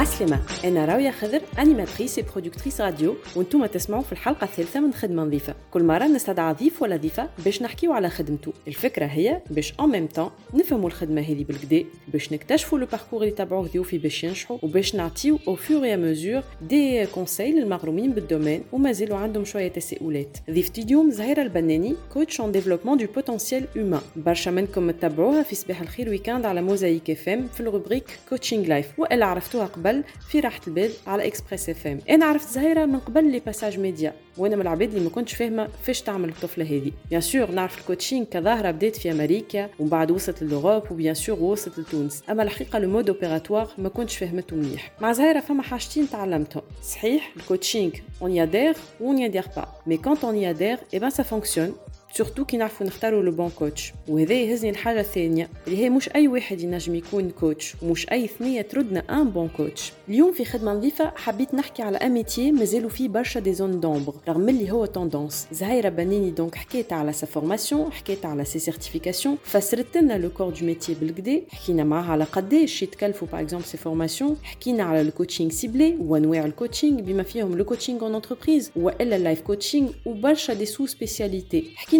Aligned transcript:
عسلمة. 0.00 0.40
أنا 0.64 0.84
راوية 0.84 1.10
خضر 1.10 1.40
أنيماتريس 1.58 2.20
برودكتريس 2.20 2.80
راديو 2.80 3.16
وأنتم 3.36 3.66
تسمعوا 3.66 4.02
في 4.02 4.12
الحلقة 4.12 4.44
الثالثة 4.44 4.80
من 4.80 4.92
خدمة 4.92 5.22
نظيفة. 5.22 5.54
كل 5.70 5.82
مرة 5.84 6.04
نستدعى 6.06 6.54
ضيف 6.54 6.82
ولا 6.82 6.96
ضيفة 6.96 7.28
باش 7.44 7.62
نحكيو 7.62 7.92
على 7.92 8.10
خدمته 8.10 8.52
الفكرة 8.68 9.06
هي 9.06 9.40
باش 9.50 9.74
أون 9.80 9.90
ميم 9.90 10.06
تان 10.06 10.30
نفهموا 10.54 10.86
الخدمة 10.88 11.20
هذه 11.20 11.44
بالكدا 11.44 11.84
باش 12.12 12.32
نكتشفوا 12.32 12.78
لو 12.78 12.86
باركور 12.86 13.22
اللي 13.22 13.34
تبعوه 13.34 13.66
ضيوفي 13.66 13.98
باش 13.98 14.24
ينجحوا 14.24 14.58
وباش 14.62 14.94
نعطيو 14.94 15.38
أو 15.48 15.54
فور 15.54 15.84
يا 15.84 15.96
مزور 15.96 16.42
دي 16.62 17.06
كونساي 17.06 17.52
للمغرومين 17.52 18.12
بالدومين 18.12 18.62
ومازالوا 18.72 19.16
عندهم 19.16 19.44
شوية 19.44 19.68
تساؤلات. 19.68 20.36
ضيفتي 20.50 20.82
اليوم 20.82 21.10
زهيرة 21.10 21.42
البناني 21.42 21.94
كوتش 22.12 22.40
ان 22.40 22.52
ديفلوبمون 22.52 22.98
دو 22.98 23.06
بوتنسيال 23.14 23.64
هومان 23.76 24.00
برشا 24.16 24.50
منكم 24.50 24.90
تتبعوها 24.90 25.42
في 25.42 25.54
صباح 25.54 25.80
الخير 25.80 26.08
ويكاند 26.08 26.46
على 26.46 26.62
موزايك 26.62 27.10
اف 27.10 27.28
ام 27.28 27.46
في 27.48 27.60
الروبريك 27.60 28.04
كوتشينغ 28.28 28.66
لايف 28.66 28.98
وإلا 28.98 29.26
عرفتوها 29.26 29.66
قبل 29.66 30.04
في 30.30 30.40
راحة 30.40 30.60
البال 30.66 30.90
على 31.06 31.26
اكسبريس 31.26 31.68
اف 31.68 31.86
ام 31.86 31.98
أنا 32.10 32.24
عرفت 32.26 32.48
زهيرة 32.48 32.86
من 32.86 32.98
قبل 32.98 33.30
لي 33.32 33.38
باساج 33.40 33.78
ميديا 33.78 34.12
وأنا 34.38 34.56
من 34.56 34.62
العباد 34.62 34.88
اللي 34.88 35.04
ما 35.04 35.10
كنتش 35.10 35.34
فاهمة 35.34 35.59
فاش 35.82 36.02
تعمل 36.02 36.28
الطفله 36.28 36.64
هذه. 36.64 36.92
بيان 37.10 37.20
سور 37.20 37.50
نعرف 37.50 37.78
الكوتشينغ 37.78 38.24
كظاهرة 38.24 38.70
بدات 38.70 38.96
في 38.96 39.10
أمريكا 39.10 39.68
ومن 39.78 39.88
بعد 39.88 40.10
وصلت 40.10 40.42
لوروب 40.42 40.82
وبيان 40.92 41.14
سور 41.14 41.42
وصلت 41.42 41.78
لتونس. 41.78 42.22
أما 42.30 42.42
الحقيقة 42.42 42.78
لو 42.78 42.88
مود 42.88 43.08
اوبيراتوار 43.10 43.68
ما 43.78 43.88
كنتش 43.88 44.16
فهمته 44.16 44.56
مليح 44.56 44.92
مع 45.00 45.12
زهيره 45.12 45.40
فما 45.40 45.62
حاجتين 45.62 46.10
تعلمتهم. 46.10 46.62
صحيح 46.82 47.32
الكوتشينغ 47.36 47.90
اون 48.22 48.30
يادير 48.30 48.74
اون 49.00 49.18
يادير 49.18 49.44
با 49.56 49.68
مي 49.86 49.96
كونت 49.96 50.24
اون 50.24 50.36
يادير 50.36 50.78
اي 50.94 50.98
بان 50.98 51.10
سا 51.10 51.22
فونكسيون 51.22 51.74
سورتو 52.14 52.44
كي 52.44 52.56
نعرفوا 52.56 52.86
نختاروا 52.86 53.22
لو 53.22 53.32
بون 53.32 53.50
كوتش. 53.50 53.92
وهذا 54.08 54.34
يهزني 54.34 54.70
الحاجة 54.70 55.00
الثانية 55.00 55.48
اللي 55.66 55.78
هي 55.78 55.90
مش 55.90 56.08
أي 56.14 56.28
واحد 56.28 56.60
ينجم 56.60 56.94
يكون 56.94 57.30
كوتش 57.30 57.74
ومش 57.82 58.10
أي 58.12 58.26
ثنيه 58.26 58.62
تردنا 58.62 59.00
ان 59.20 59.30
بون 59.30 59.48
كوتش 59.56 59.92
اليوم 60.08 60.32
في 60.32 60.44
خدمة 60.44 60.72
نظيفة 60.72 61.12
حبيت 61.16 61.54
نحكي 61.54 61.82
على 61.82 61.96
ان 61.96 62.12
ميتي 62.12 62.52
مازالوا 62.52 62.90
فيه 62.90 63.08
برشا 63.08 63.40
دي 63.40 63.52
زون 63.54 63.80
دومبر 63.80 64.14
رغم 64.28 64.48
اللي 64.48 64.70
هو 64.70 64.86
توندونس 64.86 65.46
زهيرة 65.52 65.88
بنيني 65.88 66.30
دونك 66.30 66.54
حكيت 66.54 66.92
على 66.92 67.12
سا 67.12 67.26
فورماسيون 67.26 67.92
حكيت 67.92 68.26
على 68.26 68.44
سي 68.44 68.58
سيرتيفيكاسيون 68.58 69.36
فسرت 69.44 69.96
لنا 69.96 70.18
لو 70.18 70.30
كور 70.30 70.50
دو 70.50 70.66
ميتي 70.66 70.94
بالكدا 70.94 71.40
حكينا 71.48 71.84
معاها 71.84 72.12
على 72.12 72.24
قداش 72.24 72.82
يتكلفوا 72.82 73.28
باغ 73.32 73.40
اكزومبل 73.40 73.64
سي 73.66 73.76
فورماسيون 73.76 74.36
حكينا 74.42 74.82
على 74.82 75.02
لو 75.02 75.10
كوتشينغ 75.10 75.50
سيبلي 75.50 75.96
وانواع 76.00 76.44
الكوتشينغ 76.44 77.00
بما 77.00 77.22
فيهم 77.22 77.58
لو 77.58 77.64
كوتشينغ 77.64 78.00
اون 78.02 78.14
انتربريز 78.14 78.70
وإلا 78.76 79.16
اللايف 79.16 79.40
كوتشينغ 79.40 79.90
وبرشا 80.06 80.54
دي 80.54 80.66
سو 80.66 80.86
سبيسياليتي 80.86 81.70
حكينا 81.76 81.99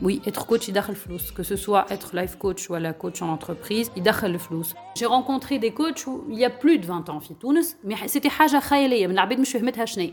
Oui, 0.00 0.22
être 0.26 0.46
coach, 0.46 0.68
il 0.68 0.74
le 0.74 0.94
flous. 0.94 1.18
Que 1.34 1.42
ce 1.42 1.56
soit 1.56 1.86
être 1.90 2.14
life 2.14 2.36
coach 2.36 2.70
ou 2.70 2.74
la 2.74 2.92
coach 2.92 3.20
en 3.20 3.28
entreprise, 3.28 3.90
il 3.96 4.04
le 4.04 4.38
flous. 4.38 4.68
J'ai 4.96 5.06
rencontré 5.06 5.58
des 5.58 5.72
coachs 5.72 6.06
où 6.06 6.24
il 6.30 6.38
y 6.38 6.44
a 6.44 6.50
plus 6.50 6.78
de 6.78 6.86
20 6.86 7.08
ans, 7.08 7.20
mais 7.84 7.96
c'était 8.06 8.30
haja 8.38 8.60
khayaliya, 8.60 9.08
mais 9.08 9.14
l'abid 9.14 9.40
مش 9.40 9.52
فهمتها 9.52 9.84
شنو. 9.84 10.12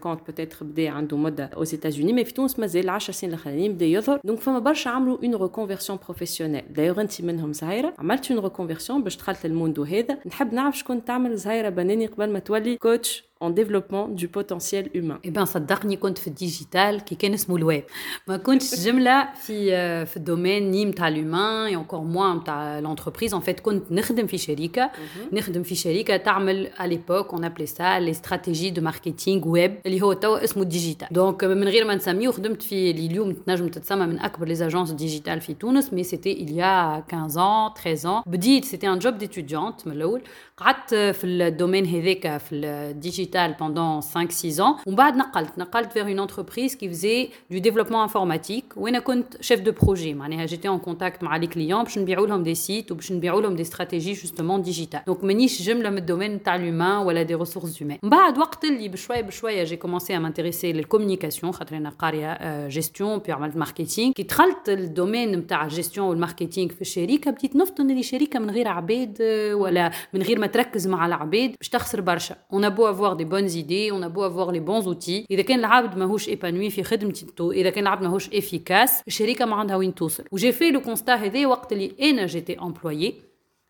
peut-être 0.07 0.63
بدا 0.63 0.89
عنده 0.89 1.17
مده 1.17 1.49
aux 1.55 1.67
États-Unis. 1.67 2.23
في 2.23 2.33
تونس 2.33 2.59
مازال 2.59 2.89
10 2.89 3.13
سنين 3.13 3.33
الاخرين 3.33 3.73
بدا 3.73 3.85
يظهر 3.85 4.19
دونك 4.23 4.39
فما 4.39 4.59
برشا 4.59 4.89
عملوا 4.89 5.17
اون 5.23 5.35
ريكونفيرسيون 5.35 5.99
بروفيسيونيل 6.05 6.63
دايوغ 6.73 7.01
انت 7.01 7.21
منهم 7.21 7.53
زهيره 7.53 7.93
عملت 7.99 8.31
اون 8.31 8.39
ريكونفيرسيون 8.39 9.03
باش 9.03 9.17
دخلت 9.17 9.45
للموندو 9.45 9.83
هذا 9.83 10.17
نحب 10.25 10.53
نعرف 10.53 10.77
شكون 10.77 11.05
تعمل 11.05 11.35
زهيره 11.35 11.69
بناني 11.69 12.05
قبل 12.05 12.29
ما 12.29 12.39
تولي 12.39 12.77
كوتش 12.77 13.30
en 13.40 13.50
développement 13.50 14.08
du 14.08 14.28
potentiel 14.28 14.88
humain. 14.94 15.18
Eh 15.24 15.30
ben 15.30 15.44
صدقني 15.44 15.96
كنت 15.96 16.18
في 16.18 16.26
الديجيتال 16.26 17.00
كي 17.00 17.14
كان 17.14 17.34
اسمه 17.34 17.56
الويب 17.56 17.84
ما 18.28 18.36
كنتش 18.36 18.74
جمله 18.74 19.28
في 19.34 20.06
في 20.06 20.16
الدومين 20.16 20.70
ني 20.70 20.84
نتاع 20.84 21.08
الهومان 21.08 21.66
اي 21.66 21.76
انكور 21.76 22.00
موان 22.00 22.36
نتاع 22.36 22.78
لونتربريز 22.78 23.34
ان 23.34 23.40
فيت 23.40 23.60
كنت 23.60 23.92
نخدم 23.92 24.26
في 24.26 24.38
شركه 24.38 24.90
نخدم 25.32 25.62
في 25.62 25.74
شركه 25.74 26.16
تعمل 26.16 26.70
à 26.78 26.86
l'époque 26.86 27.32
on 27.32 27.42
appelait 27.42 27.78
ça 27.78 28.00
les 28.00 28.14
stratégies 28.14 28.72
de 28.72 28.80
marketing 28.80 29.44
web 29.44 29.70
اللي 29.86 30.02
هو 30.02 30.12
توا 30.12 30.44
اسمه 30.44 30.62
الديجيتال 30.62 31.08
دونك 31.10 31.44
من 31.44 31.68
غير 31.68 31.84
ما 31.84 31.94
نسميه 31.94 32.30
خدمت 32.30 32.62
في 32.62 32.90
اللي 32.90 33.06
اليوم 33.06 33.32
تنجم 33.32 33.68
تتسمى 33.68 34.06
من 34.06 34.18
اكبر 34.18 34.46
لي 34.48 34.66
اجونس 34.66 34.90
ديجيتال 34.90 35.40
في 35.40 35.54
تونس 35.54 35.92
مي 35.92 36.02
سيتي 36.04 36.46
il 36.46 36.50
y 36.50 36.62
a 36.62 37.02
15 37.12 37.36
ans 37.38 37.74
13 37.82 38.08
ans 38.08 38.28
بديت 38.28 38.64
سيتي 38.64 38.88
ان 38.88 38.98
جوب 38.98 39.18
d'étudiante 39.24 39.86
من 39.86 39.92
الاول 39.92 40.22
قعدت 40.56 40.94
في 40.94 41.26
الدومين 41.26 41.86
هذاك 41.86 42.36
في 42.40 42.54
الديجيتال 42.54 43.26
pendant 43.58 44.00
5-6 44.00 44.60
ans 44.60 44.76
ومن 44.86 44.96
بعد 44.96 45.16
نقلت 45.16 45.58
نقلت 45.58 45.98
vers 45.98 46.06
une 46.06 46.20
entreprise 46.20 46.76
qui 46.76 46.88
faisait 46.88 47.30
du 47.50 47.60
développement 47.60 48.02
informatique 48.08 48.76
وانا 48.76 48.98
كنت 48.98 49.36
chef 49.36 49.60
de 49.60 49.70
projet 49.70 50.14
معناها 50.14 50.46
j'étais 50.46 50.68
en 50.68 50.88
contact 50.88 51.22
مع 51.22 51.40
les 51.40 51.46
clients 51.46 51.82
باش 51.82 51.98
نبيعوا 51.98 52.26
لهم 52.26 52.44
des 52.44 52.58
sites 52.58 52.90
وباش 52.90 53.12
نبيعوا 53.12 53.40
لهم 53.40 53.56
des 53.56 53.66
stratégies 53.66 54.14
justement 54.24 54.68
digitales 54.68 55.10
donc 55.10 55.24
مانيش 55.24 55.62
جمله 55.62 55.90
من 55.90 55.98
الدومين 55.98 56.42
تاع 56.42 56.58
l'humain 56.58 57.06
ولا 57.06 57.26
des 57.26 57.46
ressources 57.46 57.80
humaines 57.80 57.98
من 58.02 58.10
بعد 58.10 58.38
وقت 58.38 58.64
اللي 58.64 58.88
بشويه 58.88 59.20
بشويه 59.20 59.64
j'ai 59.64 59.78
commencé 59.78 60.12
à 60.12 60.20
m'intéresser 60.20 60.64
للكوميونيكاسيون 60.64 61.52
خاطر 61.52 61.76
انا 61.76 61.90
قاريه 61.90 62.68
جيستيون 62.68 63.18
بي 63.18 63.32
عملت 63.32 63.56
ماركتينغ 63.56 64.12
كي 64.12 64.22
دخلت 64.22 64.68
الدومين 64.68 65.32
نتاع 65.32 65.64
الجيستيون 65.64 66.06
والماركتينغ 66.08 66.70
في 66.70 66.80
الشركه 66.80 67.30
بديت 67.30 67.56
نفطن 67.56 67.90
اللي 67.90 68.02
شركه 68.02 68.38
من 68.38 68.50
غير 68.50 68.68
عباد 68.68 69.18
ولا 69.54 69.90
من 70.12 70.22
غير 70.22 70.38
ما 70.38 70.46
تركز 70.46 70.86
مع 70.86 71.06
العباد 71.06 71.54
باش 71.60 71.68
تخسر 71.68 72.00
برشا 72.00 72.36
on 72.52 72.58
a 72.58 72.70
beau 72.70 72.86
avoir 72.94 73.16
des 73.20 73.24
bonnes 73.24 73.50
idées 73.62 73.92
on 73.92 74.02
a 74.02 74.08
beau 74.08 74.22
avoir 74.22 74.52
les 74.52 74.60
bons 74.60 74.86
outils 74.92 75.26
اذا 75.30 75.42
كان 75.42 75.58
العبد 75.58 75.98
ماهوش 75.98 76.28
ايبانوي 76.28 76.70
في 76.70 76.82
خدمته 76.82 77.52
اذا 77.52 77.70
كان 77.70 77.82
العبد 77.84 78.02
ماهوش 78.02 78.28
افيكاس 78.34 79.02
الشركه 79.06 79.44
ما 79.44 79.56
عندها 79.56 79.76
وين 79.76 79.94
توصل 79.94 80.24
وجي 80.32 80.52
في 80.52 80.70
لو 80.70 80.80
كونستا 80.80 81.14
هذا 81.14 81.46
وقت 81.46 81.72
اللي 81.72 81.92
انا 82.02 82.26
جيتي 82.26 82.58
امبلويي 82.60 83.26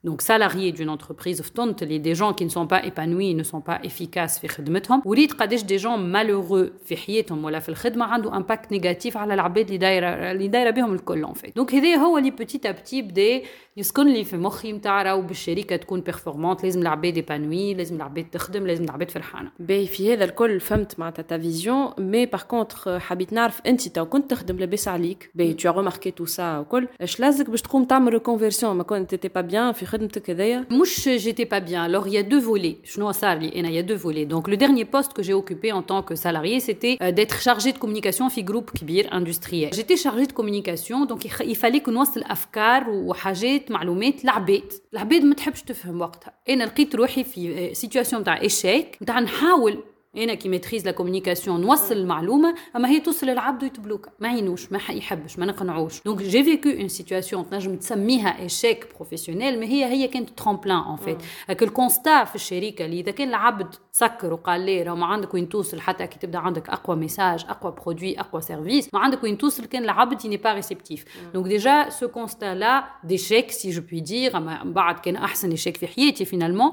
donc 0.06 0.22
salariés 0.22 0.72
d'une 0.72 0.88
entreprise 0.88 1.42
فطنت 1.42 1.82
اللي 1.82 1.98
des 1.98 2.19
gens 2.19 2.32
qui 2.32 2.44
ne 2.44 2.50
sont 2.50 2.66
pas 2.66 2.84
épanouis 2.84 3.34
ne 3.34 3.42
sont 3.42 3.60
pas 3.60 3.80
efficaces 3.82 4.41
في 4.41 4.48
خدمتهم 4.48 5.02
وليت 5.04 5.32
قداش 5.32 5.60
des 5.60 5.82
gens 5.82 5.98
malheureux 5.98 6.84
في 6.84 6.97
حياتهم 6.97 7.44
ولا 7.44 7.58
في 7.58 7.69
الخدمه 7.69 8.04
عنده 8.04 8.36
امباكت 8.36 8.72
نيجاتيف 8.72 9.16
على 9.16 9.34
العباد 9.34 9.64
اللي 9.66 9.78
دايره 9.78 10.08
اللي 10.08 10.48
دايره 10.48 10.70
بهم 10.70 10.94
الكل 10.94 11.24
ان 11.24 11.32
فيت 11.32 11.56
دونك 11.56 11.74
هذا 11.74 11.97
هو 11.97 12.19
اللي 12.19 12.30
بوتيت 12.30 12.66
ا 12.66 12.70
بتي 12.70 13.02
بدا 13.02 13.42
يسكن 13.77 14.09
لي 14.09 14.24
في 14.24 14.36
مخي 14.36 14.72
نتاع 14.72 15.03
راهو 15.03 15.21
بالشركه 15.21 15.77
تكون 15.77 16.00
بيرفورمانت 16.00 16.65
لازم 16.65 16.83
العباد 16.83 17.16
ايبانوي 17.16 17.74
لازم 17.74 17.97
العباد 17.97 18.24
تخدم 18.24 18.66
لازم 18.66 18.84
العباد 18.84 19.10
فرحانه 19.10 19.50
باهي 19.59 19.86
في 19.86 20.12
هذا 20.12 20.24
الكل 20.24 20.60
فهمت 20.60 20.98
معناتها 20.98 21.22
تا 21.22 21.38
فيزيون 21.38 21.92
مي 21.98 22.27
باغ 22.27 22.42
كونتر 22.42 23.00
حبيت 23.00 23.33
نعرف 23.33 23.60
انت 23.66 23.88
تو 23.88 24.04
كنت 24.04 24.30
تخدم 24.30 24.59
لاباس 24.59 24.88
عليك 24.88 25.30
باهي 25.34 25.53
تو 25.53 25.71
ريماركي 25.71 26.10
تو 26.10 26.24
سا 26.24 26.59
وكل 26.59 26.88
اش 27.00 27.21
لازمك 27.21 27.50
باش 27.50 27.62
تقوم 27.62 27.84
تعمل 27.84 28.12
ريكونفيرسيون 28.12 28.77
ما 28.77 28.83
كنت 28.83 29.10
تيتي 29.10 29.28
با 29.28 29.41
بيان 29.41 29.72
في 29.72 29.86
خدمتك 29.86 30.30
هذايا 30.30 30.66
مش 30.71 31.09
j'étais 31.09 31.47
pas 31.47 31.60
bien 31.60 31.83
alors 31.88 32.09
il 32.09 32.12
y 32.12 32.18
a 32.18 32.22
deux 32.22 32.44
volets 32.48 32.91
شنو 32.91 33.12
صار 33.12 33.38
لي 33.38 33.60
انا 33.60 33.68
il 33.68 33.72
y 33.72 33.86
a 33.86 33.92
deux 33.92 34.03
volets 34.03 34.34
donc 34.34 34.50
le 34.50 34.56
dernier 34.56 34.84
poste 34.84 35.12
que 35.12 35.22
j'ai 35.22 35.34
occupé 35.34 35.72
en 35.72 35.83
tant 35.83 36.03
que 36.03 36.15
salarié 36.15 36.60
c'était 36.60 37.12
d'être 37.12 37.41
chargé 37.41 37.72
de 37.72 37.78
communication 37.78 38.28
في 38.28 38.44
groupe 38.44 38.71
كبير 38.80 39.10
industriel 39.10 39.74
j'étais 39.74 39.97
chargé 39.97 40.27
de 40.27 40.33
communication 40.33 41.04
donc 41.04 41.24
il 41.24 41.56
fallait 41.56 41.80
que 41.80 41.91
نوصل 41.91 42.22
افكار 42.22 42.91
وحاجات 42.91 43.59
معلومات 43.69 44.25
لعباد. 44.25 44.73
العباد 44.93 45.23
ما 45.23 45.35
تحبش 45.35 45.61
تفهم 45.61 46.02
وقتها. 46.02 46.34
أنا 46.49 46.63
لقيت 46.63 46.96
روحي 46.96 47.23
في 47.23 47.73
سيتواسيون 47.73 48.23
تاع 48.23 48.46
اشيك 48.46 48.97
تاع 49.08 49.19
نحاول 49.19 49.84
انا 50.16 50.34
كي 50.34 50.48
ميتريز 50.48 50.86
لا 50.86 50.91
كومونيكاسيون 50.91 51.60
نوصل 51.60 51.94
المعلومه 51.94 52.54
اما 52.77 52.88
هي 52.88 53.00
توصل 53.00 53.27
للعبد 53.27 53.62
ويتبلوك 53.62 54.09
ما 54.21 54.33
ينوش 54.33 54.72
ما 54.72 54.78
يحبش 54.91 55.38
ما 55.38 55.47
نقنعوش 55.47 56.03
دونك 56.03 56.22
جي 56.22 56.44
فيكو 56.44 56.68
اون 56.68 56.88
سيتوياسيون 56.88 57.50
تنجم 57.50 57.77
تسميها 57.77 58.41
ايشيك 58.41 58.86
بروفيسيونيل 58.94 59.60
ما 59.60 59.66
هي 59.66 59.84
هي 59.84 60.09
كانت 60.09 60.30
ترومبلان 60.30 60.78
اون 60.78 60.97
فيت 60.97 61.18
هاك 61.48 61.62
الكونستا 61.62 62.24
في 62.24 62.34
الشركه 62.34 62.84
اللي 62.84 63.00
اذا 63.00 63.10
كان 63.10 63.28
العبد 63.28 63.74
سكر 63.92 64.33
وقال 64.33 64.60
لي 64.60 64.83
راه 64.83 64.94
ما 64.94 65.06
عندك 65.06 65.34
وين 65.34 65.48
توصل 65.48 65.80
حتى 65.80 66.06
كي 66.06 66.18
تبدا 66.18 66.38
عندك 66.38 66.68
اقوى 66.68 66.97
ميساج 66.97 67.44
اقوى 67.48 67.72
برودوي 67.72 68.21
اقوى 68.21 68.42
سيرفيس 68.42 68.94
ما 68.94 69.00
عندك 69.00 69.24
وين 69.24 69.38
توصل 69.38 69.65
كان 69.65 69.84
العبد 69.84 70.27
ني 70.27 70.36
با 70.36 70.53
ريسبتيف 70.53 71.04
دونك 71.34 71.47
ديجا 71.47 71.88
سو 71.88 72.09
كونستا 72.09 72.54
لا 72.54 72.84
ديشيك 73.04 73.50
سي 73.50 73.71
جو 73.71 73.83
بي 73.83 74.00
دير 74.00 74.36
اما 74.36 74.62
بعد 74.65 74.98
كان 74.98 75.16
احسن 75.16 75.50
ايشيك 75.50 75.77
في 75.77 75.86
حياتي 75.86 76.24
فينالمون 76.24 76.72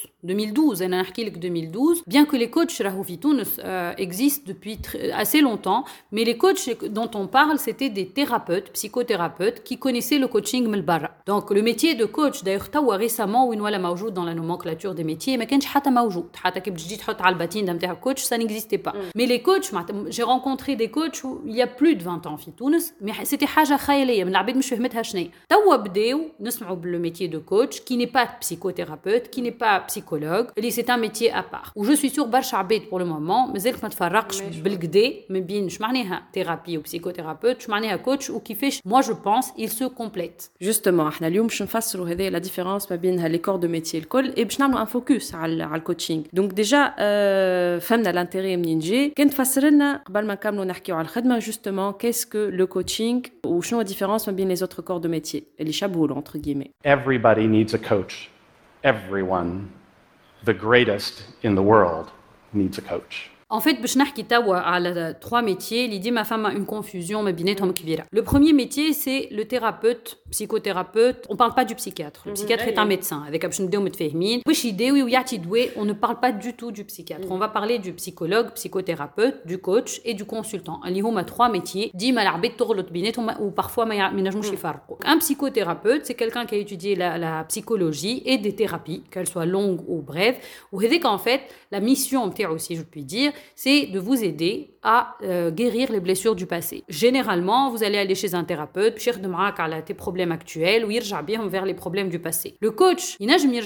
2012, 0.22 0.80
2012, 0.80 2.02
bien 2.06 2.24
que 2.24 2.36
les 2.36 2.50
coachs 2.50 2.78
Rahoufi-Tunis 2.80 3.60
euh, 3.64 3.92
existent 3.96 4.44
depuis 4.46 4.78
assez 5.14 5.40
longtemps, 5.40 5.84
mais 6.12 6.24
les 6.24 6.36
coachs 6.36 6.68
dont 6.88 7.10
on 7.14 7.26
parle, 7.26 7.58
c'était 7.58 7.90
des 7.90 8.08
thérapeutes, 8.08 8.70
psychothérapeutes, 8.72 9.62
qui 9.62 9.78
connaissaient 9.78 10.18
le 10.18 10.28
coaching 10.28 10.66
melbara. 10.68 11.10
Donc 11.26 11.50
le 11.50 11.62
métier 11.62 11.94
de 11.94 12.04
coach, 12.04 12.42
d'ailleurs, 12.42 12.70
tawa 12.70 12.96
récemment, 12.96 13.46
ou 13.48 13.54
wala 13.54 13.78
mawjoud 13.78 14.12
dans 14.12 14.24
la 14.24 14.34
nomenclature 14.34 14.94
des 14.94 15.04
métiers, 15.04 15.36
mais 15.36 15.46
kench 15.46 15.66
hata 15.74 15.90
mawjoud. 15.90 16.26
Hata 16.42 16.60
kib 16.60 16.76
jidit 16.76 17.02
hot 17.06 17.18
al 17.22 17.36
batin 17.36 17.62
dam 17.62 17.78
coach, 18.00 18.22
ça 18.22 18.36
n'existait 18.36 18.78
pas. 18.78 18.94
Mais 19.14 19.26
les 19.26 19.42
coachs, 19.42 19.70
j'ai 20.08 20.22
rencontré 20.22 20.76
des 20.76 20.90
coachs 20.90 21.22
où 21.24 21.42
il 21.46 21.54
y 21.54 21.62
a 21.62 21.66
plus 21.66 21.94
de 21.94 22.02
20 22.02 22.26
ans 22.26 22.36
في 22.36 22.50
تونس, 22.50 22.92
mais 23.00 23.12
c'était 23.24 23.46
حاجة 23.46 23.76
خيالية, 23.76 24.24
من 24.24 24.30
العباد 24.30 24.56
مش 24.56 24.68
فهمتها 24.68 25.02
شنو. 25.02 25.26
توا 25.48 25.76
بداو 25.76 26.20
نسمعوا 26.40 26.76
le 26.82 26.98
métier 26.98 27.28
de 27.28 27.38
coach, 27.38 27.80
qui 27.84 27.96
n'est 27.96 28.12
pas 28.18 28.26
psychothérapeute, 28.40 29.30
qui 29.30 29.42
n'est 29.42 29.58
pas 29.64 29.80
psychologue, 30.10 30.46
c'est 30.76 30.90
un 30.90 30.96
métier 31.06 31.28
à 31.32 31.42
part 31.42 31.72
où 31.76 31.84
je 31.84 31.92
suis 31.92 32.10
sur 32.10 32.26
برشا 32.26 32.56
عباد 32.56 32.82
pour 32.90 32.98
le 32.98 33.04
moment 33.04 33.52
مازالت 33.52 33.82
ما 33.82 33.88
تفرقش 33.88 34.40
بالكدا 34.40 35.12
ما 35.30 35.38
بين 35.38 35.66
اش 35.66 35.80
معناها 35.80 36.22
ثيرابي 36.34 36.78
وبسيكوثيرابيوت 36.78 37.56
اش 37.56 37.68
معناها 37.68 37.96
كوتش 37.96 38.30
وكيفاش 38.30 38.80
moi 38.88 39.02
je 39.02 39.12
pense 39.12 39.46
il 39.58 39.68
se 39.68 39.84
complète 39.84 40.66
justement 40.68 41.00
احنا 41.00 41.26
اليوم 41.26 41.46
باش 41.46 41.62
نفسروا 41.62 42.08
هذه 42.08 42.28
لا 42.28 42.38
ديفيرونس 42.38 42.90
ما 42.92 42.96
بين 42.96 43.26
لي 43.26 43.38
كور 43.38 43.56
دو 43.56 43.68
ميتي 43.68 43.98
الكل 43.98 44.34
اي 44.38 44.44
باش 44.44 44.60
نعملوا 44.60 44.80
ان 44.80 44.84
فوكس 44.84 45.34
على 45.34 45.62
على 45.62 45.78
الكوتشينغ 45.78 46.22
دونك 46.32 46.52
ديجا 46.52 46.94
فهمنا 47.78 48.08
لانتيري 48.08 48.56
منين 48.56 48.78
جي 48.78 49.08
كان 49.08 49.30
تفسر 49.30 49.64
لنا 49.64 50.02
قبل 50.06 50.26
ما 50.26 50.34
نكملوا 50.34 50.64
نحكيو 50.64 50.96
على 50.96 51.04
الخدمه 51.04 51.38
جوستومون 51.38 51.92
كيسكو 51.92 52.38
لو 52.38 52.66
كوتشينغ 52.66 53.20
وشنو 53.46 53.80
الديفيرونس 53.80 54.28
ما 54.28 54.34
بين 54.34 54.48
لي 54.48 54.56
زوتر 54.56 54.82
كور 54.82 54.98
دو 54.98 55.08
ميتي 55.08 55.44
اللي 55.60 55.72
شبهوا 55.72 56.08
له 56.08 56.22
entre 56.22 56.38
guillemets 56.38 56.70
everybody 56.84 57.46
needs 57.46 57.74
a 57.74 57.90
coach 57.90 58.30
everyone 58.84 59.50
The 60.43 60.53
greatest 60.53 61.23
in 61.43 61.55
the 61.55 61.61
world 61.63 62.11
needs 62.53 62.77
a 62.77 62.81
coach. 62.81 63.29
En 63.50 63.60
fait, 63.60 63.80
باش 63.80 63.96
نحكي 63.96 64.22
توا 64.22 64.56
على 64.56 65.16
trois 65.24 65.42
métiers 65.42 65.72
اللي 65.72 65.98
ديما 65.98 66.22
فما 66.22 66.54
une 66.54 66.66
confusion 66.70 67.16
ما 67.16 67.30
بيناتهم 67.30 67.72
كبيره. 67.72 68.04
Le 68.16 68.22
premier 68.22 68.52
métier 68.52 68.92
c'est 68.92 69.28
le 69.30 69.44
thérapeute, 69.44 70.18
psychothérapeute. 70.30 71.26
On 71.28 71.36
parle 71.36 71.54
pas 71.54 71.64
du 71.64 71.74
psychiatre. 71.76 72.22
Le 72.26 72.32
psychiatre 72.32 72.66
est 72.66 72.78
un 72.78 72.84
médecin 72.84 73.22
avec 73.28 73.46
باش 73.46 73.60
نبداو 73.60 73.82
متفاهمين. 73.82 74.42
باش 74.46 74.64
يداوي 74.64 75.02
ويعطي 75.02 75.36
دواء, 75.36 75.68
on 75.76 75.84
ne 75.84 75.92
parle 75.92 76.20
pas 76.20 76.32
du 76.32 76.52
tout 76.54 76.72
du 76.72 76.84
psychiatre. 76.84 77.28
On 77.30 77.38
va 77.38 77.48
parler 77.48 77.78
du 77.78 77.92
psychologue, 77.92 78.50
psychothérapeute, 78.54 79.46
du 79.46 79.58
coach 79.58 80.00
et 80.04 80.14
du 80.14 80.24
consultant. 80.24 80.86
اللي 80.86 81.00
هما 81.00 81.22
trois 81.22 81.58
métiers 81.58 81.90
ديما 81.94 82.22
العباد 82.22 82.56
تغلط 82.56 82.90
بيناتهم 82.90 83.30
ou 83.30 83.62
parfois 83.62 83.84
ما 83.84 83.94
ينجموش 83.94 84.46
يفرقوا. 84.46 84.96
Un 85.04 85.18
psychothérapeute 85.18 86.04
c'est 86.04 86.14
quelqu'un 86.14 86.46
qui 86.46 86.54
a 86.54 86.58
étudié 86.58 86.96
la, 86.96 87.18
la 87.18 87.44
psychologie 87.44 88.22
et 88.26 88.38
des 88.38 88.54
thérapies, 88.56 89.02
qu'elles 89.10 89.28
soient 89.28 89.46
longues 89.46 89.84
ou 89.88 90.02
brèves. 90.02 90.36
وهذيك 90.72 91.06
en 91.06 91.18
fait 91.18 91.40
la 91.72 91.80
mission 91.80 92.26
نتاعو 92.26 92.58
si 92.58 92.74
je 92.74 92.82
puis 92.82 93.04
dire 93.04 93.32
c'est 93.55 93.87
de 93.87 93.99
vous 93.99 94.23
aider 94.23 94.71
à 94.83 95.15
euh, 95.23 95.51
guérir 95.51 95.91
les 95.91 95.99
blessures 95.99 96.35
du 96.35 96.45
passé. 96.45 96.83
Généralement, 96.89 97.69
vous 97.69 97.83
allez 97.83 97.97
aller 97.97 98.15
chez 98.15 98.33
un 98.33 98.43
thérapeute, 98.43 98.99
cher 98.99 99.19
de 99.19 99.27
à 99.73 99.81
tes 99.81 99.93
problèmes 99.93 100.31
actuels, 100.31 100.85
ou 100.85 100.91
bien 101.21 101.47
vers 101.47 101.65
les 101.65 101.73
problèmes 101.73 102.09
du 102.09 102.19
passé. 102.19 102.55
Le 102.59 102.71
coach, 102.71 103.15
il 103.19 103.27
n'a 103.27 103.37
jamais 103.37 103.61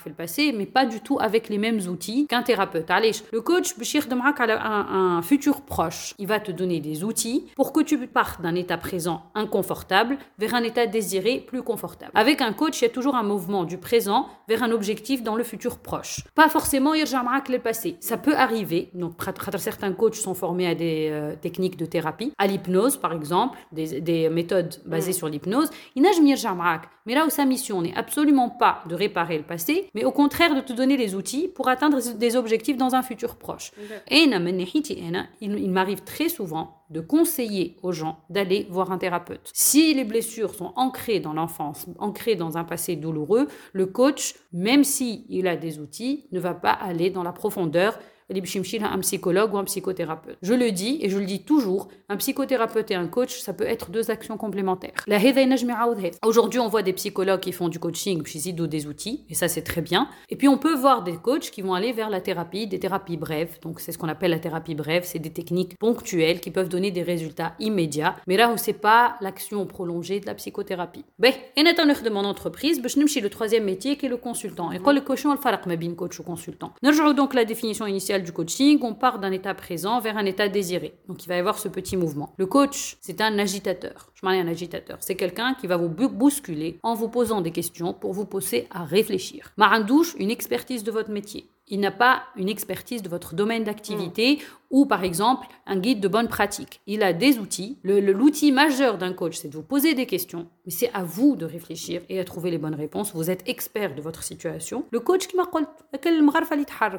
fait 0.00 0.10
le 0.10 0.16
passé, 0.16 0.52
mais 0.56 0.66
pas 0.66 0.84
du 0.84 1.00
tout 1.00 1.18
avec 1.20 1.48
les 1.48 1.58
mêmes 1.58 1.80
outils 1.88 2.26
qu'un 2.26 2.42
thérapeute. 2.42 2.90
Allez, 2.90 3.12
le 3.32 3.40
coach, 3.40 3.76
de 4.06 4.52
un, 4.52 5.16
un 5.16 5.22
futur 5.22 5.62
proche. 5.62 6.14
Il 6.18 6.26
va 6.26 6.40
te 6.40 6.52
donner 6.52 6.80
des 6.80 7.04
outils 7.04 7.46
pour 7.56 7.72
que 7.72 7.80
tu 7.80 7.96
partes 8.06 8.42
d'un 8.42 8.54
état 8.54 8.76
présent 8.76 9.22
inconfortable 9.34 10.18
vers 10.38 10.54
un 10.54 10.62
état 10.62 10.86
désiré 10.86 11.44
plus 11.46 11.62
confortable. 11.62 12.12
Avec 12.14 12.40
un 12.40 12.52
coach, 12.52 12.80
il 12.80 12.84
y 12.84 12.86
a 12.86 12.90
toujours 12.90 13.16
un 13.16 13.22
mouvement 13.22 13.64
du 13.64 13.78
présent 13.78 14.28
vers 14.48 14.62
un 14.62 14.70
objectif 14.70 15.22
dans 15.22 15.36
le 15.36 15.44
futur 15.44 15.78
proche. 15.78 16.24
Pas 16.34 16.48
forcément 16.48 16.94
le 17.48 17.58
passé. 17.58 17.96
Ça 18.00 18.16
peut 18.16 18.36
arriver. 18.36 18.90
Donc, 18.94 19.16
certains 19.58 19.92
coachs 19.92 20.14
sont 20.14 20.34
formés 20.34 20.66
à 20.66 20.74
des 20.74 21.08
euh, 21.10 21.34
techniques 21.40 21.76
de 21.76 21.86
thérapie, 21.86 22.32
à 22.38 22.46
l'hypnose 22.46 22.96
par 22.96 23.12
exemple, 23.12 23.58
des, 23.72 24.00
des 24.00 24.28
méthodes 24.28 24.76
basées 24.86 25.12
sur 25.12 25.28
l'hypnose. 25.28 25.70
Mais 25.96 27.14
là 27.14 27.24
où 27.26 27.30
sa 27.30 27.44
mission 27.44 27.80
n'est 27.82 27.94
absolument 27.94 28.50
pas 28.50 28.82
de 28.88 28.94
réparer 28.94 29.38
le 29.38 29.44
passé, 29.44 29.88
mais 29.94 30.04
au 30.04 30.12
contraire 30.12 30.54
de 30.54 30.60
te 30.60 30.72
donner 30.72 30.96
les 30.96 31.14
outils 31.14 31.48
pour 31.48 31.68
atteindre 31.68 31.98
des 32.14 32.36
objectifs 32.36 32.76
dans 32.76 32.94
un 32.94 33.02
futur 33.02 33.36
proche. 33.36 33.72
Et 34.10 34.28
il 35.40 35.70
m'arrive 35.70 36.02
très 36.02 36.28
souvent 36.28 36.84
de 36.90 37.00
conseiller 37.00 37.76
aux 37.82 37.92
gens 37.92 38.18
d'aller 38.30 38.66
voir 38.70 38.92
un 38.92 38.98
thérapeute. 38.98 39.50
Si 39.52 39.94
les 39.94 40.04
blessures 40.04 40.54
sont 40.54 40.72
ancrées 40.76 41.20
dans 41.20 41.32
l'enfance, 41.32 41.86
ancrées 41.98 42.36
dans 42.36 42.56
un 42.56 42.64
passé 42.64 42.96
douloureux, 42.96 43.48
le 43.72 43.86
coach, 43.86 44.34
même 44.52 44.84
s'il 44.84 45.24
il 45.28 45.46
a 45.46 45.56
des 45.56 45.78
outils, 45.80 46.26
ne 46.32 46.40
va 46.40 46.54
pas 46.54 46.72
aller 46.72 47.10
dans 47.10 47.22
la 47.22 47.32
profondeur 47.32 47.98
un 48.92 48.98
psychologue 48.98 49.54
ou 49.54 49.58
un 49.58 49.64
psychothérapeute. 49.64 50.38
Je 50.42 50.54
le 50.54 50.70
dis 50.70 50.98
et 51.00 51.08
je 51.08 51.18
le 51.18 51.24
dis 51.24 51.42
toujours, 51.42 51.88
un 52.08 52.16
psychothérapeute 52.16 52.90
et 52.90 52.94
un 52.94 53.06
coach, 53.06 53.40
ça 53.40 53.52
peut 53.52 53.64
être 53.64 53.90
deux 53.90 54.10
actions 54.10 54.36
complémentaires. 54.36 55.04
Aujourd'hui, 56.24 56.60
on 56.60 56.68
voit 56.68 56.82
des 56.82 56.92
psychologues 56.92 57.40
qui 57.40 57.52
font 57.52 57.68
du 57.68 57.78
coaching, 57.78 58.22
des 58.66 58.86
outils, 58.86 59.24
et 59.28 59.34
ça 59.34 59.48
c'est 59.48 59.62
très 59.62 59.80
bien. 59.80 60.08
Et 60.28 60.36
puis 60.36 60.48
on 60.48 60.58
peut 60.58 60.74
voir 60.74 61.02
des 61.02 61.16
coachs 61.16 61.50
qui 61.50 61.62
vont 61.62 61.74
aller 61.74 61.92
vers 61.92 62.10
la 62.10 62.20
thérapie, 62.20 62.66
des 62.66 62.78
thérapies 62.78 63.16
brèves. 63.16 63.58
Donc 63.62 63.80
c'est 63.80 63.92
ce 63.92 63.98
qu'on 63.98 64.08
appelle 64.08 64.30
la 64.30 64.38
thérapie 64.38 64.74
brève, 64.74 65.04
c'est 65.04 65.18
des 65.18 65.30
techniques 65.30 65.78
ponctuelles 65.78 66.40
qui 66.40 66.50
peuvent 66.50 66.68
donner 66.68 66.90
des 66.90 67.02
résultats 67.02 67.54
immédiats. 67.58 68.16
Mais 68.26 68.36
là 68.36 68.50
où 68.52 68.56
c'est 68.56 68.72
pas 68.72 69.16
l'action 69.20 69.66
prolongée 69.66 70.20
de 70.20 70.26
la 70.26 70.34
psychothérapie. 70.34 71.04
Ben, 71.18 71.32
et 71.56 71.62
de 72.02 72.10
mon 72.10 72.24
entreprise, 72.24 72.80
je 73.06 73.12
suis 73.12 73.20
le 73.20 73.30
troisième 73.30 73.64
métier 73.64 73.96
qui 73.96 74.06
est 74.06 74.08
le 74.08 74.16
consultant. 74.16 74.72
Et 74.72 74.78
quoi 74.78 74.92
le 74.92 75.00
coach, 75.00 75.24
on 75.26 75.32
le 75.32 75.94
coach 75.94 76.18
ou 76.18 76.22
consultant. 76.22 76.72
donc 77.14 77.34
la 77.34 77.44
définition 77.44 77.86
initiale 77.86 78.17
du 78.22 78.32
coaching, 78.32 78.78
on 78.82 78.94
part 78.94 79.18
d'un 79.18 79.32
état 79.32 79.54
présent 79.54 80.00
vers 80.00 80.16
un 80.16 80.24
état 80.24 80.48
désiré. 80.48 80.94
Donc 81.08 81.24
il 81.24 81.28
va 81.28 81.36
y 81.36 81.38
avoir 81.38 81.58
ce 81.58 81.68
petit 81.68 81.96
mouvement. 81.96 82.34
Le 82.36 82.46
coach, 82.46 82.96
c'est 83.00 83.20
un 83.20 83.38
agitateur. 83.38 84.10
Je 84.14 84.20
parlais 84.20 84.40
un 84.40 84.48
agitateur. 84.48 84.98
C'est 85.00 85.14
quelqu'un 85.14 85.54
qui 85.54 85.66
va 85.66 85.76
vous 85.76 85.88
bousculer 85.88 86.78
en 86.82 86.94
vous 86.94 87.08
posant 87.08 87.40
des 87.40 87.52
questions 87.52 87.92
pour 87.92 88.12
vous 88.12 88.26
pousser 88.26 88.66
à 88.70 88.84
réfléchir. 88.84 89.52
Marandouche, 89.56 90.14
une 90.18 90.30
expertise 90.30 90.84
de 90.84 90.90
votre 90.90 91.10
métier 91.10 91.50
il 91.70 91.80
n'a 91.80 91.90
pas 91.90 92.22
une 92.36 92.48
expertise 92.48 93.02
de 93.02 93.08
votre 93.08 93.34
domaine 93.34 93.64
d'activité 93.64 94.36
mm. 94.36 94.38
ou 94.70 94.86
par 94.86 95.04
exemple 95.04 95.46
un 95.66 95.78
guide 95.78 96.00
de 96.00 96.08
bonne 96.08 96.28
pratique. 96.28 96.80
Il 96.86 97.02
a 97.02 97.12
des 97.12 97.38
outils. 97.38 97.78
L'outil 97.84 98.52
majeur 98.52 98.98
d'un 98.98 99.12
coach, 99.12 99.36
c'est 99.36 99.48
de 99.48 99.54
vous 99.54 99.62
poser 99.62 99.94
des 99.94 100.06
questions, 100.06 100.46
mais 100.66 100.72
c'est 100.72 100.90
à 100.94 101.02
vous 101.02 101.36
de 101.36 101.44
réfléchir 101.44 102.02
et 102.08 102.20
à 102.20 102.24
trouver 102.24 102.50
les 102.50 102.58
bonnes 102.58 102.74
réponses. 102.74 103.14
Vous 103.14 103.30
êtes 103.30 103.48
expert 103.48 103.94
de 103.94 104.00
votre 104.00 104.22
situation. 104.22 104.84
Le 104.90 105.00
coach 105.00 105.26
qui 105.26 105.36
m'a 105.36 105.48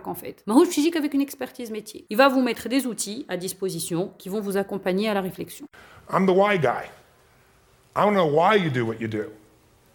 en 0.08 0.16
fait. 0.16 0.44
physique 0.66 0.96
avec 0.96 1.14
une 1.14 1.22
expertise 1.22 1.72
métier. 1.72 2.06
Il 2.10 2.18
va 2.18 2.28
vous 2.30 2.42
mettre 2.42 2.70
des 2.70 2.86
outils 2.86 3.26
à 3.28 3.38
disposition 3.38 4.14
qui 4.18 4.30
vont 4.30 4.42
vous 4.42 4.58
accompagner 4.58 5.10
à 5.10 5.14
la 5.14 5.22
réflexion. 5.22 5.66
I'm 6.12 6.26
the 6.26 6.32
why 6.32 6.58
guy. 6.58 6.90
I 7.96 8.02
don't 8.02 8.14
know 8.14 8.26
why 8.26 8.56
you 8.56 8.70
do 8.70 8.86
what 8.86 9.00
you 9.00 9.08
do. 9.08 9.32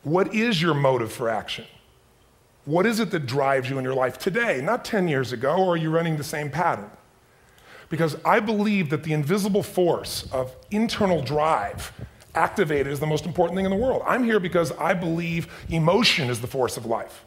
What 0.04 0.34
is 0.34 0.60
your 0.60 0.74
motive 0.74 1.10
for 1.10 1.28
action? 1.28 1.64
What 2.66 2.86
is 2.86 2.98
it 2.98 3.10
that 3.10 3.26
drives 3.26 3.68
you 3.68 3.78
in 3.78 3.84
your 3.84 3.94
life 3.94 4.18
today, 4.18 4.60
not 4.62 4.84
10 4.84 5.06
years 5.06 5.32
ago, 5.32 5.56
or 5.56 5.74
are 5.74 5.76
you 5.76 5.90
running 5.90 6.16
the 6.16 6.24
same 6.24 6.50
pattern? 6.50 6.90
Because 7.90 8.16
I 8.24 8.40
believe 8.40 8.88
that 8.90 9.02
the 9.02 9.12
invisible 9.12 9.62
force 9.62 10.26
of 10.32 10.56
internal 10.70 11.22
drive 11.22 11.92
activated 12.34 12.92
is 12.92 13.00
the 13.00 13.06
most 13.06 13.26
important 13.26 13.56
thing 13.56 13.66
in 13.66 13.70
the 13.70 13.76
world. 13.76 14.02
I'm 14.06 14.24
here 14.24 14.40
because 14.40 14.72
I 14.78 14.94
believe 14.94 15.46
emotion 15.68 16.30
is 16.30 16.40
the 16.40 16.46
force 16.46 16.76
of 16.76 16.86
life. 16.86 17.24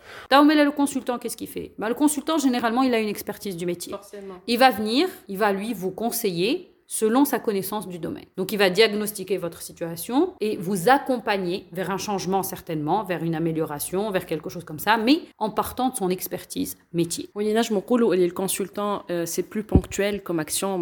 là, 0.56 0.64
le 0.64 0.72
consultant, 0.72 1.20
qu'est-ce 1.20 1.38
qu'il 1.38 1.48
fait 1.48 1.72
bah, 1.78 1.88
Le 1.88 1.96
consultant, 1.96 2.38
généralement, 2.40 2.82
il 2.84 2.94
a 2.94 3.00
une 3.00 3.08
expertise 3.08 3.56
du 3.56 3.66
métier. 3.66 3.94
Forcément. 3.94 4.42
Il 4.48 4.58
va 4.58 4.72
venir, 4.72 5.08
il 5.28 5.38
va 5.38 5.54
lui 5.54 5.74
vous 5.74 5.92
conseiller 5.92 6.72
selon 6.88 7.26
sa 7.26 7.40
connaissance 7.40 7.88
du 7.88 8.00
domaine. 8.00 8.26
Donc 8.38 8.52
il 8.52 8.58
va 8.58 8.70
diagnostiquer 8.70 9.38
votre 9.38 9.62
situation 9.62 10.34
et 10.40 10.56
vous 10.58 10.90
accompagner 10.90 11.66
vers 11.72 11.92
un 11.92 11.98
changement 11.98 12.44
certainement, 12.44 13.04
vers 13.04 13.24
une 13.24 13.36
amélioration, 13.36 14.10
vers 14.10 14.26
quelque 14.26 14.50
chose 14.50 14.64
comme 14.64 14.80
ça, 14.80 14.98
mais 14.98 15.20
en 15.38 15.50
partant 15.50 15.90
de 15.90 15.96
son 15.96 16.10
expertise 16.10 16.78
métier. 16.94 17.30
Oui, 17.36 17.54
je 17.62 17.74
me 17.74 17.82
le 18.28 18.32
consultant, 18.32 19.04
euh, 19.12 19.26
c'est 19.26 19.44
plus 19.44 19.64
ponctuel 19.64 20.24
comme 20.24 20.40
action, 20.40 20.80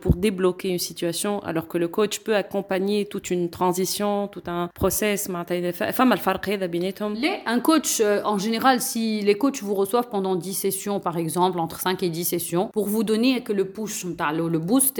pour 0.00 0.14
débloquer 0.16 0.68
une 0.68 0.78
situation, 0.78 1.40
alors 1.40 1.66
que 1.66 1.78
le 1.78 1.88
coach 1.88 2.20
peut 2.20 2.36
accompagner 2.36 3.06
toute 3.06 3.30
une 3.30 3.50
transition, 3.50 4.28
tout 4.28 4.42
un 4.46 4.68
process. 4.74 5.28
Un 7.46 7.60
coach, 7.60 8.00
euh, 8.00 8.22
en 8.24 8.38
général, 8.38 8.80
si 8.80 9.22
les 9.22 9.34
coachs 9.34 9.62
vous 9.62 9.74
reçoivent 9.74 10.08
pendant 10.08 10.36
10 10.36 10.54
sessions, 10.54 11.00
par 11.00 11.16
exemple, 11.16 11.58
entre 11.58 11.80
5 11.80 12.02
et 12.02 12.10
10 12.10 12.24
sessions, 12.24 12.68
pour 12.72 12.86
vous 12.86 13.02
donner 13.02 13.42
que 13.42 13.52
le 13.52 13.64
push, 13.64 14.04
le 14.04 14.58
boost 14.58 14.91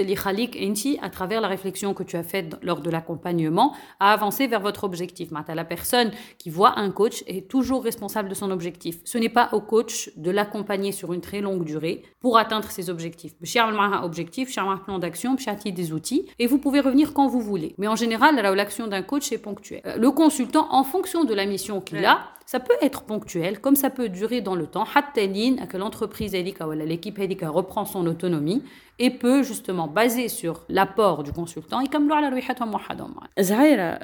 à 1.01 1.09
travers 1.09 1.41
la 1.41 1.47
réflexion 1.47 1.93
que 1.93 2.03
tu 2.03 2.15
as 2.15 2.23
faite 2.23 2.55
lors 2.61 2.81
de 2.81 2.89
l'accompagnement, 2.89 3.75
à 3.99 4.13
avancer 4.13 4.47
vers 4.47 4.59
votre 4.59 4.83
objectif. 4.83 5.29
La 5.53 5.65
personne 5.65 6.11
qui 6.37 6.49
voit 6.49 6.79
un 6.79 6.91
coach 6.91 7.23
est 7.27 7.47
toujours 7.47 7.83
responsable 7.83 8.29
de 8.29 8.33
son 8.33 8.51
objectif. 8.51 8.99
Ce 9.03 9.17
n'est 9.17 9.29
pas 9.29 9.49
au 9.51 9.61
coach 9.61 10.11
de 10.15 10.31
l'accompagner 10.31 10.91
sur 10.91 11.13
une 11.13 11.21
très 11.21 11.41
longue 11.41 11.63
durée 11.63 12.03
pour 12.19 12.37
atteindre 12.37 12.69
ses 12.71 12.89
objectifs. 12.89 13.33
un 13.59 14.03
objectif, 14.03 14.49
un 14.69 14.77
plan 14.77 14.99
d'action, 14.99 15.35
des 15.71 15.91
outils, 15.91 16.27
et 16.39 16.47
vous 16.47 16.57
pouvez 16.57 16.79
revenir 16.79 17.13
quand 17.13 17.27
vous 17.27 17.41
voulez. 17.41 17.75
Mais 17.77 17.87
en 17.87 17.95
général, 17.95 18.35
l'action 18.55 18.87
d'un 18.87 19.01
coach 19.01 19.31
est 19.31 19.37
ponctuelle. 19.37 19.81
Euh, 19.85 19.97
le 19.97 20.11
consultant, 20.11 20.67
en 20.71 20.83
fonction 20.83 21.23
de 21.23 21.33
la 21.33 21.45
mission 21.45 21.81
qu'il 21.81 22.03
a, 22.05 22.29
ça 22.45 22.59
peut 22.59 22.75
être 22.81 23.03
ponctuel, 23.03 23.59
comme 23.59 23.75
ça 23.75 23.89
peut 23.89 24.09
durer 24.09 24.41
dans 24.41 24.55
le 24.55 24.67
temps. 24.67 24.85
que 25.67 25.77
l'entreprise 25.77 26.35
l'équipe 26.85 27.17
reprend 27.41 27.85
son 27.85 28.05
autonomie 28.05 28.63
et 28.98 29.10
peut 29.10 29.42
justement 29.42 29.86
baser 29.86 30.28
sur 30.28 30.54
l'apport 30.68 31.22
du 31.22 31.32
consultant 31.32 31.80
يكملوا 31.84 32.16
على 32.16 32.28
رواحتهم 32.28 32.74
وحدهم. 32.74 33.14
زهيرة 33.38 33.98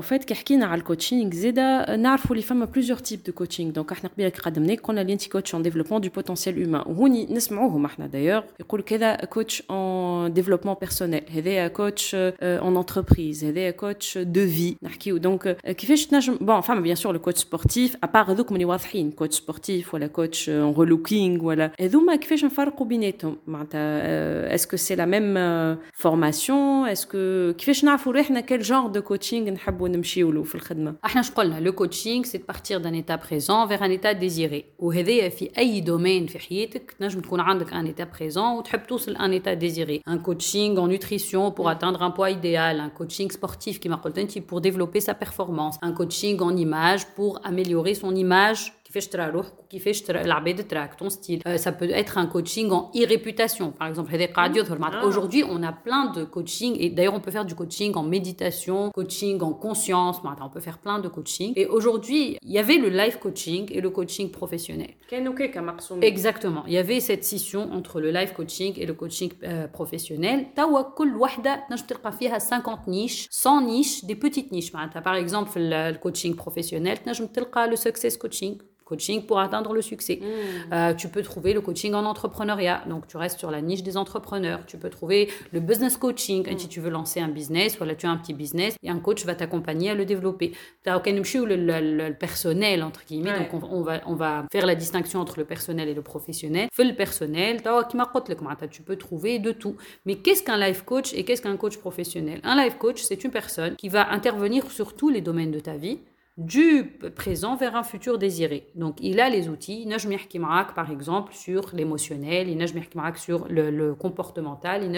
au 0.00 0.02
fait 0.02 0.24
كي 0.24 0.34
حكينا 0.34 0.66
على 0.66 0.78
الكوتشينغ 0.78 1.32
زيدا 1.32 1.96
نعرفوا 1.96 2.30
اللي 2.30 2.42
فما 2.42 2.66
plusieurs 2.66 3.02
types 3.08 3.30
de 3.30 3.32
coaching 3.42 3.60
دونك 3.60 3.92
احنا 3.92 4.10
قبيله 4.10 4.32
قدمنا 4.42 4.74
قلنا 4.74 5.00
اللي 5.00 5.12
انت 5.12 5.28
كوتش 5.28 5.56
en 5.56 5.58
développement 5.58 6.00
du 6.00 6.08
potentiel 6.08 6.54
humain 6.54 6.86
وهوني 6.86 7.26
نسمعوهم 7.30 7.84
احنا 7.84 8.08
d'ailleurs 8.12 8.60
يقول 8.60 8.82
كذا 8.82 9.14
كوتش 9.14 9.62
en 9.62 10.30
développement 10.38 10.86
personnel 10.86 11.32
هذايا 11.36 11.68
كوتش 11.68 12.16
en 12.40 12.82
entreprise 12.82 13.44
هذايا 13.44 13.70
كوتش 13.70 14.18
de 14.18 14.58
vie 14.58 14.74
نحكيو 14.82 15.16
دونك 15.16 15.56
كيفاش 15.66 16.06
تنجم 16.06 16.36
بون 16.40 16.60
فما 16.60 16.80
بيان 16.80 16.96
سور 16.96 17.12
لو 17.12 17.18
كوتش 17.18 17.40
سبورتيف 17.40 17.96
ابار 18.04 18.32
هذوك 18.32 18.52
اللي 18.52 18.64
واضحين 18.64 19.10
كوتش 19.10 19.36
سبورتيف 19.36 19.94
ولا 19.94 20.06
كوتش 20.06 20.50
en 20.50 20.76
relooking 20.76 21.42
ولا 21.42 21.72
هذوما 21.80 22.16
كيفاش 22.16 22.44
نفرقوا 22.44 22.86
بيناتهم 22.86 23.36
معناتها 23.46 24.00
euh, 24.00 24.21
est-ce 24.50 24.66
que 24.66 24.76
c'est 24.76 24.96
la 24.96 25.06
même 25.06 25.36
euh, 25.36 25.74
formation 25.92 26.86
est-ce 26.86 27.06
que 27.06 27.54
كيفاش 27.58 27.84
نعرفوا 27.84 28.12
روحنا 28.12 28.40
quel 28.40 28.62
genre 28.62 28.90
de 28.90 29.00
coaching 29.00 29.34
نحبوا 29.34 29.88
نمشيو 29.88 30.32
له 30.32 30.42
في 30.42 30.54
الخدمه 30.54 30.94
احنا 31.04 31.20
اش 31.20 31.30
قلنا 31.30 31.70
le 31.70 31.74
coaching 31.74 32.24
c'est 32.24 32.38
de 32.38 32.52
partir 32.54 32.80
d'un 32.80 32.92
état 32.92 33.18
présent 33.18 33.66
vers 33.66 33.82
un 33.82 33.90
état 33.90 34.14
désiré 34.14 34.64
وهذايا 34.78 35.28
في 35.28 35.50
اي 35.58 35.84
domaine 35.84 36.30
في 36.30 36.38
حياتك 36.38 36.90
تنجم 36.98 37.20
تكون 37.20 37.40
عندك 37.40 37.70
un 37.70 37.86
état 37.86 38.06
présent 38.18 38.58
وتحب 38.58 38.86
توصل 38.86 39.16
un 39.16 39.32
état 39.32 39.56
désiré 39.56 40.02
un 40.06 40.18
coaching 40.18 40.78
en 40.78 40.88
nutrition 40.88 41.50
pour 41.50 41.68
atteindre 41.68 42.02
un 42.02 42.10
poids 42.10 42.30
idéal 42.30 42.80
un 42.80 42.90
coaching 42.90 43.30
sportif 43.30 43.80
qui 43.80 43.88
m'a 43.88 43.96
قلت 43.96 44.38
pour 44.48 44.60
développer 44.60 45.00
sa 45.00 45.14
performance 45.14 45.76
un 45.82 45.92
coaching 45.92 46.40
en 46.40 46.56
image 46.56 47.02
pour 47.16 47.40
améliorer 47.44 47.94
son 47.94 48.14
image 48.14 48.72
كيفاش 48.92 49.06
ترى 49.06 49.26
روحك 49.26 49.52
وكيفاش 49.60 50.02
ترى 50.02 50.20
العباد 50.20 50.68
تراك 50.68 50.94
ton 50.94 51.10
style 51.10 51.40
euh, 51.46 51.58
ça 51.58 51.72
peut 51.72 51.90
être 51.90 52.18
un 52.18 52.26
coaching 52.26 52.70
en 52.70 52.90
e-réputation 52.96 53.70
par 53.70 53.88
exemple 53.88 54.10
هذا 54.10 54.26
قاعد 54.26 54.56
يظهر 54.56 54.78
معناتها 54.78 55.02
aujourd'hui 55.02 55.44
on 55.44 55.62
a 55.62 55.72
plein 55.72 56.12
de 56.16 56.24
coaching 56.24 56.76
et 56.80 56.88
d'ailleurs 56.90 57.14
on 57.14 57.20
peut 57.20 57.30
faire 57.30 57.44
du 57.44 57.54
coaching 57.54 57.94
en 57.96 58.02
méditation 58.02 58.90
coaching 58.90 59.42
en 59.42 59.52
conscience 59.52 60.24
معناتها 60.24 60.46
on 60.46 60.50
peut 60.50 60.64
faire 60.68 60.78
plein 60.78 60.98
de 60.98 61.08
coaching 61.08 61.52
et 61.56 61.66
aujourd'hui 61.66 62.38
il 62.42 62.52
y 62.52 62.58
avait 62.58 62.78
le 62.78 62.88
life 62.88 63.18
coaching 63.18 63.62
et 63.76 63.80
le 63.80 63.90
coaching 63.90 64.30
professionnel 64.30 64.92
exactement 66.12 66.62
il 66.66 66.72
y 66.72 66.78
avait 66.78 67.00
cette 67.00 67.24
scission 67.24 67.62
entre 67.78 68.00
le 68.00 68.10
life 68.18 68.32
coaching 68.40 68.72
et 68.80 68.86
le 68.86 68.94
coaching 68.94 69.30
euh, 69.42 69.66
professionnel 69.78 70.38
توا 70.56 70.82
كل 70.82 71.16
وحده 71.16 71.64
نجم 71.70 71.86
تلقى 71.86 72.12
فيها 72.12 72.38
50 72.38 72.88
niches 72.88 73.28
100 73.30 73.60
niches 73.60 74.04
des 74.04 74.16
petites 74.16 74.50
niches 74.52 74.74
معناتها 74.74 75.00
par 75.00 75.14
exemple 75.14 75.58
le 75.58 75.98
coaching 75.98 76.34
professionnel 76.34 76.98
تنجم 77.04 77.26
تلقى 77.26 77.70
le 77.70 77.76
success 77.76 78.16
coaching 78.16 78.58
coaching 78.93 79.25
pour 79.25 79.39
atteindre 79.39 79.73
le 79.73 79.81
succès. 79.81 80.19
Mmh. 80.21 80.73
Euh, 80.73 80.93
tu 80.93 81.07
peux 81.07 81.23
trouver 81.23 81.53
le 81.53 81.61
coaching 81.61 81.93
en 81.93 82.05
entrepreneuriat, 82.05 82.83
donc 82.87 83.07
tu 83.07 83.17
restes 83.17 83.39
sur 83.39 83.49
la 83.49 83.61
niche 83.61 83.83
des 83.83 83.97
entrepreneurs. 83.97 84.61
Tu 84.67 84.77
peux 84.77 84.89
trouver 84.89 85.29
le 85.51 85.59
business 85.59 85.97
coaching, 85.97 86.41
mmh. 86.43 86.59
si 86.59 86.67
tu 86.67 86.79
veux 86.79 86.91
lancer 86.91 87.19
un 87.19 87.27
business, 87.27 87.77
voilà, 87.77 87.95
tu 87.95 88.05
as 88.05 88.11
un 88.11 88.17
petit 88.17 88.33
business, 88.33 88.75
et 88.83 88.89
un 88.89 88.99
coach 88.99 89.25
va 89.25 89.35
t'accompagner 89.35 89.89
à 89.89 89.95
le 89.95 90.05
développer. 90.05 90.51
Tu 90.83 90.89
as 90.89 91.01
le, 91.03 91.55
le, 91.55 92.07
le, 92.09 92.13
personnel, 92.13 92.83
entre 92.83 93.03
guillemets, 93.05 93.31
ouais. 93.31 93.39
donc 93.39 93.53
on, 93.53 93.79
on, 93.79 93.81
va, 93.81 94.01
on 94.05 94.15
va 94.15 94.45
faire 94.51 94.65
la 94.65 94.75
distinction 94.75 95.19
entre 95.19 95.39
le 95.39 95.45
personnel 95.45 95.89
et 95.89 95.93
le 95.93 96.01
professionnel. 96.01 96.67
Fais 96.71 96.83
le 96.83 96.95
personnel, 96.95 97.61
tu 98.69 98.81
peux 98.81 98.95
trouver 98.95 99.39
de 99.39 99.51
tout. 99.51 99.75
Mais 100.05 100.15
qu'est-ce 100.15 100.43
qu'un 100.43 100.57
life 100.57 100.83
coach 100.83 101.13
et 101.13 101.23
qu'est-ce 101.25 101.41
qu'un 101.41 101.57
coach 101.57 101.77
professionnel? 101.77 102.39
Un 102.43 102.55
life 102.63 102.77
coach, 102.77 103.01
c'est 103.01 103.23
une 103.23 103.31
personne 103.31 103.75
qui 103.75 103.89
va 103.89 104.11
intervenir 104.11 104.69
sur 104.71 104.95
tous 104.95 105.09
les 105.09 105.21
domaines 105.21 105.51
de 105.51 105.59
ta 105.59 105.75
vie, 105.75 105.99
du 106.37 106.97
présent 107.15 107.55
vers 107.55 107.75
un 107.75 107.83
futur 107.83 108.17
désiré. 108.17 108.67
Donc, 108.75 108.97
il 109.01 109.19
a 109.19 109.29
les 109.29 109.49
outils. 109.49 109.83
par 110.73 110.89
exemple, 110.91 111.33
sur 111.33 111.69
l'émotionnel, 111.73 112.49
il 112.49 112.57
sur 113.17 113.47
le, 113.47 113.69
le 113.69 113.93
comportemental, 113.93 114.83
il 114.83 114.91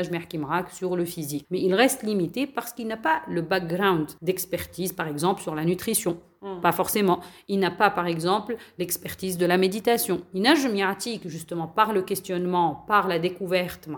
sur 0.71 0.95
le 0.95 1.05
physique. 1.05 1.45
Mais 1.51 1.61
il 1.61 1.73
reste 1.73 2.03
limité 2.03 2.47
parce 2.47 2.71
qu'il 2.71 2.87
n'a 2.87 2.97
pas 2.97 3.21
le 3.27 3.41
background 3.41 4.07
d'expertise, 4.21 4.93
par 4.93 5.07
exemple, 5.07 5.41
sur 5.41 5.55
la 5.55 5.65
nutrition. 5.65 6.17
Hmm. 6.45 6.61
Pas 6.61 6.71
forcément. 6.71 7.19
Il 7.47 7.59
n'a 7.59 7.71
pas, 7.71 7.89
par 7.89 8.07
exemple, 8.07 8.55
l'expertise 8.77 9.37
de 9.37 9.45
la 9.45 9.57
méditation. 9.57 10.21
Il 10.33 10.43
n'a 10.43 10.53
justement, 11.25 11.67
par 11.67 11.91
le 11.91 12.01
questionnement, 12.01 12.85
par 12.87 13.07
la 13.07 13.19
découverte, 13.19 13.89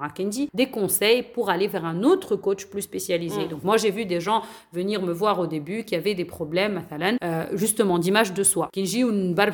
des 0.53 0.67
conseils 0.67 1.23
pour 1.23 1.49
aller 1.49 1.67
vers 1.67 1.85
un 1.85 2.03
autre 2.03 2.35
coach 2.35 2.65
plus 2.67 2.81
spécialisé. 2.81 3.45
Hmm. 3.45 3.49
Donc, 3.49 3.63
moi, 3.63 3.77
j'ai 3.77 3.91
vu 3.91 4.05
des 4.05 4.21
gens 4.21 4.41
venir 4.71 5.01
me 5.01 5.11
voir 5.11 5.39
au 5.39 5.47
début 5.47 5.83
qui 5.83 5.95
avaient 5.95 6.15
des 6.15 6.25
problèmes, 6.25 6.83
euh, 7.23 7.45
justement, 7.53 7.99
d'image 7.99 8.33
de 8.33 8.43
soi. 8.43 8.69
Kinji 8.71 9.03
ou 9.03 9.09
une 9.09 9.33
barbe 9.33 9.53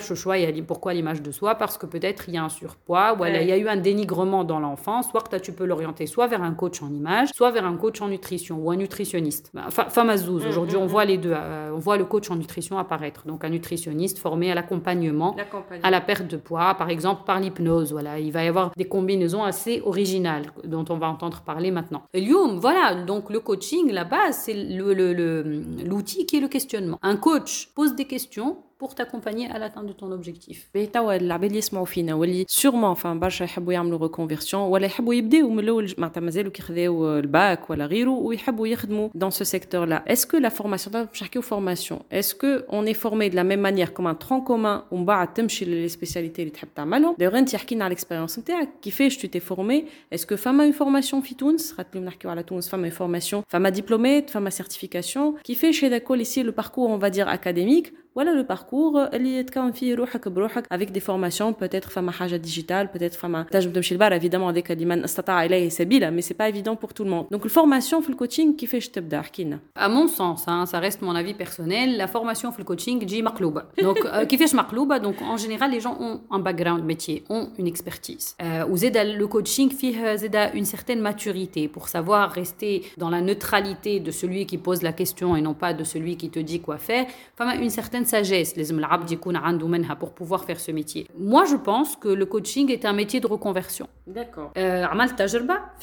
dit 0.53 0.61
pourquoi 0.61 0.93
l'image 0.93 1.21
de 1.21 1.31
soi? 1.31 1.55
Parce 1.55 1.77
que 1.77 1.85
peut-être 1.85 2.25
il 2.27 2.35
y 2.35 2.37
a 2.37 2.43
un 2.43 2.49
surpoids, 2.49 3.17
ou 3.19 3.25
il 3.25 3.47
y 3.47 3.51
a 3.51 3.57
eu 3.57 3.67
un 3.67 3.77
dénigrement 3.77 4.43
dans 4.43 4.59
l'enfance, 4.59 5.09
soit 5.09 5.21
que 5.21 5.35
tu 5.37 5.51
peux 5.51 5.65
l'orienter 5.65 6.05
soit 6.05 6.27
vers 6.27 6.43
un 6.43 6.53
coach 6.53 6.81
en 6.81 6.93
image, 6.93 7.29
soit 7.35 7.51
vers 7.51 7.65
un 7.65 7.75
coach 7.75 8.01
en 8.01 8.07
nutrition 8.07 8.57
ou 8.57 8.71
un 8.71 8.75
nutritionniste. 8.75 9.51
Enfin, 9.65 9.85
Famazouz, 9.89 10.45
hmm, 10.45 10.47
aujourd'hui, 10.47 10.77
on 10.77 10.85
voit 10.85 11.05
les 11.05 11.17
deux. 11.17 11.33
Euh, 11.33 11.71
on 11.73 11.79
voit 11.79 11.97
le 11.97 12.05
coach 12.05 12.29
en 12.29 12.35
nutrition 12.35 12.77
apparaître. 12.83 13.25
Donc 13.25 13.43
un 13.43 13.49
nutritionniste 13.49 14.19
formé 14.19 14.51
à 14.51 14.55
l'accompagnement, 14.55 15.35
à 15.81 15.89
la 15.91 16.01
perte 16.01 16.27
de 16.27 16.37
poids, 16.37 16.75
par 16.75 16.89
exemple 16.89 17.23
par 17.25 17.39
l'hypnose. 17.39 17.91
Voilà, 17.91 18.19
il 18.19 18.31
va 18.31 18.43
y 18.43 18.47
avoir 18.47 18.71
des 18.77 18.85
combinaisons 18.85 19.43
assez 19.43 19.81
originales 19.85 20.45
dont 20.63 20.85
on 20.89 20.97
va 20.97 21.07
entendre 21.07 21.41
parler 21.41 21.71
maintenant. 21.71 22.03
Lyoum, 22.13 22.59
voilà, 22.59 22.95
donc 22.95 23.29
le 23.29 23.39
coaching, 23.39 23.91
la 23.91 24.03
base, 24.03 24.43
c'est 24.45 24.53
l'outil 24.53 24.95
le, 24.95 25.13
le, 25.13 26.25
qui 26.25 26.37
est 26.37 26.41
le 26.41 26.47
questionnement. 26.47 26.99
Un 27.01 27.15
coach 27.15 27.69
pose 27.75 27.95
des 27.95 28.05
questions 28.05 28.57
pour 28.82 28.94
t'accompagner 28.94 29.46
à 29.50 29.58
l'atteinte 29.58 29.86
de 29.86 29.92
ton 29.92 30.12
objectif. 30.12 30.68
باهي 30.74 30.86
توا 30.86 31.16
العباد 31.16 31.44
اللي 31.44 31.58
يسمعوا 31.58 31.86
فينا 31.86 32.14
واللي 32.14 32.44
سورمون 32.48 32.94
فان 32.94 33.20
برشا 33.20 33.44
يحبوا 33.44 33.72
يعملوا 33.72 33.98
ريكونفيرسيون 33.98 34.62
ولا 34.62 34.86
يحبوا 34.86 35.14
يبداو 35.14 35.50
من 35.50 35.58
الاول 35.58 35.94
معناتها 35.98 36.20
مازالوا 36.20 36.52
كيخذاو 36.52 37.18
الباك 37.18 37.70
ولا 37.70 37.86
غيره 37.86 38.10
ويحبوا 38.10 38.66
يخدموا 38.66 39.08
dans 39.18 39.30
ce 39.30 39.44
secteur 39.44 39.86
là 39.86 40.02
est-ce 40.06 40.26
que 40.26 40.36
la 40.36 40.50
formation 40.50 40.90
باش 40.90 41.22
نحكيو 41.22 41.42
formation 41.42 41.96
est-ce 42.12 42.34
que 42.34 42.64
on 42.68 42.86
est 42.86 42.98
formé 43.06 43.30
de 43.30 43.36
la 43.36 43.44
même 43.44 43.60
manière 43.60 43.92
comme 43.92 44.06
un 44.06 44.14
tronc 44.14 44.44
commun 44.48 44.82
ومن 44.90 45.04
بعد 45.04 45.34
تمشي 45.34 45.64
للي 45.64 45.88
سبيسياليتي 45.88 46.42
اللي 46.42 46.52
تحب 46.52 46.68
تعملهم 46.74 47.16
دايوغ 47.18 47.38
انت 47.38 47.56
حكي 47.56 47.74
لنا 47.74 47.84
على 47.84 47.92
الاكسبيريونس 47.92 48.38
نتاعك 48.38 48.68
كيفاش 48.82 49.18
tu 49.18 49.28
t'es 49.28 49.40
formé 49.40 49.84
est-ce 50.14 50.26
que 50.26 50.34
فما 50.34 50.70
une 50.70 50.74
formation 50.74 51.20
في 51.22 51.34
تونس 51.34 51.72
خاطر 51.72 52.00
نحكيو 52.00 52.30
على 52.30 52.42
تونس 52.42 52.68
فما 52.68 52.90
une 52.90 52.92
formation 52.92 53.42
فما 53.48 53.68
ديبلومات 53.68 54.30
فما 54.30 54.50
certification 54.50 55.42
كيفاش 55.44 55.84
هذا 55.84 55.98
كل 55.98 56.24
ici 56.24 56.38
le 56.38 56.52
parcours 56.52 56.90
on 56.90 56.98
va 56.98 57.10
dire 57.10 57.28
académique 57.28 57.92
ولا 58.14 58.30
لو 58.30 58.42
باركور 58.42 59.04
اللي 59.04 59.42
تكون 59.42 59.72
فيه 59.72 59.94
روحك 59.94 60.28
بروحك 60.28 60.66
افيك 60.72 60.90
دي 60.90 61.00
فورماسيون 61.00 61.52
بوتيتر 61.52 61.88
فما 61.88 62.12
حاجه 62.12 62.36
ديجيتال 62.36 62.86
بوتيتر 62.86 63.18
فما 63.18 63.42
تنجم 63.42 63.72
تمشي 63.72 63.94
لبرا 63.94 64.14
ايفيدامون 64.14 64.48
هذاك 64.52 64.70
لمن 64.70 65.04
استطاع 65.04 65.44
اليه 65.44 65.68
سبيلا 65.68 66.10
مي 66.10 66.22
سي 66.22 66.34
با 66.34 66.44
ايفيدون 66.44 66.74
بور 66.74 66.90
تو 66.90 67.04
الموند 67.04 67.26
دونك 67.30 67.44
الفورماسيون 67.44 68.02
في 68.02 68.08
الكوتشينغ 68.08 68.56
كيفاش 68.56 68.88
تبدا 68.88 69.20
احكي 69.20 69.44
لنا 69.44 69.58
À 69.78 69.88
mon 69.88 70.08
sens, 70.08 70.48
hein, 70.48 70.66
ça 70.66 70.78
reste 70.78 71.02
mon 71.02 71.14
avis 71.14 71.34
personnel, 71.34 71.96
la 71.96 72.06
formation 72.06 72.50
في 72.50 72.58
الكوتشينغ 72.58 73.00
تجي 73.00 73.22
مقلوبة. 73.22 73.62
Donc 73.80 73.98
euh, 73.98 74.22
كيفاش 74.22 74.54
مقلوبة 74.54 74.98
Donc 74.98 75.22
en 75.22 75.36
général 75.36 75.70
les 75.70 75.80
gens 75.80 75.96
ont 76.00 76.20
un 76.30 76.38
background 76.38 76.84
métier, 76.84 77.24
ont 77.30 77.48
une 77.58 77.66
expertise. 77.66 78.34
Euh, 78.42 78.64
وزاد 78.64 79.18
le 79.20 79.26
coaching 79.26 79.68
فيه 79.68 80.14
زاد 80.14 80.50
une 80.54 80.64
certaine 80.64 81.00
maturité 81.00 81.68
pour 81.68 81.88
savoir 81.88 82.30
rester 82.30 82.82
dans 82.96 83.10
la 83.10 83.20
neutralité 83.20 84.00
de 84.00 84.10
celui 84.10 84.46
qui 84.46 84.58
pose 84.58 84.82
la 84.82 84.92
question 84.92 85.36
et 85.36 85.40
non 85.40 85.54
pas 85.54 85.72
de 85.72 85.84
celui 85.84 86.16
qui 86.16 86.28
te 86.30 86.40
dit 86.40 86.60
quoi 86.60 86.78
faire. 86.78 87.06
Enfin, 87.34 87.58
une 87.66 87.70
certaine 87.70 88.01
certaine 88.05 88.23
sagesse, 88.23 88.55
les 88.55 88.71
pour 89.95 90.13
pouvoir 90.13 90.43
faire 90.43 90.59
ce 90.59 90.71
métier. 90.71 91.07
Moi, 91.17 91.45
je 91.45 91.55
pense 91.55 91.95
que 91.95 92.07
le 92.07 92.25
coaching 92.25 92.71
est 92.71 92.85
un 92.85 92.93
métier 92.93 93.19
de 93.19 93.27
reconversion. 93.27 93.87
D'accord. 94.07 94.51
Euh, 94.57 94.85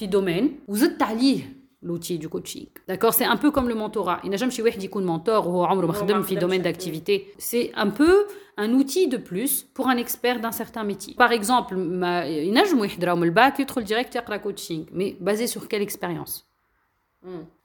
domaine, 0.09 0.51
vous 0.69 0.85
êtes 0.85 0.99
l'outil 1.83 2.19
du 2.19 2.29
coaching. 2.29 2.67
D'accord 2.89 3.15
C'est 3.15 3.25
un 3.25 3.37
peu 3.37 3.51
comme 3.51 3.69
le 3.69 3.75
mentorat. 3.75 4.21
Il 4.25 4.31
n'a 4.31 4.37
jamais 4.37 4.53
un 5.01 5.07
mentor 5.07 5.49
ou 5.49 5.65
un 5.65 5.75
domaine 6.37 6.63
d'activité. 6.63 7.33
C'est 7.39 7.73
un 7.75 7.89
peu 7.89 8.27
un 8.57 8.75
outil 8.75 9.09
de 9.09 9.17
plus 9.17 9.63
pour 9.63 9.89
un 9.89 9.97
expert 9.97 10.41
d'un 10.41 10.53
certain 10.53 10.85
métier. 10.85 11.15
Par 11.15 11.33
exemple, 11.33 11.75
il 11.77 12.45
y 12.45 12.59
a 12.59 12.63
un 12.63 13.17
bac, 13.31 13.55
il 13.59 13.63
y 13.63 13.65
a 13.65 13.67
le 13.81 13.87
direct 13.87 14.15
coaching. 14.39 14.87
Mais 14.93 15.17
basé 15.21 15.47
sur 15.47 15.69
quelle 15.69 15.83
expérience? 15.83 16.50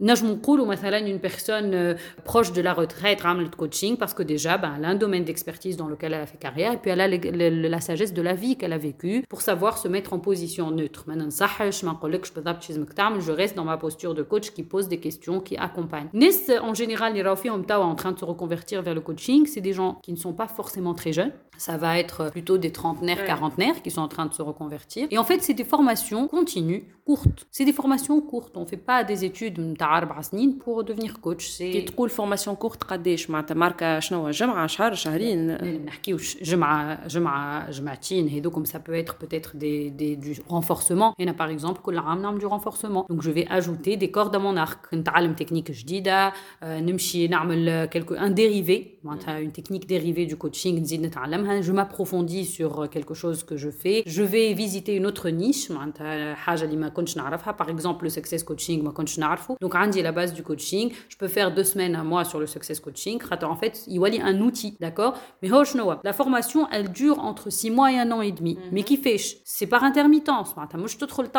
نجم 0.01 0.27
نقولوا 0.31 0.67
مثلا 0.67 0.99
une 1.07 1.21
personne 1.21 1.75
euh, 1.75 1.95
proche 2.25 2.53
de 2.53 2.63
la 2.63 2.73
retraite 2.73 3.25
عملت 3.27 3.55
coaching 3.55 3.97
parce 3.99 4.15
que 4.15 4.23
déjà 4.23 4.57
ben, 4.57 4.73
elle 4.79 4.85
a 4.87 4.89
un 4.89 4.95
domaine 4.95 5.25
d'expertise 5.25 5.77
dans 5.77 5.87
lequel 5.89 6.15
elle 6.15 6.23
a 6.23 6.27
fait 6.27 6.39
carrière 6.39 6.73
et 6.73 6.79
puis 6.79 6.91
elle 6.91 7.01
a 7.03 7.09
le- 7.09 7.19
le- 7.19 7.69
la 7.69 7.81
sagesse 7.83 8.15
de 8.15 8.23
la 8.23 8.33
vie 8.35 8.57
qu'elle 8.57 8.73
a 8.73 8.79
vécue 8.79 9.23
pour 9.29 9.43
savoir 9.43 9.77
se 9.77 9.87
mettre 9.89 10.15
en 10.15 10.19
position 10.19 10.71
neutre 10.71 11.05
ما 11.09 11.15
ننصحش 11.15 11.85
ما 11.85 11.93
نقولكش 11.93 12.31
بالضبط 12.31 12.63
شو 12.63 12.73
لازمك 12.73 12.93
تعمل 12.93 13.23
je 13.23 13.31
reste 13.41 13.55
dans 13.57 13.65
ma 13.65 13.77
posture 13.77 14.15
de 14.15 14.23
coach 14.23 14.51
qui 14.51 14.63
pose 14.63 14.89
des 14.89 14.99
questions 15.01 15.41
qui 15.41 15.57
accompagne 15.59 16.09
ناس 16.15 16.51
en 16.51 16.75
général 16.75 17.03
اللي 17.03 17.23
راهو 17.23 17.37
فيهم 17.37 17.63
توا 17.63 17.95
en 17.95 17.97
train 17.97 18.13
de 18.13 18.19
se 18.19 18.25
reconvertir 18.25 18.83
vers 18.83 18.95
le 18.95 19.01
coaching 19.01 19.47
c'est 19.47 19.61
des 19.61 19.73
gens 19.75 19.99
qui 20.03 20.13
ne 20.13 20.17
sont 20.19 20.33
pas 20.33 20.47
forcément 20.49 20.95
très 20.95 21.13
jeunes 21.13 21.33
ça 21.69 21.77
va 21.77 21.99
être 21.99 22.31
plutôt 22.31 22.57
des 22.57 22.73
trentenaires, 22.73 23.23
quarantenaires 23.27 23.83
qui 23.85 23.91
sont 23.91 24.01
en 24.01 24.09
train 24.09 24.25
de 24.25 24.33
se 24.33 24.41
reconvertir. 24.51 25.03
Et 25.11 25.19
en 25.19 25.25
fait, 25.31 25.41
c'est 25.47 25.53
des 25.63 25.69
formations 25.75 26.27
continues, 26.37 26.83
courtes. 27.05 27.41
C'est 27.57 27.67
des 27.71 27.75
formations 27.81 28.19
courtes. 28.33 28.55
On 28.57 28.65
ne 28.67 28.71
fait 28.75 28.85
pas 28.93 29.05
des 29.05 29.21
études 29.31 29.44
متاع 29.59 29.99
أربع 29.99 30.21
سنين 30.21 30.59
pour 30.65 30.85
devenir 30.85 31.13
coach. 31.27 31.59
كي 31.59 31.87
C'est 31.87 31.91
تقول 31.91 32.11
فورماسيون 32.11 32.57
كورت 32.57 32.85
قداش 32.85 33.31
معناتها 33.31 33.55
ماركه 33.55 33.99
شنو 33.99 34.31
جمعه 34.31 34.67
شهر 34.67 34.95
شهرين 34.95 35.47
ما 35.47 35.79
نحكيوش 35.79 36.37
جمعة 36.43 37.07
جمعة 37.07 37.71
جمعتين 37.71 38.29
هذوكم 38.29 38.65
ça 38.65 38.79
peut 38.79 38.95
être 38.95 39.17
peut-être 39.17 39.57
des, 39.57 39.91
des, 39.91 40.17
du 40.17 40.41
renforcement 40.49 41.15
هنا 41.21 41.33
par 41.33 41.59
exemple 41.59 41.81
كل 41.83 41.99
عام 41.99 42.23
نعمل 42.23 42.41
du 42.41 42.47
renforcement 42.47 43.05
donc 43.13 43.23
je 43.23 43.31
vais 43.31 43.47
ajouter 43.51 43.97
des 43.97 44.11
cordes 44.11 44.37
à 44.37 44.39
mon 44.39 44.57
arc 44.57 44.95
نتعلم 44.95 45.33
تكنيك 45.33 45.71
جديدة 45.71 46.33
آه، 46.63 46.81
نمشي 46.81 47.29
نعمل 47.29 47.89
quelque 47.95 48.13
un 48.13 48.31
dérivé 48.31 49.05
معناتها 49.05 49.45
une 49.45 49.53
technique 49.53 49.87
dérivée 49.87 50.27
du 50.27 50.37
coaching 50.37 50.67
نزيد 50.67 51.03
نتعلمها 51.03 51.63
je 51.63 51.73
m'approfondis 51.73 52.45
sur 52.45 52.89
quelque 52.91 53.15
chose 53.15 53.45
que 53.45 53.57
je 53.57 53.71
fais 53.71 54.03
je 54.07 54.23
vais 54.23 54.53
visiter 54.55 54.97
une 54.97 55.07
autre 55.07 55.29
niche 55.29 55.71
معناتها 55.71 56.35
حاجة 56.35 56.65
اللي 56.65 56.77
ما 56.77 56.89
كنتش 56.89 57.17
نعرفها 57.17 57.57
par 57.63 57.67
exemple 57.67 58.07
le 58.07 58.11
success 58.11 58.45
coaching 58.45 58.83
ما 58.83 58.91
كنتش 58.91 59.19
نعرفه 59.19 59.34
Donc, 59.62 59.76
j'ai 59.94 60.02
la 60.02 60.12
base 60.12 60.34
du 60.34 60.44
coaching. 60.44 60.92
Je 61.10 61.18
peux 61.18 61.28
faire 61.28 61.54
deux 61.54 61.64
semaines, 61.64 61.96
à 61.96 62.04
mois 62.04 62.26
sur 62.26 62.40
le 62.40 62.48
success 62.48 62.80
coaching. 62.80 63.20
En 63.44 63.56
fait, 63.56 63.84
il 63.88 63.96
y 63.96 64.20
a 64.20 64.26
un 64.26 64.40
outil, 64.42 64.78
d'accord? 64.80 65.16
Mais 65.42 65.50
oh, 65.52 65.64
la 66.04 66.14
formation, 66.14 66.68
elle 66.72 66.90
dure 66.92 67.20
entre 67.20 67.50
six 67.50 67.72
mois 67.72 67.92
et 67.92 68.00
un 68.00 68.12
an 68.12 68.22
et 68.22 68.32
demi. 68.32 68.56
Mhm. 68.56 68.62
Mais 68.72 68.84
qui 68.84 68.98
fait? 68.98 69.18
C'est 69.44 69.68
par 69.68 69.84
intermittence. 69.84 70.56
Moi, 70.56 70.88
je 70.88 70.98
te 70.98 71.06
trouve 71.06 71.26
le 71.26 71.32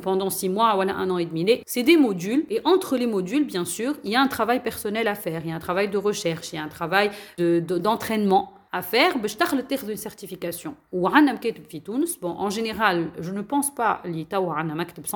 pendant 0.00 0.30
six 0.30 0.48
mois 0.48 0.76
ou 0.76 0.80
un 0.80 1.10
an 1.10 1.18
et 1.18 1.26
demi. 1.26 1.62
C'est 1.66 1.82
des 1.82 1.96
modules. 1.96 2.44
Et 2.50 2.60
entre 2.64 2.96
les 2.96 3.06
modules, 3.06 3.44
bien 3.44 3.64
sûr, 3.64 3.94
il 4.04 4.10
y 4.10 4.16
a 4.16 4.20
un 4.20 4.28
travail 4.28 4.62
personnel 4.62 5.08
à 5.08 5.14
faire. 5.14 5.42
Il 5.44 5.50
y 5.50 5.52
a 5.52 5.56
un 5.56 5.60
travail 5.60 5.88
de 5.88 5.98
recherche. 5.98 6.52
Il 6.52 6.56
y 6.56 6.58
a 6.58 6.62
un 6.62 6.68
travail 6.68 7.10
d'entraînement 7.38 8.52
à 8.75 8.81
faire 8.81 9.17
باش 9.17 9.35
تخلط 9.35 9.65
تاخذ 9.67 9.95
une 9.95 10.09
certification 10.09 10.69
وعندنا 10.91 11.33
مكاتب 11.33 11.63
في 11.69 11.79
تونس 11.79 12.19
bon 12.23 12.49
en 12.49 12.49
général 12.49 13.23
je 13.25 13.31
ne 13.31 13.41
pense 13.41 13.69
pas 13.77 14.05
اللي 14.05 14.23
توا 14.23 14.53
عندنا 14.53 14.73
مكتب 14.73 15.05
100% 15.05 15.09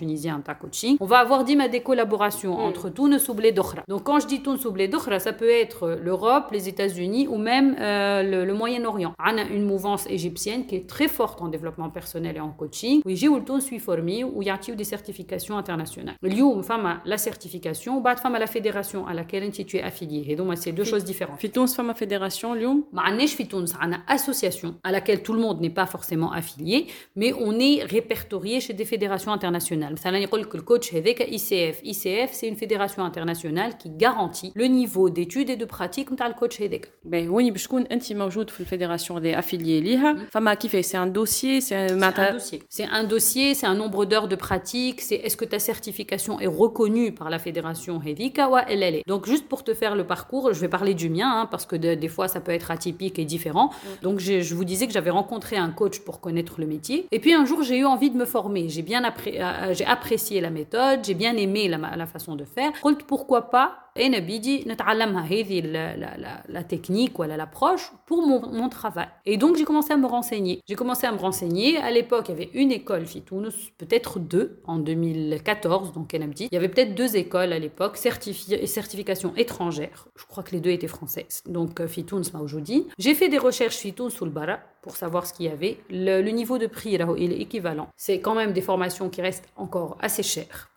tunisien 0.00 0.42
تاع 0.44 0.58
coaching 0.62 0.96
on 1.02 1.06
va 1.06 1.18
avoir 1.26 1.42
ديما 1.42 1.66
des 1.66 1.80
collaborations 1.80 2.74
entre 2.74 2.88
تونس 2.88 3.30
وبلاد 3.30 3.58
اخرى 3.58 3.82
donc 3.92 4.00
quand 4.02 4.20
je 4.20 4.26
dis 4.26 4.42
تونس 4.44 4.66
وبلاد 4.66 4.94
اخرى 4.94 5.18
ça 5.18 5.32
peut 5.32 5.50
être 5.64 5.88
l'Europe 6.04 6.52
les 6.52 6.68
États-Unis 6.68 7.28
ou 7.28 7.36
même 7.36 7.76
euh, 7.78 8.22
le, 8.22 8.44
le 8.44 8.54
Moyen-Orient 8.54 9.14
عندنا 9.18 9.48
une 9.48 9.64
mouvance 9.64 10.06
égyptienne 10.06 10.66
qui 10.66 10.76
est 10.76 10.88
très 10.88 11.08
forte 11.08 11.40
en 11.42 11.48
développement 11.48 11.90
personnel 11.90 12.36
et 12.36 12.40
en 12.40 12.52
coaching 12.62 13.02
ويجيو 13.06 13.38
لتونس 13.38 13.72
يفورميو 13.72 14.32
ويعطيو 14.38 14.76
des 14.76 14.84
certifications 14.96 15.56
internationales 15.62 16.16
اليوم 16.24 16.62
فما 16.62 17.00
la 17.06 17.16
certification 17.16 17.88
وبعد 17.88 18.18
فما 18.18 18.38
la 18.38 18.46
fédération 18.46 19.06
à 19.06 19.14
laquelle 19.14 19.42
انت 19.42 19.56
tu 19.62 19.76
es 19.76 19.82
affilié 19.82 20.32
هذوما 20.32 20.56
c'est 20.56 20.72
deux 20.72 20.88
choses 20.90 21.04
différentes 21.04 21.38
في 21.38 21.48
تونس 21.48 21.76
فما 21.76 21.92
فيدراسيون 21.92 22.56
اليوم 22.56 22.84
ما 22.92 23.02
عندناش 23.02 23.34
في 23.34 23.44
تونس 23.44 23.74
عندنا 23.76 24.02
association 24.10 24.68
à 24.88 24.92
laquelle 24.92 25.22
tout 25.22 25.32
le 25.32 25.40
monde 25.40 25.60
n'est 25.60 25.74
pas 25.82 25.86
forcément 25.86 26.32
affilié 26.32 26.86
mais 27.16 27.32
on 27.32 27.52
est 27.60 27.82
répertorié 27.84 28.60
chez 28.60 28.72
des 28.74 28.84
fédérations 28.84 29.32
internationales 29.32 29.92
مثلا 29.92 30.18
يقول 30.18 30.40
لك 30.40 30.54
الكوتش 30.54 30.94
هذاك 30.94 31.22
ICF 31.22 31.84
ICF 31.84 32.30
c'est 32.32 32.48
une 32.48 32.56
fédération 32.56 33.04
internationale 33.04 33.72
qui 33.78 33.90
garantit 33.90 34.52
le 34.54 34.64
niveau 34.66 35.10
d'études 35.10 35.50
et 35.50 35.56
de 35.56 35.64
pratique 35.64 36.12
نتاع 36.12 36.26
الكوتش 36.26 36.62
هذاك 36.62 36.88
باهي 37.04 37.28
وين 37.28 37.52
باش 37.52 37.64
تكون 37.64 37.82
انت 37.82 38.12
موجود 38.12 38.50
في 38.50 38.60
الفيدراسيون 38.60 39.22
دي 39.22 39.38
افيليي 39.38 39.80
ليها 39.80 40.16
فما 40.30 40.54
كيفاش 40.54 40.84
سي 40.84 40.98
ان 41.02 41.12
دوسيي 41.12 41.60
سي 41.60 41.88
C'est 41.88 41.90
un 41.90 41.92
معناتها 41.94 42.38
dossier. 42.38 42.58
C'est 42.76 42.88
un 42.98 43.04
dossier, 43.04 43.54
c'est 43.54 43.66
un 43.66 43.74
nombre 43.74 44.04
d'heures 44.06 44.28
de 44.28 44.36
pratique, 44.36 45.00
c'est 45.00 45.14
est-ce 45.26 45.36
que 45.36 45.44
ta 45.44 45.58
certification 45.58 46.40
est 46.40 46.52
reconnue 46.62 47.12
par 47.12 47.28
la 47.30 47.38
fédération 47.38 47.94
Hedika 48.06 48.44
ou 48.50 48.54
elle, 48.72 48.82
elle 48.82 48.96
est. 48.98 49.04
Donc 49.12 49.22
juste 49.32 49.46
pour 49.52 49.60
te 49.68 49.72
faire 49.80 49.94
le 50.00 50.04
parcours, 50.14 50.44
je 50.54 50.60
vais 50.64 50.72
parler 50.78 50.94
du 51.02 51.08
mien 51.16 51.30
hein, 51.36 51.46
parce 51.52 51.66
que 51.70 51.76
de- 51.84 51.94
des 52.04 52.10
fois 52.14 52.26
ça 52.34 52.40
peut 52.44 52.54
être 52.58 52.70
et 52.87 53.25
différent. 53.25 53.71
Donc 54.01 54.19
je 54.19 54.53
vous 54.53 54.65
disais 54.65 54.87
que 54.87 54.93
j'avais 54.93 55.09
rencontré 55.09 55.57
un 55.57 55.69
coach 55.69 55.99
pour 55.99 56.19
connaître 56.19 56.55
le 56.59 56.65
métier. 56.65 57.07
Et 57.11 57.19
puis 57.19 57.33
un 57.33 57.45
jour, 57.45 57.63
j'ai 57.63 57.77
eu 57.77 57.85
envie 57.85 58.09
de 58.09 58.17
me 58.17 58.25
former. 58.25 58.69
J'ai 58.69 58.81
bien 58.81 59.03
euh, 59.03 59.73
j'ai 59.73 59.85
apprécié 59.85 60.41
la 60.41 60.49
méthode, 60.49 60.99
j'ai 61.03 61.13
bien 61.13 61.35
aimé 61.37 61.67
la, 61.67 61.77
la 61.95 62.05
façon 62.05 62.35
de 62.35 62.45
faire. 62.45 62.71
Pourquoi 63.07 63.49
pas 63.49 63.83
انا 63.98 64.18
بيجي 64.18 64.64
نتعلمها 64.66 65.24
هذه 65.26 65.60
la, 65.62 65.96
la, 65.96 66.16
la, 66.24 66.52
la 66.58 66.62
technique 66.62 67.18
ou 67.18 67.22
l'approche 67.24 67.92
pour 68.06 68.24
mon, 68.26 68.40
mon 68.52 68.68
travail. 68.68 69.08
Et 69.26 69.36
donc 69.36 69.56
j'ai 69.56 69.64
commencé 69.64 69.92
à 69.92 69.96
me 69.96 70.06
renseigner. 70.06 70.60
J'ai 70.68 70.76
commencé 70.76 71.04
à 71.06 71.12
me 71.12 71.18
renseigner. 71.18 71.78
À 71.78 71.90
l'époque, 71.90 72.26
il 72.28 72.32
y 72.32 72.34
avait 72.34 72.50
une 72.54 72.70
école 72.70 73.06
Fitounes, 73.06 73.50
peut-être 73.78 74.20
deux 74.20 74.60
en 74.66 74.78
2014, 74.78 75.92
donc 75.92 76.14
elle 76.14 76.26
me 76.28 76.32
dit. 76.32 76.48
Il 76.50 76.54
y 76.54 76.58
avait 76.58 76.68
peut-être 76.68 76.94
deux 76.94 77.16
écoles 77.16 77.52
à 77.52 77.58
l'époque, 77.58 77.96
certifi- 77.96 78.54
et 78.54 78.66
certification 78.66 79.32
étrangère. 79.36 80.06
Je 80.16 80.24
crois 80.26 80.42
que 80.44 80.52
les 80.52 80.60
deux 80.60 80.70
étaient 80.70 80.86
françaises. 80.86 81.42
Donc 81.46 81.80
euh, 81.80 81.88
Fitounes 81.88 82.24
Maoujoudi. 82.32 82.86
J'ai 82.98 83.14
fait 83.14 83.28
des 83.28 83.38
recherches 83.38 83.76
Fitounes 83.76 84.10
sous 84.10 84.24
le 84.24 84.30
bara 84.30 84.58
pour 84.83 84.95
savoir 84.97 85.25
ce 85.25 85.33
qu'il 85.33 85.47
y 85.47 85.49
avait. 85.49 85.79
Le, 85.89 86.21
niveau 86.29 86.57
de 86.59 86.67
prix 86.67 86.97
là, 86.97 87.07
il 87.17 87.31
est 87.31 87.39
équivalent. 87.39 87.87
C'est 87.97 88.19
quand 88.19 88.35
même 88.35 88.53
des 88.53 88.61
formations 88.61 89.09
qui 89.09 89.21
restent 89.21 89.47
encore 89.55 89.97
assez 90.01 90.21
chères. 90.21 90.69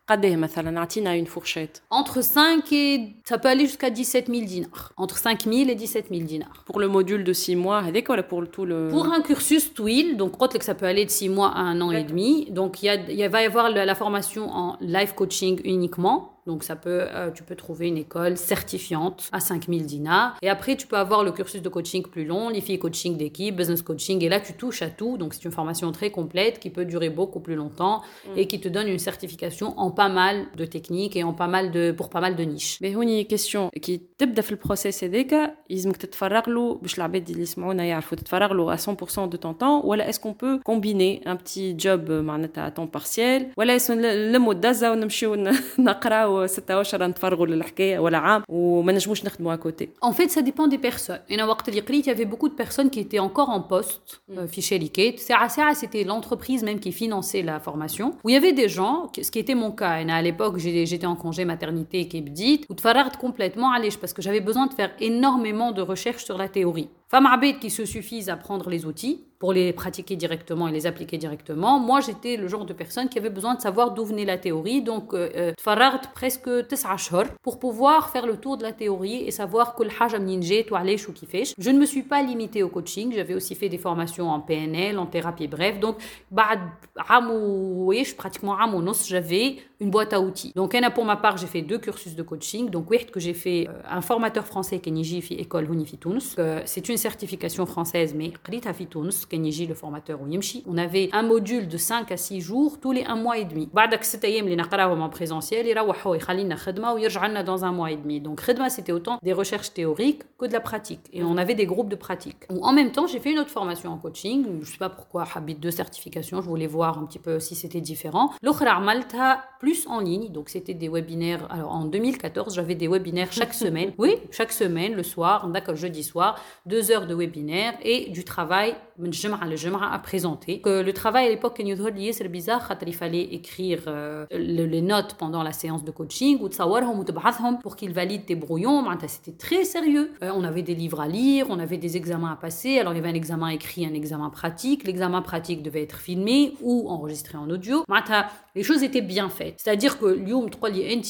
a 1.08 1.16
une 1.16 1.26
fourchette 1.26 1.82
Entre 1.90 2.22
5 2.22 2.72
et... 2.72 3.16
Ça 3.24 3.38
peut 3.38 3.48
aller 3.48 3.66
jusqu'à 3.66 3.90
17 3.90 4.28
000 4.28 4.46
dinars. 4.46 4.92
Entre 4.96 5.18
5 5.18 5.42
000 5.42 5.68
et 5.68 5.74
17 5.74 6.06
000 6.10 6.22
dinars. 6.22 6.62
Pour 6.64 6.78
le 6.78 6.86
module 6.86 7.24
de 7.24 7.32
6 7.32 7.56
mois, 7.56 7.82
pour 8.28 8.48
tout 8.48 8.64
le... 8.64 8.86
Pour 8.88 9.06
un 9.06 9.20
cursus 9.20 9.74
TWIL, 9.74 10.16
donc 10.16 10.36
ça 10.60 10.76
peut 10.76 10.86
aller 10.86 11.04
de 11.04 11.10
6 11.10 11.28
mois 11.28 11.48
à 11.48 11.58
un 11.58 11.80
an 11.80 11.90
et 11.90 12.04
demi. 12.04 12.46
Donc 12.52 12.84
il 12.84 12.86
y, 12.86 13.26
va 13.26 13.42
y 13.42 13.46
avoir 13.46 13.70
la 13.70 13.94
formation 13.96 14.48
en 14.48 14.76
life 14.80 15.14
coaching 15.14 15.60
uniquement 15.64 16.35
Donc 16.47 16.63
ça 16.63 16.75
peut, 16.75 17.01
euh, 17.01 17.29
tu 17.37 17.43
peux 17.43 17.55
trouver 17.55 17.85
une 17.87 17.97
école 18.05 18.35
certifiante 18.35 19.29
à 19.31 19.39
5000 19.39 19.85
dinars. 19.85 20.37
Et 20.41 20.49
après, 20.49 20.75
tu 20.75 20.87
peux 20.87 20.97
avoir 20.97 21.23
le 21.23 21.31
cursus 21.31 21.61
de 21.61 21.69
coaching 21.69 22.03
plus 22.13 22.25
long, 22.25 22.49
les 22.49 22.61
filles 22.61 22.79
coaching 22.79 23.15
d'équipe, 23.17 23.55
business 23.55 23.81
coaching. 23.83 24.17
Et 24.23 24.29
là, 24.29 24.39
tu 24.39 24.53
touches 24.53 24.81
à 24.81 24.89
tout. 24.89 25.17
Donc 25.17 25.33
c'est 25.33 25.43
une 25.45 25.51
formation 25.51 25.91
très 25.91 26.09
complète 26.09 26.55
qui 26.59 26.69
peut 26.71 26.85
durer 26.85 27.09
beaucoup 27.09 27.39
plus 27.41 27.55
longtemps 27.55 28.01
et 28.35 28.47
qui 28.47 28.59
te 28.59 28.67
donne 28.75 28.87
une 28.87 28.99
certification 28.99 29.67
en 29.85 29.91
pas 29.91 30.09
mal 30.09 30.35
de 30.57 30.65
techniques 30.65 31.15
et 31.15 31.23
en 31.23 31.33
pas 31.33 31.47
mal 31.55 31.65
de, 31.71 31.91
pour 31.91 32.09
pas 32.09 32.21
mal 32.21 32.35
de 32.35 32.43
niches. 32.43 32.81
باهي 32.81 32.95
هوني 32.95 33.23
كيستيون 33.23 33.69
كي 33.69 34.01
تبدا 34.17 34.41
في 34.41 34.51
البروسيس 34.51 35.03
هذاك 35.03 35.53
يلزمك 35.69 35.97
تتفرغ 35.97 36.49
له 36.49 36.75
باش 36.75 36.97
العباد 36.97 37.29
اللي 37.29 37.41
يسمعونا 37.41 37.83
يعرفوا 37.85 38.17
تتفرغ 38.17 38.53
له 38.53 38.75
à 38.75 38.79
100% 38.79 39.29
de 39.29 39.37
ton 39.37 39.53
temps 39.53 39.85
ولا 39.85 40.09
est-ce 40.11 40.19
qu'on 40.19 40.33
peut 40.33 40.59
combiner 40.65 41.21
un 41.25 41.35
petit 41.35 41.75
job 41.77 42.11
معناتها 42.11 42.67
à 42.69 42.71
temps 42.71 42.99
partiel 42.99 43.41
ولا 43.57 43.77
est-ce 43.77 43.91
لموا 43.91 44.53
الدزه 44.53 44.91
ونمشيو 44.91 45.35
ن- 45.35 45.51
نقراو 45.79 46.34
وستة 46.35 46.81
اشهر 46.81 47.07
نتفرغوا 47.07 47.47
للحكايه 47.47 47.99
ولا 47.99 48.17
عام 48.17 48.43
وما 48.49 48.91
نجموش 48.93 49.25
نخدموا 49.25 49.55
à 49.55 49.57
côté 49.57 49.89
En 50.01 50.11
fait, 50.13 50.29
ça 50.29 50.41
dépend 50.41 50.67
des 50.67 50.77
personnes. 50.77 51.19
Et 51.29 51.37
dans 51.37 51.47
وقت 51.49 51.69
اللي 51.69 51.79
قريت, 51.81 52.07
il 52.07 52.09
y 52.09 52.13
avait 52.13 52.25
beaucoup 52.33 52.49
de 52.49 52.55
personnes 52.63 52.89
qui 52.89 52.99
étaient 52.99 53.19
encore 53.19 53.49
en 53.49 53.61
poste 53.61 54.21
euh, 54.37 54.45
في 54.45 54.61
شركات. 54.61 55.19
ساعة 55.19 55.47
ساعة, 55.47 55.73
c'était 55.73 56.03
l'entreprise 56.03 56.63
même 56.63 56.79
qui 56.79 56.91
finançait 56.91 57.41
la 57.43 57.59
formation. 57.59 58.07
Où 58.23 58.29
il 58.29 58.33
y 58.33 58.37
avait 58.37 58.53
des 58.53 58.69
gens, 58.69 59.09
ce 59.21 59.31
qui 59.31 59.39
était 59.39 59.55
mon 59.55 59.71
cas. 59.71 59.95
Et 60.01 60.11
à 60.11 60.21
l'époque, 60.21 60.57
j'ai- 60.57 60.85
j'étais 60.85 61.07
en 61.07 61.15
congé 61.15 61.45
maternité 61.45 62.07
qui 62.07 62.17
est 62.17 62.21
بديت 62.21 62.65
وتفرغت 62.71 63.15
complètement 63.15 63.69
علاش 63.75 63.97
parce 63.97 64.13
que 64.13 64.21
j'avais 64.21 64.41
besoin 64.49 64.65
de 64.67 64.73
faire 64.73 64.91
énormément 64.99 65.71
de 65.71 65.81
recherches 65.81 66.25
sur 66.25 66.37
la 66.37 66.47
théorie. 66.47 66.89
Femmes 67.11 67.27
عباد 67.27 67.59
qui 67.59 67.69
se 67.69 67.85
suffisent 67.85 68.29
à 68.29 68.37
prendre 68.37 68.69
les 68.69 68.85
outils 68.85 69.25
pour 69.37 69.51
les 69.53 69.73
pratiquer 69.73 70.15
directement 70.15 70.67
et 70.67 70.71
les 70.71 70.85
appliquer 70.85 71.17
directement. 71.17 71.79
Moi, 71.79 71.99
j'étais 71.99 72.37
le 72.37 72.47
genre 72.47 72.63
de 72.63 72.73
personne 72.73 73.09
qui 73.09 73.17
avait 73.17 73.31
besoin 73.31 73.55
de 73.55 73.61
savoir 73.61 73.91
d'où 73.91 74.05
venait 74.05 74.23
la 74.23 74.37
théorie. 74.37 74.81
Donc, 74.81 75.13
euh, 75.13 75.29
euh, 75.35 75.53
تفرغت 75.57 76.13
presque 76.13 76.47
9 76.47 76.85
أشهر 76.85 77.25
pour 77.41 77.59
pouvoir 77.59 78.11
faire 78.11 78.25
le 78.27 78.37
tour 78.37 78.55
de 78.57 78.63
la 78.63 78.71
théorie 78.71 79.23
et 79.27 79.31
savoir 79.31 79.75
كل 79.77 79.91
حاجة 79.91 80.17
منين 80.17 80.39
جات 80.39 80.71
وعلاش 80.71 81.09
وكيفاش. 81.09 81.53
Je 81.57 81.69
ne 81.69 81.79
me 81.79 81.85
suis 81.85 82.03
pas 82.03 82.21
limitée 82.21 82.63
au 82.63 82.69
coaching. 82.69 83.11
J'avais 83.13 83.33
aussi 83.33 83.55
fait 83.55 83.67
des 83.67 83.77
formations 83.79 84.29
en 84.29 84.39
PNL, 84.39 84.97
en 84.97 85.05
thérapie 85.05 85.47
bref. 85.47 85.79
Donc, 85.79 85.95
بعد 86.31 86.59
عام 86.97 87.31
وإيش, 87.31 88.13
pratiquement 88.13 88.53
عام 88.53 88.73
ونص, 88.73 89.09
j'avais 89.09 89.55
une 89.81 89.89
boîte 89.89 90.13
à 90.13 90.21
outils. 90.21 90.53
Donc, 90.55 90.75
أنا, 90.75 90.89
pour 90.89 91.03
ma 91.03 91.15
part, 91.17 91.37
j'ai 91.37 91.47
fait 91.47 91.61
deux 91.61 91.79
cursus 91.79 92.15
de 92.15 92.23
coaching. 92.23 92.69
Donc, 92.69 92.91
واحد 92.91 93.09
que 93.09 93.19
j'ai 93.19 93.33
fait 93.33 93.67
euh, 93.67 93.97
un 93.97 94.01
formateur 94.01 94.45
français 94.45 94.79
qui 94.79 94.89
يجي 94.89 95.21
في 95.21 95.45
école 95.45 95.67
هوني 95.67 95.85
في 95.85 95.97
تونس. 95.97 96.35
Euh, 96.39 96.61
C'est 96.65 96.87
une 96.89 96.94
certification 96.97 97.65
française, 97.65 98.13
mais 98.13 98.37
قريتها 98.47 98.71
في 98.71 98.85
تونس 98.85 99.25
كان 99.25 99.45
يجي 99.45 99.67
le 99.67 99.77
formateur 99.77 100.21
ويمشي. 100.21 100.63
On 100.67 100.77
avait 100.77 101.09
un 101.13 101.23
module 101.23 101.67
de 101.67 101.77
5 101.77 102.11
à 102.11 102.17
6 102.17 102.41
jours 102.41 102.79
tous 102.81 102.91
les 102.91 103.03
un 103.03 103.15
mois 103.15 103.37
et 103.37 103.45
demi. 103.45 103.67
بعدك 103.73 104.03
ست 104.03 104.25
أيام 104.25 104.45
اللي 104.45 104.55
نقراهم 104.55 105.09
en 105.09 105.13
présentiel 105.13 105.53
يروح 105.53 106.07
هو 106.07 106.13
يخلي 106.13 106.43
لنا 106.43 106.55
خدمة 106.55 106.93
ويرجع 106.93 107.27
لنا 107.27 107.45
dans 107.45 107.61
un 107.61 107.71
mois 107.71 107.91
et 107.91 107.97
demi. 107.97 108.21
Donc 108.21 108.39
خدمة 108.39 108.69
c'était 108.69 108.91
autant 108.91 109.17
des 109.23 109.33
recherches 109.33 109.73
théoriques 109.73 110.23
que 110.37 110.45
de 110.45 110.53
la 110.53 110.59
pratique. 110.59 111.05
Et 111.13 111.23
on 111.23 111.37
avait 111.37 111.55
des 111.55 111.65
groupes 111.65 111.89
de 111.89 111.95
pratique. 111.95 112.41
Ou 112.49 112.65
en 112.65 112.73
même 112.73 112.91
temps, 112.91 113.07
j'ai 113.07 113.19
fait 113.19 113.31
une 113.31 113.39
autre 113.39 113.49
formation 113.59 113.89
en 113.91 113.97
coaching. 113.97 114.59
Je 114.61 114.71
sais 114.71 114.77
pas 114.77 114.89
pourquoi, 114.89 115.25
habite 115.35 115.59
deux 115.59 115.71
certifications. 115.71 116.41
Je 116.41 116.49
voulais 116.53 116.67
voir 116.67 116.97
un 116.97 117.05
petit 117.05 117.19
peu 117.19 117.39
si 117.39 117.55
c'était 117.55 117.81
différent. 117.81 118.31
L'autre 118.41 118.67
عملتها 118.67 119.43
plus 119.59 119.85
en 119.87 119.99
ligne. 119.99 120.29
Donc 120.29 120.49
c'était 120.49 120.73
des 120.73 120.89
webinaires. 120.89 121.47
Alors 121.51 121.71
en 121.71 121.85
2014, 121.85 122.55
j'avais 122.55 122.75
des 122.75 122.87
webinaires 122.87 123.31
chaque 123.31 123.53
semaine. 123.53 123.93
Oui, 123.97 124.15
chaque 124.31 124.51
semaine, 124.51 124.93
le 124.93 125.03
soir, 125.03 125.47
d'accord, 125.47 125.75
jeudi 125.75 126.03
soir, 126.03 126.39
deux 126.65 126.84
heures 126.91 127.07
de 127.07 127.15
webinaire 127.15 127.73
et 127.83 128.09
du 128.09 128.23
travail 128.23 128.75
من 128.99 129.07
الجمعة 129.07 129.45
للجمعة 129.47 129.95
à 129.95 129.99
présenter. 129.99 130.61
Que 130.61 130.81
le 130.81 130.93
travail 130.93 131.25
à 131.27 131.29
l'époque 131.29 131.57
كان 131.57 131.67
يظهر 131.67 131.89
لي 131.93 132.05
ياسر 132.05 132.27
bizarre 132.27 132.61
خاطر 132.61 132.87
il 132.87 132.93
fallait 132.93 133.23
écrire 133.33 133.83
euh, 133.87 134.25
le- 134.31 134.65
les 134.65 134.81
notes 134.81 135.15
pendant 135.17 135.41
la 135.43 135.51
séance 135.53 135.83
de 135.83 135.91
coaching 135.91 136.39
وتصورهم 136.41 136.99
وتبعثهم 136.99 137.59
pour 137.63 137.75
qu'ils 137.75 137.93
valident 137.93 138.25
tes 138.27 138.35
brouillons. 138.35 138.81
معناتها 138.81 139.07
C'était 139.07 139.37
très 139.37 139.63
sérieux. 139.65 140.11
Euh, 140.23 140.31
on 140.35 140.43
avait 140.43 140.61
des 140.61 140.75
livres 140.75 141.01
à 141.01 141.07
lire, 141.07 141.47
on 141.49 141.59
avait 141.59 141.77
des 141.77 141.97
examens 141.97 142.31
à 142.31 142.35
passer. 142.35 142.77
Alors 142.79 142.93
il 142.93 142.97
y 142.97 142.99
avait 142.99 143.09
un 143.09 143.15
examen 143.23 143.49
écrit, 143.49 143.85
un 143.85 143.93
examen 143.93 144.29
pratique. 144.29 144.83
L'examen 144.85 145.21
pratique 145.23 145.63
devait 145.63 145.81
être 145.83 145.97
filmé 145.97 146.53
ou 146.61 146.87
enregistré 146.89 147.37
en 147.39 147.49
audio. 147.49 147.83
معناتها 147.89 148.29
les 148.55 148.63
choses 148.63 148.83
étaient 148.83 149.01
bien 149.15 149.29
faites. 149.29 149.55
C'est-à-dire 149.61 149.97
que 149.99 150.05
اليوم 150.05 150.47
تقول 150.49 150.71
لي 150.73 150.93
انت 150.93 151.05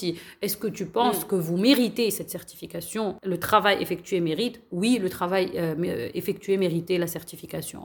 est-ce 0.45 0.55
que 0.57 0.67
tu 0.67 0.85
penses 0.85 1.25
que 1.25 1.35
vous 1.35 1.57
méritez 1.57 2.09
cette 2.11 2.29
certification 2.29 3.15
Le 3.23 3.37
travail 3.37 3.77
effectué 3.81 4.19
mérite 4.21 4.61
Oui, 4.71 4.99
le 5.01 5.09
travail 5.09 5.41
euh, 5.74 6.08
effectuer, 6.14 6.56
mériter 6.56 6.98
la 6.98 7.06
certification. 7.06 7.82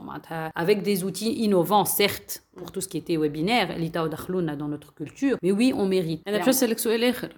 Avec 0.54 0.82
des 0.82 1.04
outils 1.04 1.32
innovants, 1.32 1.84
certes, 1.84 2.42
pour 2.56 2.70
tout 2.72 2.80
ce 2.80 2.88
qui 2.88 2.98
était 2.98 3.16
webinaire, 3.16 3.76
l'état 3.78 4.02
dans 4.08 4.68
notre 4.68 4.94
culture. 4.94 5.36
Mais 5.42 5.52
oui, 5.52 5.72
on 5.76 5.86
mérite. 5.86 6.22
Je 6.26 6.32
vais 6.32 6.38
vous 6.40 6.52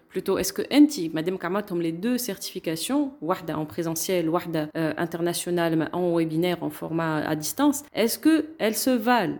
plutôt 0.09 0.39
est-ce 0.39 0.53
que 0.53 0.63
Enti, 0.73 1.11
Madame 1.13 1.39
Kamatom, 1.39 1.81
les 1.81 1.93
deux 1.93 2.19
certifications, 2.19 3.13
Wahda 3.21 3.59
en 3.59 3.67
présentiel, 3.67 4.29
Wahda 4.29 4.69
euh, 4.77 4.93
international 4.97 5.89
en 5.93 6.17
webinaire, 6.17 6.63
en 6.63 6.71
format 6.71 7.19
à 7.19 7.37
distance, 7.37 7.85
est-ce 7.95 8.19
que 8.19 8.47
elles 8.59 8.77
se 8.77 8.91
valent? 8.91 9.39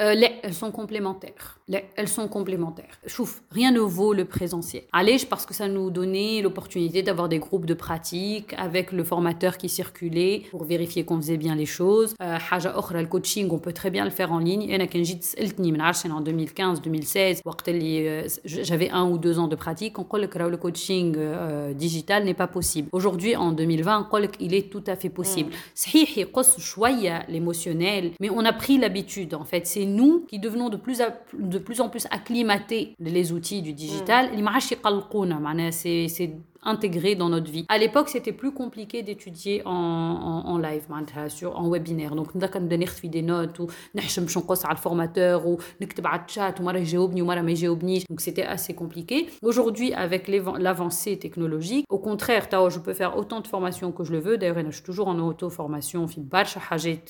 Euh, 0.00 0.14
les, 0.14 0.30
elles 0.42 0.54
sont 0.54 0.70
complémentaires. 0.70 1.58
Les, 1.68 1.84
elles 1.96 2.08
sont 2.08 2.28
complémentaires. 2.28 2.98
Chouf, 3.06 3.42
rien 3.50 3.70
ne 3.70 3.80
vaut 3.80 4.12
le 4.12 4.24
présentiel. 4.24 4.84
Allège 4.92 5.28
parce 5.28 5.46
que 5.46 5.54
ça 5.54 5.68
nous 5.68 5.90
donnait 5.90 6.40
l'opportunité 6.42 7.02
d'avoir 7.02 7.28
des 7.28 7.38
groupes 7.38 7.66
de 7.66 7.74
pratique 7.74 8.54
avec 8.56 8.92
le 8.92 9.04
formateur 9.04 9.56
qui 9.58 9.68
circulait 9.68 10.42
pour 10.50 10.64
vérifier 10.64 11.04
qu'on 11.04 11.16
faisait 11.16 11.36
bien 11.36 11.54
les 11.54 11.66
choses. 11.66 12.14
Euh, 12.22 12.38
Haja 12.50 12.74
le 12.92 13.06
coaching, 13.06 13.48
on 13.50 13.58
peut 13.58 13.67
très 13.72 13.90
bien 13.90 14.04
le 14.04 14.10
faire 14.10 14.32
en 14.32 14.38
ligne. 14.38 14.62
Et 14.62 14.74
en 16.12 16.22
2015-2016, 16.22 17.40
euh, 17.74 18.28
j'avais 18.44 18.90
un 18.90 19.08
ou 19.08 19.18
deux 19.18 19.38
ans 19.38 19.48
de 19.48 19.56
pratique, 19.56 19.98
on 19.98 20.04
que 20.04 20.48
le 20.48 20.56
coaching 20.56 21.14
euh, 21.16 21.72
digital 21.72 22.24
n'est 22.24 22.34
pas 22.34 22.46
possible. 22.46 22.88
Aujourd'hui, 22.92 23.36
en 23.36 23.52
2020, 23.52 24.08
il 24.40 24.54
est 24.54 24.70
tout 24.70 24.84
à 24.86 24.96
fait 24.96 25.08
possible. 25.10 25.50
Mm. 25.50 25.54
l'émotionnel, 27.28 28.12
mais 28.20 28.30
on 28.30 28.44
a 28.44 28.52
pris 28.52 28.78
l'habitude 28.78 29.34
en 29.34 29.44
fait. 29.44 29.66
C'est 29.66 29.84
nous 29.84 30.24
qui 30.28 30.38
devenons 30.38 30.68
de 30.68 30.76
plus, 30.76 31.00
en 31.80 31.88
plus 31.88 32.06
acclimatés 32.10 32.94
les 32.98 33.32
outils 33.32 33.62
du 33.62 33.72
digital. 33.72 34.30
Mm. 34.30 34.34
C'est 35.70 36.30
intégré 36.62 37.14
dans 37.14 37.28
notre 37.28 37.50
vie. 37.50 37.64
À 37.68 37.78
l'époque, 37.78 38.08
c'était 38.08 38.32
plus 38.32 38.52
compliqué 38.52 39.02
d'étudier 39.02 39.62
en, 39.64 39.70
en, 39.70 40.48
en, 40.48 40.58
live, 40.58 40.84
sur, 41.28 41.58
en 41.58 41.68
webinaire. 41.70 42.14
Donc, 42.14 42.28
on 42.34 42.40
a 42.40 42.48
des 43.08 43.22
notes, 43.22 43.58
ou 43.58 43.68
on 43.94 43.98
a 43.98 44.02
le 44.02 44.76
formateur, 44.76 45.46
ou 45.46 45.58
on 45.80 45.86
chat, 46.26 46.54
ou 46.60 46.64
Donc, 48.08 48.20
c'était 48.20 48.42
assez 48.42 48.74
compliqué. 48.74 49.28
Aujourd'hui, 49.42 49.92
avec 49.92 50.28
l'avancée 50.28 51.18
technologique, 51.18 51.84
au 51.88 51.98
contraire, 51.98 52.46
je 52.68 52.78
peux 52.78 52.94
faire 52.94 53.16
autant 53.16 53.40
de 53.40 53.46
formations 53.46 53.92
que 53.92 54.04
je 54.04 54.12
le 54.12 54.18
veux. 54.18 54.38
D'ailleurs, 54.38 54.58
je 54.66 54.76
suis 54.76 54.84
toujours 54.84 55.08
en 55.08 55.18
auto-formation, 55.18 56.06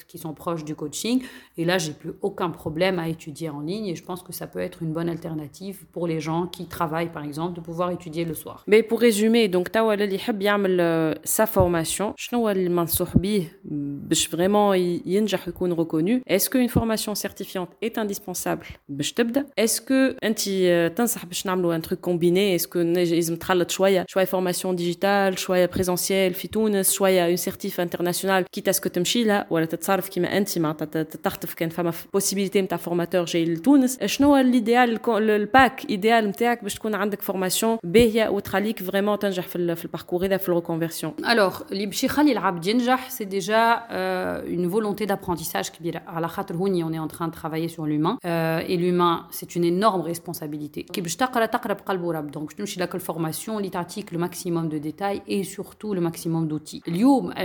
qui 0.07 0.19
sont 0.19 0.35
proches 0.35 0.65
du 0.65 0.75
coaching. 0.75 1.23
Et 1.57 1.65
là, 1.65 1.79
j'ai 1.79 1.93
plus 1.93 2.13
aucun 2.23 2.51
problème 2.51 2.99
à 2.99 3.09
étudier 3.09 3.51
en 3.51 3.61
ligne. 3.61 3.87
Et 3.87 3.97
je 3.97 4.05
pense 4.05 4.23
que 4.23 4.33
ça 4.33 4.47
peut 4.47 4.59
être 4.59 4.83
une 4.83 4.93
bonne 4.93 5.09
alternative 5.09 5.85
pour 5.93 6.07
les 6.07 6.21
gens 6.21 6.47
qui 6.47 6.67
travaillent, 6.67 7.13
par 7.13 7.25
exemple, 7.25 7.55
de 7.55 7.61
pouvoir 7.61 7.91
étudier 7.91 8.25
le 8.25 8.35
soir. 8.35 8.65
Mais 8.67 8.83
pour 8.83 9.01
résumer, 9.01 9.38
donc 9.54 9.70
توا 9.72 9.94
اللي 9.94 10.16
يحب 10.16 10.42
يعمل 10.42 10.78
euh, 11.16 11.30
sa 11.30 11.46
formation 11.46 12.14
شنو 12.18 12.40
هو 12.40 12.50
اللي 12.50 12.70
منصوح 12.70 13.18
بيه 13.18 13.60
باش 13.64 14.28
vraiment 14.36 14.74
ي- 14.76 15.02
ينجح 15.06 15.48
ويكون 15.48 15.76
reconnu 15.76 16.34
Est-ce 16.34 16.50
qu'une 16.50 16.70
formation 16.70 17.16
certifiante 17.16 17.70
est 17.86 17.98
indispensable 17.98 18.66
باش 18.90 19.14
تبدا 19.14 19.46
Est-ce 19.62 19.80
que 19.82 20.16
انت 20.24 20.40
euh, 20.40 20.96
تنصح 20.96 21.26
باش 21.26 21.46
نعملوا 21.46 21.78
un 21.78 21.82
truc 21.82 21.98
combiné 22.10 22.58
Est-ce 22.60 22.68
que 22.68 22.78
نج- 22.78 23.14
لازم 23.14 23.36
تخلط 23.36 23.72
شويه 23.72 24.06
شويه 24.08 24.26
formation 24.26 24.76
digitale 24.78 25.38
شويه 25.38 25.70
présentiel 25.78 26.34
في 26.34 26.48
تونس 26.52 26.92
شويه 26.92 27.36
une 27.36 27.40
certif 27.40 27.80
international 27.80 28.44
quitte 28.58 28.68
à 28.70 28.74
ce 28.74 28.80
que 28.82 28.90
تمشي 28.90 29.24
لها 29.24 29.48
ولا 29.50 29.66
تتصرف 29.66 30.10
كيما 30.10 30.38
انت 30.38 30.58
معناتها 30.60 30.86
ت- 31.04 31.18
تخطف 31.18 31.54
كان 31.54 31.70
فما 31.70 31.92
possibilité 32.18 32.58
نتاع 32.58 32.78
فورماتور 32.78 33.26
جاي 33.26 33.46
لتونس 33.46 34.04
شنو 34.06 34.28
هو 34.28 34.38
الايديال 34.38 35.00
الباك 35.08 35.90
ايديال 35.90 36.28
نتاعك 36.28 36.64
باش 36.64 36.76
تكون 36.76 36.96
عندك 36.96 37.22
فورماسيون 37.22 37.78
باهيه 37.84 38.30
وتخليك 38.30 38.84
فريمون 38.84 39.18
تنجح 39.28 39.48
في 39.48 39.56
ال- 39.56 39.76
في 39.76 39.86
الباركور 39.86 40.26
هذا 40.26 40.38
في 40.38 40.50
الريكونفيرسيون 40.50 41.14
Alors, 41.24 41.72
اللي 41.72 41.86
باش 41.86 42.04
يخلي 42.04 42.32
العبد 42.32 42.66
ينجح, 42.68 43.10
c'est 43.12 43.26
déjà 43.26 43.88
euh, 43.90 44.56
une 44.56 44.68
volonté 44.68 45.06
d'apprentissage 45.06 45.72
كبيرة. 45.80 46.02
على 46.08 46.28
خاطر 46.28 46.56
هوني 46.56 46.84
on 46.86 46.94
est 46.94 47.12
en 47.12 47.16
train 47.16 47.28
de 47.28 47.34
travailler 47.34 47.68
sur 47.68 47.86
l'humain. 47.86 48.18
Euh, 48.26 48.60
et 48.68 48.78
l'humain, 48.78 49.26
c'est 49.32 49.56
une 49.56 49.64
énorme 49.64 50.02
responsabilité. 50.02 50.84
كي 50.94 51.02
باش 51.02 51.16
تقرا 51.16 51.46
تقرا 51.46 51.74
بقلب 51.74 52.02
ورب. 52.04 52.32
Donc, 52.38 52.56
تمشي 52.56 52.80
لك 52.82 52.96
الفورماسيون 52.96 53.58
اللي 53.58 53.70
تعطيك 53.70 54.10
le 54.16 54.18
maximum 54.18 54.70
de 54.74 54.78
détails 54.88 55.22
et 55.28 55.44
surtout 55.44 55.94
le 55.94 56.02
maximum 56.02 56.48
d'outils. 56.48 56.82
اليوم, 56.88 57.32
euh, 57.34 57.36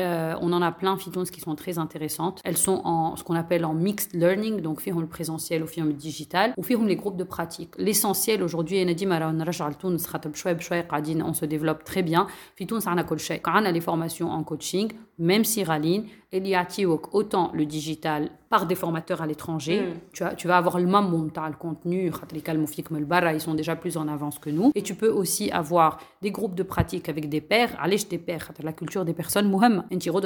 on 0.41 0.53
en 0.53 0.63
a 0.63 0.71
plein 0.85 0.97
فيتونس 0.97 1.31
qui 1.31 1.41
sont 1.41 1.55
très 1.55 1.79
intéressantes. 1.79 2.41
Elles 2.45 2.57
sont 2.67 2.81
en 2.85 3.17
ce 3.17 3.25
qu'on 3.25 3.35
appelle 3.35 3.65
en 3.65 3.75
mixed 3.75 4.15
learning, 4.15 4.61
donc 4.63 4.81
فيهم 4.81 5.01
le 5.03 5.17
présentiel 5.19 5.63
وفيهم 5.63 5.89
le 5.93 5.95
digital 6.05 6.55
وفيهم 6.57 6.89
les 6.89 6.97
groupes 6.97 7.17
de 7.17 7.25
pratique. 7.25 7.71
L'essentiel 7.79 8.43
aujourd'hui, 8.43 8.73
أنا 8.83 8.93
ديما 8.93 9.19
راه 9.19 9.31
نرجع 9.33 9.69
لتونس 9.69 10.07
خاطر 10.07 10.31
بشوية 10.31 10.53
بشوية 10.53 10.81
قاعدين 10.81 11.25
on 11.33 11.35
se 11.37 11.45
très 11.76 12.04
bien. 12.04 12.28
Fitoun, 12.56 12.80
on 12.86 12.98
a 13.66 13.72
les 13.72 13.82
formations 13.82 14.30
en 14.32 14.44
coaching, 14.44 14.92
même 15.18 15.44
si 15.44 15.64
Raline, 15.64 16.08
il 16.38 16.48
y 16.48 16.56
a 16.56 16.66
autant 17.14 17.52
le 17.54 17.66
digital 17.66 18.32
par 18.50 18.68
des 18.68 18.76
formateurs 18.76 19.22
à 19.22 19.28
l'étranger. 19.28 19.82
Mm. 19.82 19.94
Tu, 20.14 20.24
tu 20.38 20.48
vas 20.48 20.58
avoir 20.58 20.80
le 20.80 20.86
même 20.86 21.12
tu 21.34 21.40
le 21.50 21.56
contenu, 21.56 22.12
ils 23.34 23.42
sont 23.42 23.56
déjà 23.56 23.76
plus 23.76 23.98
en 23.98 24.08
avance 24.08 24.38
que 24.38 24.50
nous. 24.50 24.72
Et 24.76 24.84
tu 24.84 24.94
peux 24.96 25.10
aussi 25.10 25.50
avoir 25.52 26.00
des 26.22 26.32
groupes 26.32 26.56
de 26.56 26.64
pratique 26.64 27.10
avec 27.10 27.30
des 27.30 27.42
pairs, 27.42 27.76
allez 27.82 27.98
des 28.10 28.18
pairs, 28.18 28.52
la 28.62 28.74
culture 28.74 29.06
des 29.06 29.14
personnes, 29.14 29.50
mohem, 29.50 29.84
un 29.92 29.98
tiro 29.98 30.22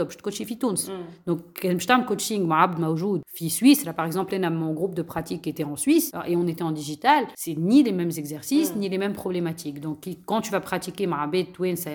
je. 0.56 0.89
Mm. 0.89 0.91
Donc, 1.26 1.39
je 1.63 1.93
un 1.93 2.02
coaching, 2.02 2.50
Abd 2.52 2.80
Maoujoud, 2.80 3.22
fi 3.28 3.50
Suisse, 3.50 3.86
par 3.96 4.06
exemple, 4.06 4.38
mon 4.50 4.74
groupe 4.74 4.96
de 4.96 5.02
pratique 5.02 5.48
était 5.48 5.63
en 5.63 5.76
Suisse 5.76 6.12
et 6.26 6.36
on 6.36 6.48
était 6.48 6.63
en 6.63 6.72
digital, 6.72 7.26
c'est 7.36 7.56
ni 7.58 7.84
les 7.84 7.91
mêmes 7.91 8.12
exercices, 8.17 8.76
mm. 8.76 8.80
ni 8.80 8.89
les 8.89 8.98
mêmes 8.98 9.13
problématiques. 9.13 9.80
Donc, 9.80 10.06
quand 10.26 10.41
tu 10.41 10.52
vas 10.52 10.60
pratiquer 10.60 11.08
Maabed, 11.08 11.54
Twin, 11.54 11.76
ça 11.76 11.91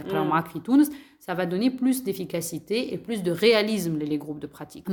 fi 0.50 0.60
Tunis, 0.60 0.90
ça 1.24 1.34
va 1.34 1.46
donner 1.46 1.70
plus 1.70 2.02
d'efficacité 2.02 2.92
et 2.92 2.98
plus 2.98 3.22
de 3.22 3.30
réalisme 3.30 3.96
les 3.96 4.18
groupes 4.18 4.40
de 4.40 4.48
pratique. 4.48 4.86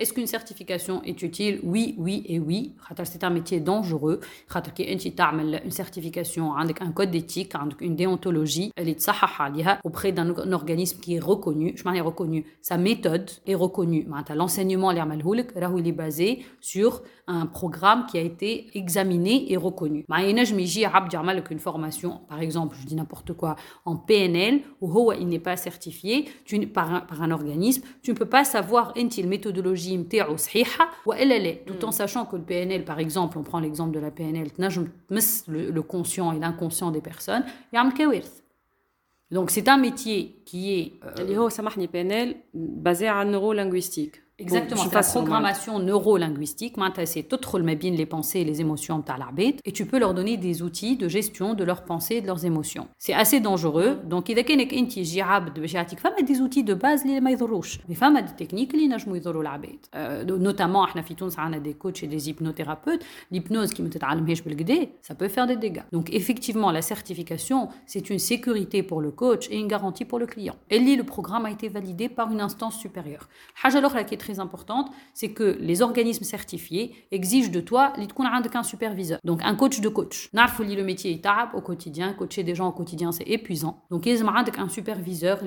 Est-ce 0.00 0.14
qu'une 0.14 0.26
certification 0.26 1.02
est 1.02 1.20
utile? 1.20 1.60
Oui, 1.62 1.94
oui 1.98 2.24
et 2.26 2.38
oui. 2.38 2.72
C'est 3.04 3.22
un 3.22 3.28
métier 3.28 3.60
dangereux. 3.60 4.20
Une 4.78 5.70
certification, 5.70 6.56
un 6.56 6.92
code 6.92 7.10
d'éthique, 7.10 7.52
une 7.80 7.96
déontologie, 7.96 8.72
elle 8.76 8.88
est 8.88 9.10
auprès 9.84 10.12
d'un 10.12 10.52
organisme 10.52 11.00
qui 11.00 11.16
est 11.16 11.20
reconnu. 11.20 11.74
Je 11.76 11.84
m'en 11.84 12.02
reconnu. 12.02 12.46
Sa 12.62 12.78
méthode 12.78 13.30
est 13.46 13.54
reconnue. 13.54 14.08
L'enseignement, 14.34 14.90
il 14.90 15.86
est 15.86 15.92
basé 15.92 16.46
sur 16.62 17.02
un 17.26 17.44
programme 17.44 18.06
qui 18.06 18.16
a 18.16 18.22
été 18.22 18.70
examiné 18.72 19.52
et 19.52 19.58
reconnu. 19.58 20.06
Une 20.08 21.58
formation, 21.58 22.20
par 22.26 22.40
exemple, 22.40 22.74
je 22.80 22.86
dis 22.86 22.94
n'importe 22.94 23.34
quoi, 23.34 23.56
en 23.84 23.96
PNL, 23.96 24.62
où 24.80 25.12
il 25.12 25.28
n'est 25.28 25.38
pas 25.38 25.57
certifié 25.58 26.30
tu, 26.46 26.66
par, 26.66 26.94
un, 26.94 27.00
par 27.00 27.22
un 27.22 27.30
organisme, 27.30 27.82
tu 28.02 28.12
ne 28.12 28.16
peux 28.16 28.24
pas 28.24 28.44
savoir 28.44 28.94
la 28.96 29.28
méthodologie 29.28 29.92
ou 31.04 31.12
elle 31.12 31.32
est, 31.46 31.64
tout 31.66 31.84
en 31.84 31.92
sachant 31.92 32.24
que 32.24 32.36
le 32.36 32.42
PNL, 32.42 32.86
par 32.86 32.98
exemple, 32.98 33.36
on 33.36 33.42
prend 33.42 33.60
l'exemple 33.60 33.92
de 33.92 34.00
la 34.00 34.10
PNL, 34.10 34.48
le, 35.48 35.70
le 35.70 35.82
conscient 35.82 36.32
et 36.32 36.38
l'inconscient 36.38 36.90
des 36.90 37.02
personnes, 37.02 37.44
donc 39.30 39.50
c'est 39.50 39.68
un 39.68 39.76
métier 39.76 40.42
qui 40.46 40.72
est... 40.72 40.92
Euh, 41.04 41.24
PNL 41.88 42.36
basé 42.54 43.10
en 43.10 43.24
neurolinguistique. 43.26 44.22
Exactement, 44.40 44.82
c'est 44.84 44.94
la 44.94 45.02
programmation 45.02 45.80
neurolinguistique. 45.80 46.76
C'est 47.04 47.22
bien 47.74 47.90
les 47.90 48.06
pensées 48.06 48.40
et 48.40 48.44
les 48.44 48.60
émotions 48.60 48.98
de 48.98 49.04
et 49.64 49.72
tu 49.72 49.84
peux 49.84 49.98
leur 49.98 50.14
donner 50.14 50.36
des 50.36 50.62
outils 50.62 50.96
de 50.96 51.08
gestion 51.08 51.54
de 51.54 51.64
leurs 51.64 51.84
pensées 51.84 52.16
et 52.16 52.20
de 52.20 52.26
leurs 52.28 52.44
émotions. 52.44 52.86
C'est 52.98 53.14
assez 53.14 53.40
dangereux. 53.40 53.98
Donc, 54.04 54.28
il 54.28 54.36
y 54.36 54.40
a 54.40 54.44
des 56.22 56.40
outils 56.40 56.62
de 56.62 56.74
base 56.74 57.02
qui 57.02 57.08
ne 57.08 57.18
sont 57.18 57.24
pas 57.24 57.30
Mais 57.88 58.22
des 58.22 58.32
techniques 58.36 58.72
qui 58.72 58.88
sont 58.98 59.10
pas 59.10 60.26
Notamment, 60.38 60.86
on 60.94 61.52
a 61.52 61.58
des 61.58 61.74
coachs 61.74 62.02
et 62.04 62.06
des 62.06 62.28
hypnothérapeutes. 62.28 63.04
L'hypnose 63.32 63.72
qui 63.72 63.82
ne 63.82 63.88
ça 65.02 65.16
peut 65.16 65.28
faire 65.28 65.48
des 65.48 65.56
dégâts. 65.56 65.82
Donc, 65.90 66.14
effectivement, 66.14 66.70
la 66.70 66.82
certification, 66.82 67.70
c'est 67.86 68.08
une 68.08 68.20
sécurité 68.20 68.84
pour 68.84 69.00
le 69.00 69.10
coach 69.10 69.48
et 69.50 69.58
une 69.58 69.66
garantie 69.66 70.04
pour 70.04 70.20
le 70.20 70.26
client. 70.26 70.54
Et 70.70 70.78
le 70.96 71.02
programme 71.02 71.44
a 71.44 71.50
été 71.50 71.68
validé 71.68 72.08
par 72.08 72.30
une 72.30 72.40
instance 72.40 72.78
supérieure. 72.78 73.28
Qui 74.06 74.14
est 74.14 74.27
très 74.28 74.40
importante, 74.40 74.90
c'est 75.14 75.30
que 75.30 75.56
les 75.58 75.80
organismes 75.80 76.24
certifiés 76.24 76.94
exigent 77.10 77.50
de 77.50 77.60
toi 77.60 77.92
un 78.54 78.62
superviseur. 78.62 79.18
Donc 79.24 79.40
un 79.42 79.54
coach 79.54 79.80
de 79.80 79.88
coach. 79.88 80.28
Le 80.32 80.82
métier 80.82 81.12
est 81.12 81.26
au 81.54 81.60
quotidien, 81.60 82.12
coacher 82.12 82.42
des 82.42 82.54
gens 82.54 82.68
au 82.68 82.72
quotidien 82.72 83.10
c'est 83.12 83.28
épuisant. 83.28 83.84
Donc 83.90 84.04
il 84.04 84.14
y 84.14 84.16
a 84.16 84.16
un 84.58 84.68
superviseur 84.68 85.38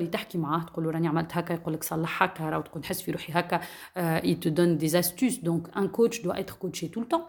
il 4.24 4.38
te 4.40 4.48
donne 4.48 4.76
des 4.76 4.96
astuces. 4.96 5.42
Donc 5.42 5.68
un 5.74 5.86
coach 5.86 6.22
doit 6.22 6.38
être 6.40 6.58
coaché 6.58 6.88
tout 6.88 7.00
le 7.00 7.06
temps 7.06 7.28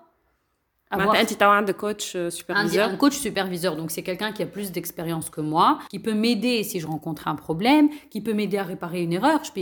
avoir 0.92 1.16
un 1.16 1.72
coach 1.72 2.14
euh, 2.16 2.30
superviseur. 2.30 2.88
Un, 2.88 2.96
coach 2.96 3.16
superviseur, 3.16 3.76
donc 3.76 3.90
c'est 3.90 4.02
quelqu'un 4.02 4.32
qui 4.32 4.42
a 4.42 4.46
plus 4.46 4.72
d'expérience 4.72 5.30
que 5.30 5.40
moi, 5.40 5.78
qui 5.90 5.98
peut 5.98 6.14
m'aider 6.14 6.62
si 6.64 6.80
je 6.80 6.86
rencontre 6.86 7.28
un 7.28 7.34
problème, 7.34 7.88
qui 8.10 8.20
peut 8.20 8.32
m'aider 8.32 8.58
à 8.58 8.62
réparer 8.62 9.02
une 9.02 9.12
erreur. 9.12 9.40
Je 9.44 9.52
peux 9.52 9.60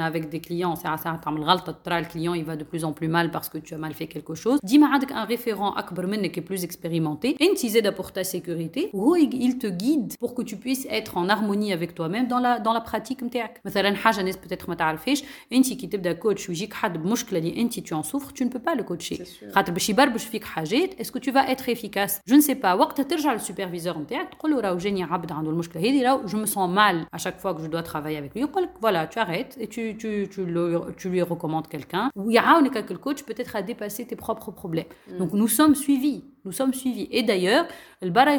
avec 0.00 0.28
des 0.28 0.40
clients, 0.40 0.74
le 0.84 2.08
client 2.08 2.34
il 2.34 2.44
va 2.44 2.56
de 2.56 2.64
plus 2.64 2.84
en 2.84 2.92
plus 2.92 3.08
mal 3.08 3.30
parce 3.30 3.48
que 3.48 3.58
tu 3.58 3.74
as 3.74 3.78
mal 3.78 3.94
fait 3.94 4.06
quelque 4.06 4.34
chose. 4.34 4.58
Dis-moi 4.62 4.88
un 5.14 5.24
référent 5.24 5.74
qui 5.74 6.40
est 6.40 6.42
plus 6.42 6.64
expérimenté, 6.64 7.36
et 7.38 7.46
une 7.46 7.92
pour 7.92 8.12
ta 8.12 8.24
sécurité, 8.24 8.90
où 8.92 9.16
il 9.16 9.58
te 9.58 9.66
guide 9.66 10.14
pour 10.18 10.34
que 10.34 10.42
tu 10.42 10.56
puisses 10.56 10.86
être 10.90 11.16
en 11.16 11.28
harmonie 11.28 11.72
avec 11.72 11.94
toi-même 11.94 12.26
dans 12.28 12.38
la 12.38 12.58
dans 12.58 12.72
la 12.72 12.80
pratique 12.80 13.20
مثلا 13.64 13.94
حاجه 13.94 14.20
الناس 14.20 14.36
peut-être 14.36 14.68
ما 14.68 14.74
تعرفيش 14.74 15.24
انت 15.52 15.72
كي 15.72 15.86
تبدا 15.86 16.12
كوتش 16.12 16.48
ويجيك 16.48 16.74
حد 16.74 17.02
بمشكله 17.02 17.38
اللي 17.38 17.60
انت 17.60 17.80
tu 17.80 17.92
en 17.92 18.02
souffres 18.02 18.32
tu 18.32 18.44
ne 18.44 18.48
peux 18.48 18.62
pas 18.62 18.74
le 18.74 18.82
coacher 18.82 19.22
خاطر 19.54 19.72
باش 19.72 19.90
est-ce 20.04 21.12
que 21.12 21.18
tu 21.18 21.30
vas 21.30 21.48
être 21.50 21.68
efficace 21.68 22.20
Je 22.26 22.34
ne 22.34 22.40
sais 22.40 22.54
pas. 22.54 22.74
وقت 22.74 23.00
ترجع 23.00 23.32
للسوبرفيزور 23.32 23.98
نتاعك 23.98 24.28
تقول 24.34 24.50
له 24.50 24.60
راهو 24.60 24.76
جاني 24.76 25.02
عبد 25.02 25.32
عنده 25.32 25.50
المشكله 25.50 25.82
هذه 25.82 26.02
راهو 26.02 26.26
je 26.26 26.36
me 26.36 26.46
sens 26.46 26.68
mal 26.68 27.06
à 27.12 27.18
chaque 27.18 27.40
fois 27.40 27.54
que 27.54 27.62
je 27.62 27.66
dois 27.66 27.82
travailler 27.82 28.18
avec 28.18 28.34
lui 28.34 28.42
يقول 28.42 28.62
لك 28.62 28.70
voilà 28.82 29.06
tu 29.14 29.18
arrêtes 29.18 29.56
et 29.60 29.68
tu 29.68 29.96
tu 29.98 30.28
tu, 30.30 30.44
le, 30.44 30.94
tu 30.96 31.08
lui 31.08 31.22
recommandes 31.22 31.68
quelqu'un 31.68 32.10
ويعاونك 32.16 32.92
le 32.92 32.98
coach 32.98 33.22
peut-être 33.22 33.56
à 33.56 33.62
dépasser 33.62 34.06
tes 34.06 34.16
propres 34.16 34.50
problèmes. 34.50 34.90
Mm. 35.08 35.18
Donc 35.18 35.32
nous 35.32 35.48
sommes 35.48 35.74
suivis 35.74 36.24
nous 36.44 36.52
sommes 36.52 36.74
suivis. 36.74 37.08
Et 37.10 37.22
d'ailleurs, 37.22 37.66
le 38.02 38.10
bara 38.10 38.38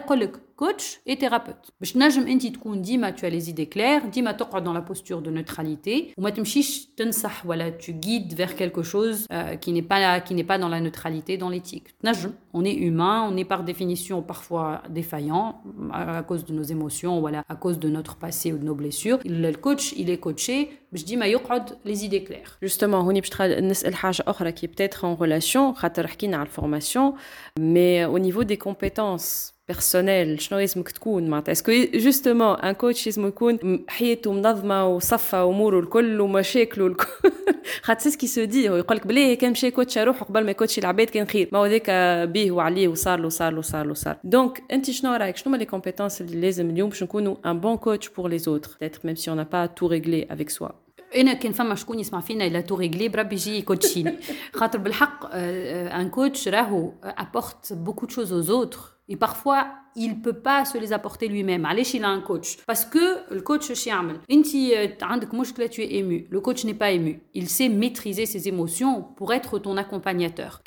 coach 0.62 1.00
et 1.06 1.18
thérapeute. 1.18 1.72
باش 1.80 1.92
تنجم 1.92 2.28
انت 2.28 2.48
تكون 2.48 2.82
ديما 2.82 3.12
tu 3.12 3.26
as 3.26 3.30
les 3.30 3.50
idées 3.50 3.70
claires, 3.76 4.06
ديما 4.14 4.32
تقعد 4.32 4.64
dans 4.64 4.74
la 4.74 4.82
posture 4.82 5.22
de 5.22 5.30
neutralité 5.30 6.14
وما 6.18 6.30
تمشيش 6.30 6.86
تنصح 6.98 7.46
ولا 7.46 7.72
tu 7.80 7.92
guides 7.92 8.34
vers 8.34 8.56
quelque 8.56 8.84
chose 8.84 9.26
euh, 9.32 9.56
qui 9.56 9.72
n'est 9.72 9.82
pas 9.82 10.20
qui 10.20 10.34
n'est 10.36 10.44
pas 10.44 10.58
dans 10.58 10.70
la 10.70 10.80
neutralité, 10.80 11.38
dans 11.38 11.50
l'éthique. 11.50 11.88
تنجم, 12.04 12.32
on 12.54 12.64
est 12.66 12.74
humain, 12.74 13.28
on 13.32 13.38
est 13.38 13.46
par 13.46 13.64
définition 13.64 14.22
parfois 14.22 14.84
défaillant 14.90 15.62
à 15.94 16.24
cause 16.24 16.46
de 16.46 16.54
nos 16.54 16.64
émotions 16.64 17.20
voilà, 17.20 17.44
à 17.50 17.56
cause 17.56 17.80
de 17.80 17.90
notre 17.90 18.16
passé 18.18 18.52
ou 18.54 18.58
de 18.58 18.66
nos 18.66 18.76
blessures. 18.76 19.20
Le 19.26 19.52
coach, 19.54 19.94
il 19.98 20.10
est 20.10 20.18
coaché 20.18 20.70
باش 20.96 21.04
ديما 21.04 21.26
يقعد 21.26 21.70
les 21.70 21.98
idées 21.98 22.28
claires. 22.30 22.70
Justement, 22.70 22.84
هوني 22.84 23.22
باش 23.22 23.42
نسال 23.42 23.96
حاجه 23.96 24.24
اخرى 24.28 24.52
qui 24.52 24.68
peut-être 24.68 25.06
en 25.06 25.16
relation 25.16 25.74
خاطر 25.76 26.08
حكينا 26.08 26.38
على 26.38 26.46
الفورماسيون 26.46 27.14
mais 27.60 28.06
au 28.06 28.20
niveau 28.20 28.44
des 28.44 28.58
compétences 28.58 29.54
personnelles 29.72 30.40
شنو 30.40 30.60
لازمك 30.60 30.92
تكون 30.92 31.30
معناتها 31.30 31.52
اسكو 31.52 31.72
جوستومون 31.94 32.56
ان 32.56 32.72
كوتش 32.72 33.06
لازم 33.06 33.28
يكون 33.28 33.86
حياته 33.88 34.32
منظمه 34.34 34.88
وصفى 34.88 35.36
اموره 35.36 35.80
الكل 35.80 36.22
ومشاكله 36.22 36.88
الكل 36.88 37.32
خاطر 37.82 38.00
سي 38.00 38.10
سكي 38.10 38.28
سو 38.28 38.44
دي 38.44 38.70
هو 38.70 38.76
يقول 38.76 38.98
لك 38.98 39.08
بلي 39.08 39.36
كان 39.36 39.52
مشى 39.52 39.72
كوتش 39.72 39.98
روحه 39.98 40.26
قبل 40.26 40.44
ما 40.44 40.52
يكوتشي 40.52 40.82
العباد 40.82 41.10
كان 41.10 41.28
خير 41.28 41.50
ما 41.52 41.60
هو 41.60 41.66
ذاك 41.66 41.90
بيه 42.30 42.52
وعليه 42.52 42.88
وصار 42.88 43.20
له 43.20 43.30
صار 43.30 43.54
له 43.54 43.62
صار 43.62 43.86
له 43.86 43.94
صار 43.94 44.18
دونك 44.24 44.64
انت 44.72 44.92
شنو 44.92 45.16
رايك 45.16 45.38
شنو 45.38 45.54
هما 45.54 45.58
لي 45.58 45.66
كومبيتونس 45.66 46.22
اللي 46.22 46.42
لازم 46.42 46.70
اليوم 46.70 46.90
باش 46.90 47.04
نكونوا 47.04 47.36
ان 47.46 47.60
بون 47.60 47.78
كوتش 47.78 48.10
بور 48.10 48.28
لي 48.28 48.38
زوتر 48.38 48.70
peut-être 48.70 49.08
même 49.08 49.16
si 49.16 49.30
on 49.30 49.36
n'a 49.36 49.46
pas 49.46 49.68
tout 49.68 49.88
réglé 49.88 50.28
avec 50.30 50.50
soi 50.50 50.72
إنا 51.17 51.33
كان 51.33 51.53
فما 51.53 51.75
شكون 51.75 51.99
يسمع 51.99 52.21
فينا 52.21 52.47
إلا 52.47 52.61
تو 52.61 52.75
ريغلي 52.75 53.09
بربي 53.09 53.35
يجي 53.35 53.59
يكوتشيني. 53.59 54.19
خاطر 54.61 54.79
بالحق 54.79 55.27
ان 55.33 56.11
كوتش 56.11 56.49
راهو 56.49 56.93
ابورت 57.03 57.73
بوكو 57.73 58.07
دو 58.07 58.13
شوز 58.13 58.51
autres. 58.51 58.97
Et 59.09 59.17
parfois 59.17 59.86
il 59.97 60.21
peut 60.21 60.35
pas 60.35 60.65
se 60.65 60.79
les 60.79 60.93
apporter 60.93 61.29
lui-même. 61.29 61.65
Allez, 61.65 61.83
il 61.95 62.05
a 62.05 62.09
un 62.09 62.21
coach. 62.21 62.59
Parce 62.67 62.85
que 62.85 63.35
le 63.35 63.41
coach, 63.41 63.73
tu 63.73 65.83
es 65.83 65.95
ému. 65.97 66.27
Le 66.31 66.41
coach 66.41 66.65
n'est 66.65 66.75
pas 66.75 66.91
ému. 66.91 67.21
Il 67.35 67.49
sait 67.49 67.69
maîtriser 67.69 68.27
ses 68.27 68.49
émotions 68.49 69.03
pour 69.17 69.33
être 69.33 69.59
ton 69.59 69.77
accompagnateur. 69.77 70.61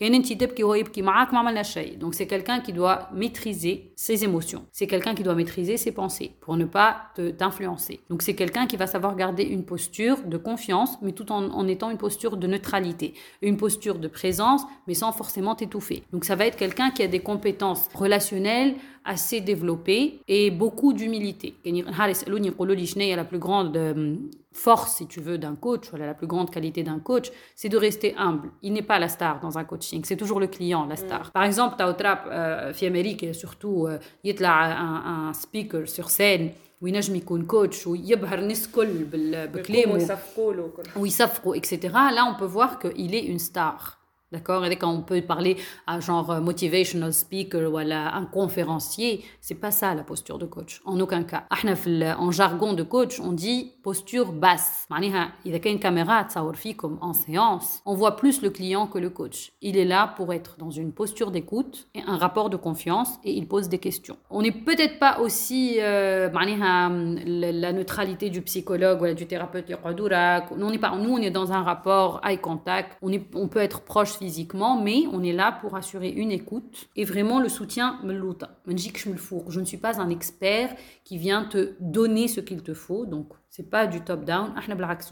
Donc 2.00 2.16
c'est 2.16 2.28
quelqu'un 2.28 2.60
qui 2.60 2.74
doit 2.74 3.10
maîtriser 3.14 3.94
ses 3.96 4.24
émotions. 4.24 4.66
C'est 4.72 4.88
quelqu'un 4.88 5.14
qui 5.14 5.24
doit 5.24 5.36
maîtriser 5.36 5.78
ses 5.78 5.92
pensées 5.92 6.36
pour 6.42 6.58
ne 6.58 6.66
pas 6.66 7.12
t'influencer. 7.38 8.02
Donc 8.10 8.22
c'est 8.22 8.36
quelqu'un 8.36 8.68
qui 8.68 8.78
va 8.78 8.88
savoir 8.88 9.16
garder 9.16 9.44
une 9.44 9.64
posture 9.64 10.18
de 10.24 10.38
confiance, 10.38 10.98
mais 11.02 11.12
tout 11.12 11.32
en 11.32 11.68
étant 11.68 11.92
une 11.92 11.98
posture 11.98 12.38
de 12.38 12.48
neutralité. 12.48 13.14
Une 13.42 13.58
posture 13.58 14.00
de 14.00 14.08
présence, 14.08 14.64
mais 14.88 14.94
sans 14.94 15.12
forcément 15.12 15.56
t'étouffer. 15.56 16.04
Donc 16.12 16.26
ça 16.26 16.36
va 16.36 16.46
être 16.46 16.58
quelqu'un 16.58 16.92
qui 16.92 17.04
a 17.04 17.08
des 17.08 17.20
compétences 17.20 17.88
relationnelles, 17.94 18.76
assez 19.09 19.41
développé 19.41 20.21
et 20.29 20.51
beaucoup 20.51 20.93
d'humilité. 20.93 21.55
La 21.65 23.25
plus 23.25 23.39
grande 23.39 23.77
euh, 23.77 24.17
force, 24.53 24.97
si 24.97 25.07
tu 25.07 25.21
veux, 25.21 25.39
d'un 25.39 25.55
coach, 25.55 25.91
voilà, 25.91 26.07
la 26.07 26.15
plus 26.15 26.27
grande 26.27 26.51
qualité 26.51 26.83
d'un 26.83 26.99
coach, 26.99 27.31
c'est 27.55 27.69
de 27.69 27.77
rester 27.77 28.15
humble. 28.17 28.51
Il 28.63 28.73
n'est 28.73 28.83
pas 28.83 28.99
la 28.99 29.09
star 29.09 29.41
dans 29.41 29.59
un 29.59 29.65
coaching, 29.65 30.03
c'est 30.05 30.17
toujours 30.17 30.41
le 30.41 30.47
client, 30.47 30.87
la 30.87 30.97
star. 30.97 31.29
Mm. 31.29 31.31
Par 31.33 31.45
exemple, 31.45 31.75
tu 31.77 31.83
as 31.83 32.25
euh, 32.31 32.73
Amérique, 32.83 33.23
et 33.23 33.33
surtout, 33.33 33.89
il 34.23 34.41
y 34.41 34.45
a 34.45 35.29
un, 35.29 35.33
speaker 35.33 35.89
sur 35.89 36.11
scène 36.11 36.51
وينجم 36.83 37.17
يكون 37.17 37.47
كوتش 37.47 37.87
ويبهر 37.87 38.39
الناس 38.39 38.67
الكل 38.67 39.05
بكلامه 39.47 40.19
ويصفقوا 40.97 41.57
etc. 41.57 41.77
Là, 41.93 42.27
on 42.31 42.39
peut 42.39 42.53
voir 42.59 42.79
qu'il 42.79 43.15
est 43.15 43.25
une 43.25 43.39
star. 43.39 43.98
D'accord? 44.32 44.66
Et 44.66 44.76
quand 44.76 44.92
on 44.92 45.02
peut 45.02 45.22
parler 45.22 45.58
à 45.88 46.00
genre 46.00 46.30
euh, 46.30 46.40
motivational 46.40 47.14
speaker 47.14 47.72
ou 47.72 47.78
à 47.78 47.82
un 47.84 48.26
conférencier, 48.26 49.24
c'est 49.42 49.56
pas 49.56 49.72
ça 49.72 49.96
la 49.96 50.04
posture 50.04 50.38
de 50.38 50.46
coach, 50.46 50.82
en 50.86 51.00
aucun 51.00 51.24
cas. 51.24 51.46
En 52.20 52.32
jargon 52.32 52.74
de 52.74 52.84
coach, 52.84 53.20
on 53.20 53.32
dit 53.32 53.74
posture 53.82 54.32
basse. 54.32 54.88
Il 55.02 55.52
y 55.52 55.56
a 55.56 55.70
une 55.70 55.80
caméra 55.80 56.28
comme 56.78 56.98
en 57.02 57.14
séance, 57.14 57.82
on 57.86 57.96
voit 57.96 58.16
plus 58.16 58.42
le 58.42 58.50
client 58.50 58.88
que 58.88 59.00
le 59.00 59.10
coach. 59.10 59.52
Il 59.62 59.78
est 59.78 59.86
là 59.86 60.14
pour 60.16 60.34
être 60.34 60.58
dans 60.58 60.70
une 60.70 60.92
posture 60.92 61.32
d'écoute 61.32 61.88
et 61.96 62.02
un 62.06 62.18
rapport 62.18 62.50
de 62.50 62.58
confiance 62.58 63.10
et 63.24 63.34
il 63.34 63.48
pose 63.48 63.70
des 63.70 63.80
questions. 63.80 64.18
On 64.30 64.42
n'est 64.42 64.52
peut-être 64.52 65.00
pas 65.00 65.20
aussi 65.20 65.78
euh, 65.80 66.30
la 66.32 67.74
neutralité 67.74 68.30
du 68.30 68.42
psychologue 68.42 69.02
ou 69.02 69.14
du 69.14 69.26
thérapeute. 69.26 69.66
On 69.84 69.96
pas, 70.78 70.96
nous, 70.98 71.14
on 71.14 71.18
est 71.18 71.32
dans 71.32 71.52
un 71.52 71.64
rapport 71.64 72.22
eye 72.24 72.38
contact. 72.38 72.98
On, 73.02 73.12
est, 73.12 73.24
on 73.36 73.48
peut 73.48 73.60
être 73.60 73.82
proche 73.82 74.19
physiquement, 74.20 74.80
mais 74.82 75.04
on 75.12 75.24
est 75.24 75.34
là 75.34 75.52
pour 75.52 75.76
assurer 75.76 76.10
une 76.10 76.32
écoute 76.32 76.90
et 76.96 77.06
vraiment 77.06 77.40
le 77.40 77.50
soutien. 77.50 78.00
Je 78.04 79.60
ne 79.60 79.66
suis 79.66 79.78
pas 79.78 80.02
un 80.02 80.10
expert 80.10 80.76
qui 81.04 81.18
vient 81.18 81.46
te 81.46 81.74
donner 81.80 82.28
ce 82.28 82.42
qu'il 82.42 82.62
te 82.62 82.74
faut. 82.74 83.06
Donc, 83.06 83.34
c'est 83.50 83.70
pas 83.70 83.88
du 83.88 84.02
top-down. 84.02 84.54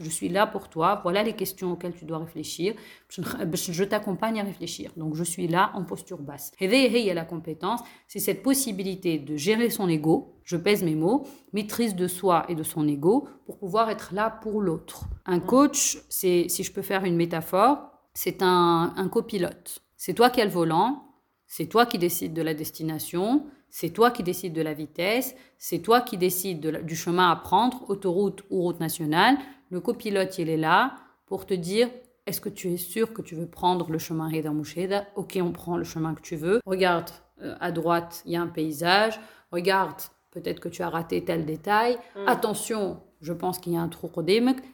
Je 0.00 0.10
suis 0.10 0.28
là 0.28 0.46
pour 0.46 0.68
toi. 0.68 1.00
Voilà 1.02 1.22
les 1.22 1.34
questions 1.34 1.72
auxquelles 1.72 1.94
tu 1.94 2.04
dois 2.04 2.18
réfléchir. 2.18 2.74
Je 3.10 3.84
t'accompagne 3.84 4.40
à 4.40 4.44
réfléchir. 4.44 4.92
Donc, 4.96 5.14
je 5.16 5.24
suis 5.24 5.48
là 5.48 5.72
en 5.74 5.84
posture 5.84 6.18
basse. 6.18 6.52
Et 6.60 7.14
la 7.14 7.24
compétence, 7.24 7.80
c'est 8.06 8.20
cette 8.20 8.42
possibilité 8.42 9.18
de 9.18 9.36
gérer 9.36 9.70
son 9.70 9.88
ego. 9.88 10.34
Je 10.44 10.56
pèse 10.56 10.82
mes 10.82 10.94
mots, 10.94 11.26
maîtrise 11.52 11.94
de 11.94 12.06
soi 12.06 12.46
et 12.48 12.54
de 12.54 12.62
son 12.62 12.86
ego 12.88 13.28
pour 13.44 13.58
pouvoir 13.58 13.90
être 13.90 14.14
là 14.14 14.30
pour 14.30 14.62
l'autre. 14.62 15.04
Un 15.26 15.40
coach, 15.40 15.98
c'est, 16.08 16.46
si 16.48 16.62
je 16.62 16.72
peux 16.72 16.80
faire 16.82 17.04
une 17.04 17.16
métaphore, 17.16 17.87
c'est 18.18 18.42
un, 18.42 18.94
un 18.96 19.08
copilote. 19.08 19.78
C'est 19.96 20.12
toi 20.12 20.28
qui 20.28 20.40
as 20.40 20.44
le 20.44 20.50
volant, 20.50 21.04
c'est 21.46 21.66
toi 21.66 21.86
qui 21.86 21.98
décides 21.98 22.34
de 22.34 22.42
la 22.42 22.52
destination, 22.52 23.46
c'est 23.70 23.90
toi 23.90 24.10
qui 24.10 24.24
décides 24.24 24.52
de 24.52 24.60
la 24.60 24.74
vitesse, 24.74 25.36
c'est 25.56 25.78
toi 25.78 26.00
qui 26.00 26.16
décides 26.16 26.84
du 26.84 26.96
chemin 26.96 27.30
à 27.30 27.36
prendre, 27.36 27.88
autoroute 27.88 28.42
ou 28.50 28.62
route 28.62 28.80
nationale. 28.80 29.38
Le 29.70 29.80
copilote, 29.80 30.36
il 30.38 30.48
est 30.48 30.56
là 30.56 30.96
pour 31.26 31.46
te 31.46 31.54
dire 31.54 31.90
est-ce 32.26 32.40
que 32.40 32.48
tu 32.48 32.72
es 32.72 32.76
sûr 32.76 33.12
que 33.12 33.22
tu 33.22 33.36
veux 33.36 33.46
prendre 33.46 33.88
le 33.88 33.98
chemin 33.98 34.28
Heda 34.28 34.50
Moucheda 34.50 35.06
Ok, 35.14 35.38
on 35.40 35.52
prend 35.52 35.76
le 35.76 35.84
chemin 35.84 36.14
que 36.14 36.20
tu 36.20 36.34
veux. 36.34 36.60
Regarde, 36.66 37.10
euh, 37.42 37.54
à 37.60 37.70
droite, 37.70 38.24
il 38.26 38.32
y 38.32 38.36
a 38.36 38.42
un 38.42 38.48
paysage. 38.48 39.20
Regarde, 39.52 40.00
peut-être 40.32 40.58
que 40.58 40.68
tu 40.68 40.82
as 40.82 40.88
raté 40.88 41.24
tel 41.24 41.46
détail. 41.46 41.96
Mm. 42.16 42.26
Attention, 42.26 43.00
je 43.21 43.33
pense 43.33 43.59
qu'il 43.59 43.73
y 43.73 43.77
a 43.77 43.81
un 43.81 43.87
trou 43.87 44.09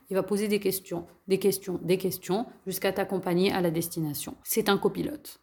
Il 0.09 0.15
va 0.15 0.23
poser 0.23 0.47
des 0.47 0.59
questions, 0.59 1.05
des 1.27 1.39
questions, 1.39 1.79
des 1.81 1.97
questions, 1.97 2.45
jusqu'à 2.65 2.91
t'accompagner 2.91 3.51
à 3.51 3.61
la 3.61 3.71
destination. 3.71 4.35
C'est 4.43 4.69
un 4.69 4.77
copilote. 4.77 5.39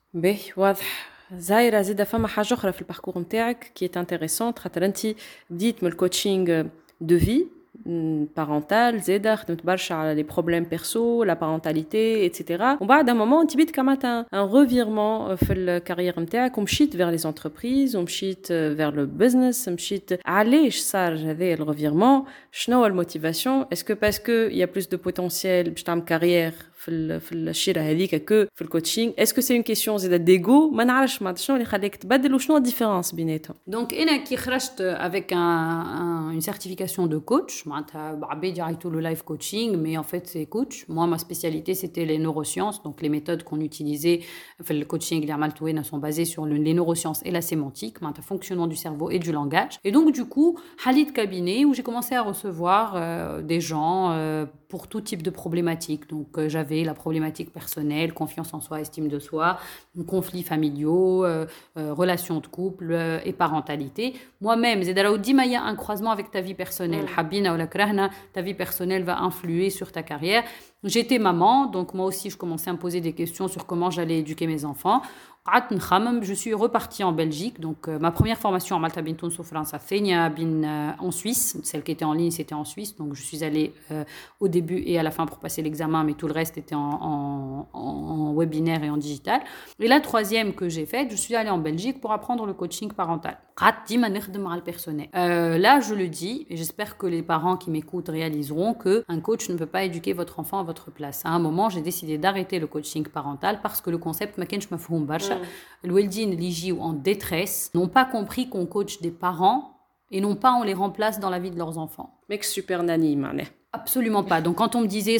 زايره 1.32 1.82
زيدا 1.82 2.04
فما 2.04 2.28
حاجه 2.28 2.54
اخرى 2.54 2.72
في 2.72 2.80
الباركور 2.82 3.18
نتاعك 3.18 3.72
كي 3.74 3.90
انتريسون 3.96 4.52
خاطر 4.58 4.84
انت 4.84 5.06
بديت 5.50 5.82
من 5.82 5.88
الكوتشينغ 5.88 6.66
دو 7.00 7.18
في 7.18 7.46
parental 8.36 8.94
زيدا 8.96 9.34
خدمت 9.36 9.66
برشا 9.66 9.94
على 9.94 10.14
لي 10.14 10.22
بروبليم 10.22 10.64
بيرسو 10.64 11.24
لا 11.24 11.34
بارونتاليتي 11.34 12.26
اتسيتيرا 12.26 12.78
ومن 12.80 12.86
بعد 12.86 13.10
مومون 13.10 13.40
انت 13.40 13.54
بديت 13.54 13.70
كملت 13.70 14.04
ان 14.04 14.24
ريفيرمون 14.34 15.36
في 15.36 15.52
الكارير 15.52 16.20
نتاعك 16.20 16.58
ومشيت 16.58 16.96
فيغ 16.96 17.10
لي 17.10 17.18
زونتربريز 17.18 17.96
ومشيت 17.96 18.46
فيغ 18.46 18.90
لو 18.90 19.06
بزنس 19.06 19.68
مشيت 19.68 20.20
علاش 20.26 20.76
صار 20.78 21.14
هذا 21.14 21.52
الريفيرمون 21.52 22.24
شنو 22.52 22.76
هو 22.78 22.86
الموتيفاسيون 22.86 23.64
اسكو 23.72 23.94
باسكو 23.94 24.32
يا 24.32 24.66
بلوس 24.66 24.86
دو 24.86 24.96
بوتونسيال 24.96 25.70
باش 25.70 25.82
تعمل 25.82 26.02
كارير 26.02 26.52
في 26.80 27.20
في 27.20 27.32
الشيره 27.32 27.80
هذيك 27.80 28.28
كو 28.28 28.44
في 28.54 28.62
الكوتشينغ 28.62 29.12
اسكو 29.18 29.40
سي 29.40 29.54
اون 29.54 29.62
كيسيون 29.62 29.98
زيد 29.98 30.24
ديغو 30.24 30.70
ما 30.70 30.84
نعرفش 30.84 31.22
معناتها 31.22 31.40
شنو 31.40 31.56
اللي 31.56 31.66
خليك 31.66 31.96
تبدل 31.96 32.34
وشنو 32.34 32.56
الديفيرونس 32.56 33.12
بيناتهم 33.12 33.56
دونك 33.66 33.94
انا 33.94 34.16
كي 34.16 34.36
خرجت 34.36 34.80
افيك 34.80 35.32
اون 35.32 36.40
سيرتيفيكاسيون 36.40 37.08
دو 37.08 37.20
كوتش 37.20 37.66
معناتها 37.66 38.20
عباد 38.22 38.58
يعيطوا 38.58 38.90
له 38.90 39.00
لايف 39.00 39.22
كوتشينغ 39.22 39.76
مي 39.76 39.98
ان 39.98 40.02
فيت 40.02 40.26
سي 40.26 40.44
كوتش 40.44 40.90
موا 40.90 41.06
ما 41.06 41.16
سبيسياليتي 41.16 41.74
سيتي 41.74 42.04
لي 42.04 42.18
نوروسيونس 42.18 42.78
دونك 42.78 43.02
لي 43.02 43.08
ميثود 43.08 43.42
كون 43.42 43.62
يوتيليزي 43.62 44.20
في 44.62 44.70
الكوتشينغ 44.70 45.22
اللي 45.22 45.32
عملته 45.32 45.70
انا 45.70 45.82
سون 45.82 46.00
بازي 46.00 46.24
سور 46.24 46.48
لي 46.48 46.72
نوروسيونس 46.72 47.22
اي 47.22 47.30
لا 47.30 47.40
سيمانتيك 47.40 48.02
معناتها 48.02 48.22
فونكسيونمون 48.22 48.68
دو 48.68 48.74
سيرفو 48.74 49.10
اي 49.10 49.18
دو 49.18 49.32
لانغاج 49.32 49.78
اي 49.86 49.90
دونك 49.90 50.16
دو 50.16 50.24
كو 50.24 50.58
حليت 50.78 51.10
كابيني 51.10 51.66
و 51.66 51.72
جي 51.72 51.82
كومونسي 51.82 52.18
ا 52.18 52.22
recevoir 52.32 52.94
euh, 52.94 53.42
des 53.42 53.60
gens 53.60 54.10
euh, 54.10 54.46
pour 54.71 54.87
tout 54.87 55.01
type 55.01 55.21
de 55.21 55.29
problématiques. 55.29 56.09
Donc 56.09 56.29
euh, 56.37 56.47
j'avais 56.47 56.85
la 56.85 56.93
problématique 56.93 57.51
personnelle, 57.51 58.13
confiance 58.13 58.53
en 58.53 58.61
soi, 58.61 58.79
estime 58.79 59.09
de 59.09 59.19
soi, 59.19 59.59
conflits 60.07 60.43
familiaux, 60.43 61.25
euh, 61.25 61.45
euh, 61.77 61.93
relations 61.93 62.39
de 62.39 62.47
couple 62.47 62.97
et 63.25 63.33
parentalité. 63.33 64.13
Moi-même, 64.39 64.81
il 64.81 65.51
y 65.51 65.55
a 65.55 65.61
un 65.61 65.75
croisement 65.75 66.11
avec 66.11 66.31
ta 66.31 66.39
vie 66.39 66.53
personnelle. 66.53 67.03
Mm. 67.03 67.19
Habina 67.19 67.53
ou 67.53 67.57
la 67.57 67.67
ta 67.67 68.41
vie 68.41 68.53
personnelle 68.53 69.03
va 69.03 69.19
influer 69.19 69.69
sur 69.69 69.91
ta 69.91 70.03
carrière. 70.03 70.43
J'étais 70.83 71.19
maman, 71.19 71.67
donc 71.67 71.93
moi 71.93 72.05
aussi 72.05 72.29
je 72.31 72.37
commençais 72.37 72.69
à 72.69 72.73
me 72.73 72.79
poser 72.79 73.01
des 73.01 73.13
questions 73.13 73.47
sur 73.47 73.67
comment 73.67 73.91
j'allais 73.91 74.19
éduquer 74.19 74.47
mes 74.47 74.65
enfants. 74.65 75.01
Je 76.21 76.33
suis 76.33 76.53
repartie 76.53 77.03
en 77.03 77.13
Belgique. 77.13 77.59
Donc, 77.59 77.87
euh, 77.87 77.97
ma 77.97 78.11
première 78.11 78.37
formation 78.37 78.75
en 78.75 78.79
Malta 78.79 79.01
Bintoun 79.01 79.31
France 79.31 79.51
bin 79.51 80.63
euh, 80.63 80.91
en 80.99 81.09
Suisse. 81.09 81.57
Celle 81.63 81.81
qui 81.81 81.91
était 81.91 82.05
en 82.05 82.13
ligne, 82.13 82.29
c'était 82.29 82.53
en 82.53 82.63
Suisse. 82.63 82.95
Donc, 82.95 83.15
je 83.15 83.23
suis 83.23 83.43
allée 83.43 83.73
euh, 83.89 84.03
au 84.39 84.47
début 84.47 84.83
et 84.85 84.99
à 84.99 85.03
la 85.03 85.09
fin 85.09 85.25
pour 85.25 85.39
passer 85.39 85.63
l'examen, 85.63 86.03
mais 86.03 86.13
tout 86.13 86.27
le 86.27 86.33
reste 86.33 86.59
était 86.59 86.75
en, 86.75 87.67
webinaire 88.37 88.83
et 88.83 88.91
en 88.91 88.97
digital. 88.97 89.41
Et 89.79 89.87
la 89.87 89.99
troisième 89.99 90.53
que 90.53 90.69
j'ai 90.69 90.85
faite, 90.85 91.09
je 91.09 91.15
suis 91.15 91.35
allée 91.35 91.49
en 91.49 91.57
Belgique 91.57 92.01
pour 92.01 92.11
apprendre 92.11 92.45
le 92.45 92.53
coaching 92.53 92.91
parental. 92.91 93.37
là, 95.13 95.79
je 95.81 95.93
le 95.93 96.07
dis, 96.07 96.47
et 96.49 96.57
j'espère 96.57 96.97
que 96.97 97.05
les 97.05 97.21
parents 97.21 97.57
qui 97.57 97.69
m'écoutent 97.69 98.09
réaliseront 98.09 98.73
que 98.73 99.03
un 99.07 99.19
coach 99.19 99.49
ne 99.49 99.55
peut 99.55 99.65
pas 99.65 99.83
éduquer 99.83 100.13
votre 100.13 100.39
enfant 100.39 100.59
à 100.59 100.63
votre 100.63 100.91
place. 100.91 101.23
À 101.25 101.29
un 101.29 101.39
moment, 101.39 101.69
j'ai 101.69 101.81
décidé 101.81 102.17
d'arrêter 102.17 102.59
le 102.59 102.67
coaching 102.67 103.05
parental 103.07 103.59
parce 103.61 103.81
que 103.81 103.89
le 103.89 103.97
concept 103.97 104.37
L'Oueldine, 105.83 106.35
l'IGI 106.35 106.71
ou 106.71 106.81
en 106.81 106.93
détresse 106.93 107.71
n'ont 107.73 107.87
pas 107.87 108.05
compris 108.05 108.49
qu'on 108.49 108.65
coach 108.65 109.01
des 109.01 109.11
parents 109.11 109.77
et 110.11 110.21
non 110.21 110.35
pas 110.35 110.53
on 110.53 110.63
les 110.63 110.73
remplace 110.73 111.19
dans 111.19 111.29
la 111.29 111.39
vie 111.39 111.51
de 111.51 111.57
leurs 111.57 111.77
enfants. 111.77 112.19
Mec 112.29 112.43
super 112.43 112.83
nanny, 112.83 113.17
Absolument 113.73 114.23
pas. 114.23 114.41
Donc 114.41 114.57
quand 114.57 114.75
on 114.75 114.81
me 114.81 114.87
disait, 114.87 115.17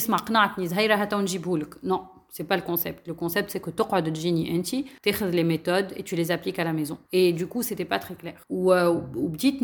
non, 1.82 2.02
c'est 2.31 2.43
pas 2.43 2.55
le 2.55 2.61
concept. 2.61 3.07
Le 3.07 3.13
concept, 3.13 3.49
c'est 3.51 3.59
que 3.59 3.71
tu 3.71 3.83
as 3.91 4.01
de 4.01 4.13
Gini 4.13 4.43
Enti, 4.55 4.85
tu 5.01 5.11
les 5.31 5.43
méthodes 5.43 5.91
et 5.95 6.03
tu 6.03 6.15
les 6.15 6.31
appliques 6.31 6.59
à 6.59 6.63
la 6.63 6.73
maison. 6.73 6.97
Et 7.11 7.33
du 7.33 7.47
coup, 7.47 7.61
c'était 7.61 7.85
pas 7.85 7.99
très 7.99 8.15
clair. 8.15 8.35
Ou 8.49 8.71
petite 9.31 9.61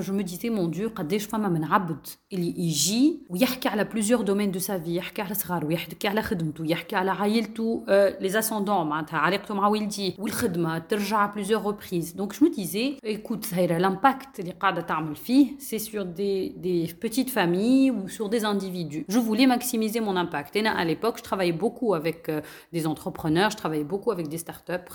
je 0.00 0.12
me 0.12 0.22
disais, 0.22 0.50
mon 0.50 0.68
Dieu, 0.68 0.88
قديش 0.88 1.24
فما 1.24 1.48
من 1.48 1.64
عبد 1.64 2.06
اللي 2.32 2.54
يجي 2.58 3.18
ويحكي 3.30 3.68
على 3.68 3.84
plusieurs 3.84 4.24
domaines 4.24 4.52
de 4.52 4.58
sa 4.58 4.78
vie, 4.78 4.96
يحكي 4.96 5.22
على 5.22 5.34
صغاره, 5.34 5.72
يحكي 5.72 6.08
على 6.08 6.22
خدمته, 6.22 6.66
يحكي 6.66 6.96
على 6.96 7.10
عائلته, 7.10 7.84
les 8.20 8.36
ascendants, 8.36 8.84
معناتها 8.84 9.18
علاقته 9.18 9.54
مع 9.54 9.68
والدي, 9.68 10.14
والخدمة 10.18 10.78
ترجع 10.78 11.26
à 11.26 11.28
plusieurs 11.28 11.62
reprises. 11.62 12.16
Donc 12.16 12.32
je 12.34 12.44
me 12.44 12.50
disais, 12.50 12.96
écoute, 13.02 13.50
l'impact 13.78 14.40
اللي 14.40 14.52
قاعدة 14.60 14.80
تعمل 14.80 15.16
فيه, 15.16 15.46
c'est 15.58 15.78
sur 15.78 16.04
des, 16.04 16.54
des 16.56 16.94
petites 17.00 17.30
familles 17.30 17.90
ou 17.90 18.08
sur 18.08 18.28
des 18.28 18.44
individus. 18.44 19.04
Je 19.08 19.18
voulais 19.18 19.46
maximiser 19.46 20.00
mon 20.00 20.16
impact. 20.16 20.56
Et 20.56 20.66
à 20.66 20.84
l'époque, 20.84 21.18
je 21.18 21.22
travaillais 21.22 21.52
beaucoup 21.52 21.81
avec 21.91 22.29
euh, 22.29 22.41
des 22.71 22.87
entrepreneurs, 22.87 23.51
je 23.51 23.57
travaillais 23.57 23.83
beaucoup 23.83 24.11
avec 24.11 24.29
des 24.29 24.37
startups. 24.37 24.85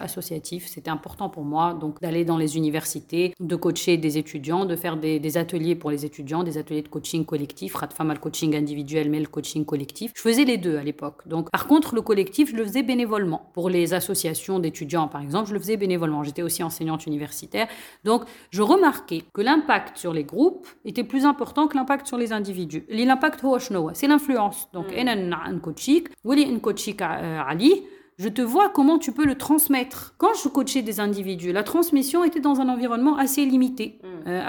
associatif, 0.00 0.68
c'était 0.68 0.90
important 0.90 1.28
pour 1.28 1.44
moi 1.44 1.74
donc 1.74 2.00
d'aller 2.00 2.24
dans 2.24 2.38
les 2.38 2.56
universités, 2.56 3.34
de 3.40 3.56
coacher 3.56 3.96
des 3.96 4.18
étudiants, 4.18 4.64
de 4.64 4.76
faire 4.76 4.96
des, 4.96 5.36
ateliers 5.36 5.74
pour 5.74 5.90
les 5.90 6.04
étudiants, 6.04 6.42
des 6.42 6.58
ateliers 6.58 6.82
de 6.82 6.88
coaching 6.88 7.24
collectif, 7.24 7.74
Ratfam 7.74 8.08
le 8.12 8.18
coaching 8.18 8.54
individuel, 8.56 9.10
mais 9.10 9.20
le 9.20 9.26
coaching 9.26 9.64
collectif. 9.64 10.12
Je 10.14 10.22
faisais 10.22 10.44
les 10.44 10.56
deux 10.56 10.76
à 10.76 10.82
l'époque. 10.82 11.26
Donc, 11.26 11.50
par 11.50 11.66
contre, 11.66 11.94
le 11.94 12.02
collectif, 12.02 12.50
je 12.50 12.56
le 12.56 12.64
faisais 12.64 12.82
bénévolement. 12.82 13.50
Pour 13.52 13.68
les 13.68 13.94
associations 13.94 14.58
d'étudiants, 14.58 15.08
par 15.08 15.22
exemple, 15.22 15.48
je 15.48 15.54
le 15.54 15.60
faisais 15.60 15.76
bénévolement. 15.76 16.22
J'étais 16.22 16.42
aussi 16.42 16.62
enseignante 16.62 17.06
universitaire. 17.06 17.68
Donc, 18.04 18.22
je 18.50 18.62
remarquais 18.62 19.22
que 19.32 19.42
l'impact 19.42 19.96
sur 19.98 20.12
les 20.12 20.24
groupes 20.24 20.66
était 20.84 21.04
plus 21.04 21.24
important 21.24 21.66
que 21.66 21.76
l'impact 21.76 22.06
sur 22.06 22.16
les 22.16 22.32
individus. 22.32 22.84
L'impact, 22.88 23.42
c'est 23.94 24.06
l'influence. 24.06 24.68
Donc, 24.72 24.86
mm. 24.92 25.32
un 25.32 25.58
coaching, 25.58 26.04
Ali, 27.46 27.84
je 28.18 28.28
te 28.28 28.42
vois 28.42 28.68
comment 28.68 28.98
tu 28.98 29.12
peux 29.12 29.24
le 29.24 29.36
transmettre. 29.36 30.14
Quand 30.18 30.34
je 30.34 30.48
coachais 30.48 30.82
des 30.82 30.98
individus, 30.98 31.52
la 31.52 31.62
transmission 31.62 32.24
était 32.24 32.40
dans 32.40 32.60
un 32.60 32.68
environnement 32.68 33.16
assez 33.16 33.44
limité. 33.44 34.00
Mm. 34.02 34.28
Euh, 34.28 34.42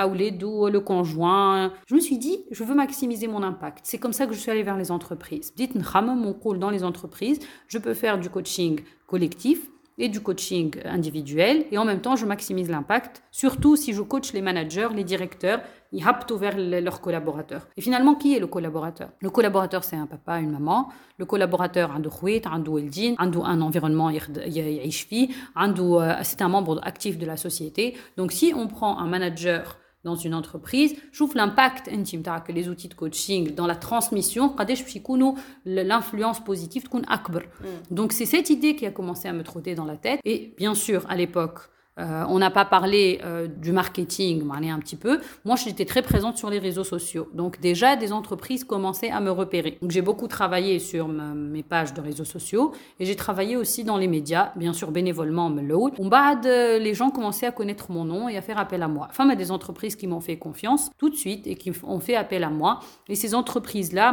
le 0.72 0.80
conjoint. 0.80 1.72
Je 1.86 1.94
me 1.94 2.00
suis 2.00 2.18
dit, 2.18 2.40
je 2.50 2.64
veux 2.64 2.74
maximiser 2.74 3.28
mon 3.28 3.44
impact. 3.44 3.82
C'est 3.84 4.00
comme 4.00 4.14
ça 4.14 4.26
que 4.26 4.34
je 4.34 4.40
suis 4.40 4.50
allée 4.50 4.64
vers 4.64 4.78
les 4.78 4.90
entreprises. 4.90 5.54
Dites, 5.56 5.76
mon 6.16 6.34
rôle 6.34 6.58
dans 6.58 6.72
les 6.72 6.84
entreprises, 6.84 7.40
je 7.68 7.78
peux 7.78 7.94
faire 7.94 8.20
du 8.20 8.30
coaching 8.30 8.82
collectif, 9.06 9.70
et 10.00 10.10
du 10.10 10.22
coaching 10.22 10.76
individuel. 10.86 11.66
Et 11.72 11.78
en 11.78 11.86
même 11.86 12.02
temps, 12.02 12.16
je 12.16 12.26
maximise 12.26 12.70
l'impact, 12.70 13.22
surtout 13.32 13.76
si 13.76 13.94
je 13.94 14.02
coach 14.02 14.34
les 14.34 14.42
managers, 14.42 14.88
les 14.96 15.04
directeurs, 15.04 15.62
ils 15.92 16.08
haptent 16.08 16.32
vers 16.32 16.56
leurs 16.58 17.02
collaborateurs. 17.02 17.68
Et 17.76 17.82
finalement, 17.82 18.16
qui 18.16 18.36
est 18.36 18.40
le 18.40 18.48
collaborateur? 18.48 19.10
Le 19.20 19.30
collaborateur, 19.30 19.84
c'est 19.84 19.96
un 19.96 20.06
papa, 20.06 20.40
une 20.40 20.52
maman. 20.52 20.90
Le 21.18 21.26
collaborateur, 21.26 21.92
un 21.92 22.00
un 23.46 23.62
environnement, 23.62 24.10
euh, 26.00 26.14
c'est 26.24 26.42
un 26.42 26.50
membre 26.50 26.80
actif 26.84 27.18
de 27.18 27.26
la 27.26 27.38
société. 27.38 27.98
Donc, 28.18 28.32
si 28.32 28.54
on 28.56 28.68
prend 28.68 29.00
un 29.00 29.08
manager 29.08 29.78
dans 30.04 30.16
une 30.16 30.34
entreprise, 30.34 30.96
je 31.12 31.18
trouve 31.18 31.36
l'impact 31.36 31.90
intime 31.90 32.24
que 32.42 32.52
les 32.52 32.70
outils 32.70 32.88
de 32.88 32.94
coaching 32.94 33.54
dans 33.54 33.68
la 33.68 33.76
transmission, 33.76 34.50
l'influence 35.66 36.44
positive 36.44 36.88
mm. 36.90 37.94
Donc 37.94 38.14
c'est 38.14 38.26
cette 38.26 38.50
idée 38.50 38.76
qui 38.76 38.86
a 38.86 38.92
commencé 38.92 39.28
à 39.28 39.34
me 39.34 39.44
trotter 39.44 39.76
dans 39.76 39.86
la 39.86 39.98
tête. 39.98 40.20
Et 40.24 40.54
bien 40.58 40.74
sûr, 40.74 41.06
à 41.10 41.16
l'époque, 41.16 41.70
Euh, 42.00 42.24
on 42.30 42.40
n'a 42.40 42.50
pas 42.50 42.66
parlé 42.66 43.20
euh, 43.24 43.48
du 43.48 43.72
marketing, 43.72 44.44
un 44.50 44.80
petit 44.80 44.96
peu. 44.96 45.20
Moi, 45.46 45.56
j'étais 45.56 45.86
très 45.86 46.02
présente 46.02 46.38
sur 46.38 46.50
les 46.50 46.60
réseaux 46.60 46.84
sociaux. 46.84 47.28
Donc 47.34 47.60
déjà, 47.60 47.96
des 47.96 48.14
entreprises 48.14 48.64
commençaient 48.64 49.10
à 49.10 49.20
me 49.20 49.32
repérer. 49.32 49.78
Donc 49.82 49.92
j'ai 49.92 50.02
beaucoup 50.02 50.28
travaillé 50.28 50.80
sur 50.80 51.08
mes 51.08 51.64
pages 51.64 51.94
de 51.94 52.02
réseaux 52.02 52.26
sociaux 52.26 52.74
et 53.00 53.06
j'ai 53.06 53.16
travaillé 53.16 53.56
aussi 53.56 53.84
dans 53.84 53.98
les 53.98 54.08
médias, 54.08 54.52
bien 54.56 54.74
sûr 54.74 54.92
bénévolement, 54.92 55.50
mais 55.50 55.64
euh, 55.70 56.80
les 56.80 56.94
gens 56.94 57.10
commençaient 57.10 57.46
à 57.46 57.52
connaître 57.52 57.92
mon 57.92 58.06
nom 58.06 58.30
et 58.30 58.38
à 58.38 58.42
faire 58.42 58.58
appel 58.58 58.84
à 58.84 58.88
moi. 58.88 59.08
Enfin, 59.10 59.30
a 59.30 59.36
des 59.36 59.52
entreprises 59.52 59.96
qui 59.96 60.08
m'ont 60.08 60.22
fait 60.22 60.38
confiance 60.38 60.90
tout 60.98 61.10
de 61.10 61.16
suite 61.16 61.48
et 61.48 61.56
qui 61.56 61.72
ont 61.84 62.00
fait 62.00 62.16
appel 62.16 62.44
à 62.44 62.50
moi. 62.50 62.80
Et 63.08 63.16
ces 63.16 63.36
entreprises-là, 63.36 64.12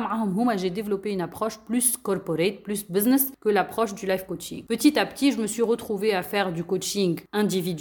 j'ai 0.57 0.71
développé 0.71 1.11
une 1.11 1.21
approche 1.21 1.59
plus 1.59 1.97
corporate, 1.97 2.63
plus 2.63 2.91
business 2.91 3.33
que 3.41 3.49
l'approche 3.49 3.95
du 3.95 4.07
life 4.07 4.27
coaching. 4.27 4.65
Petit 4.65 4.99
à 4.99 5.07
petit, 5.07 5.33
je 5.33 5.39
me 5.39 5.47
suis 5.47 5.63
retrouvée 5.63 6.15
à 6.15 6.23
faire 6.23 6.53
du 6.53 6.65
coaching 6.65 7.21
individuel 7.33 7.76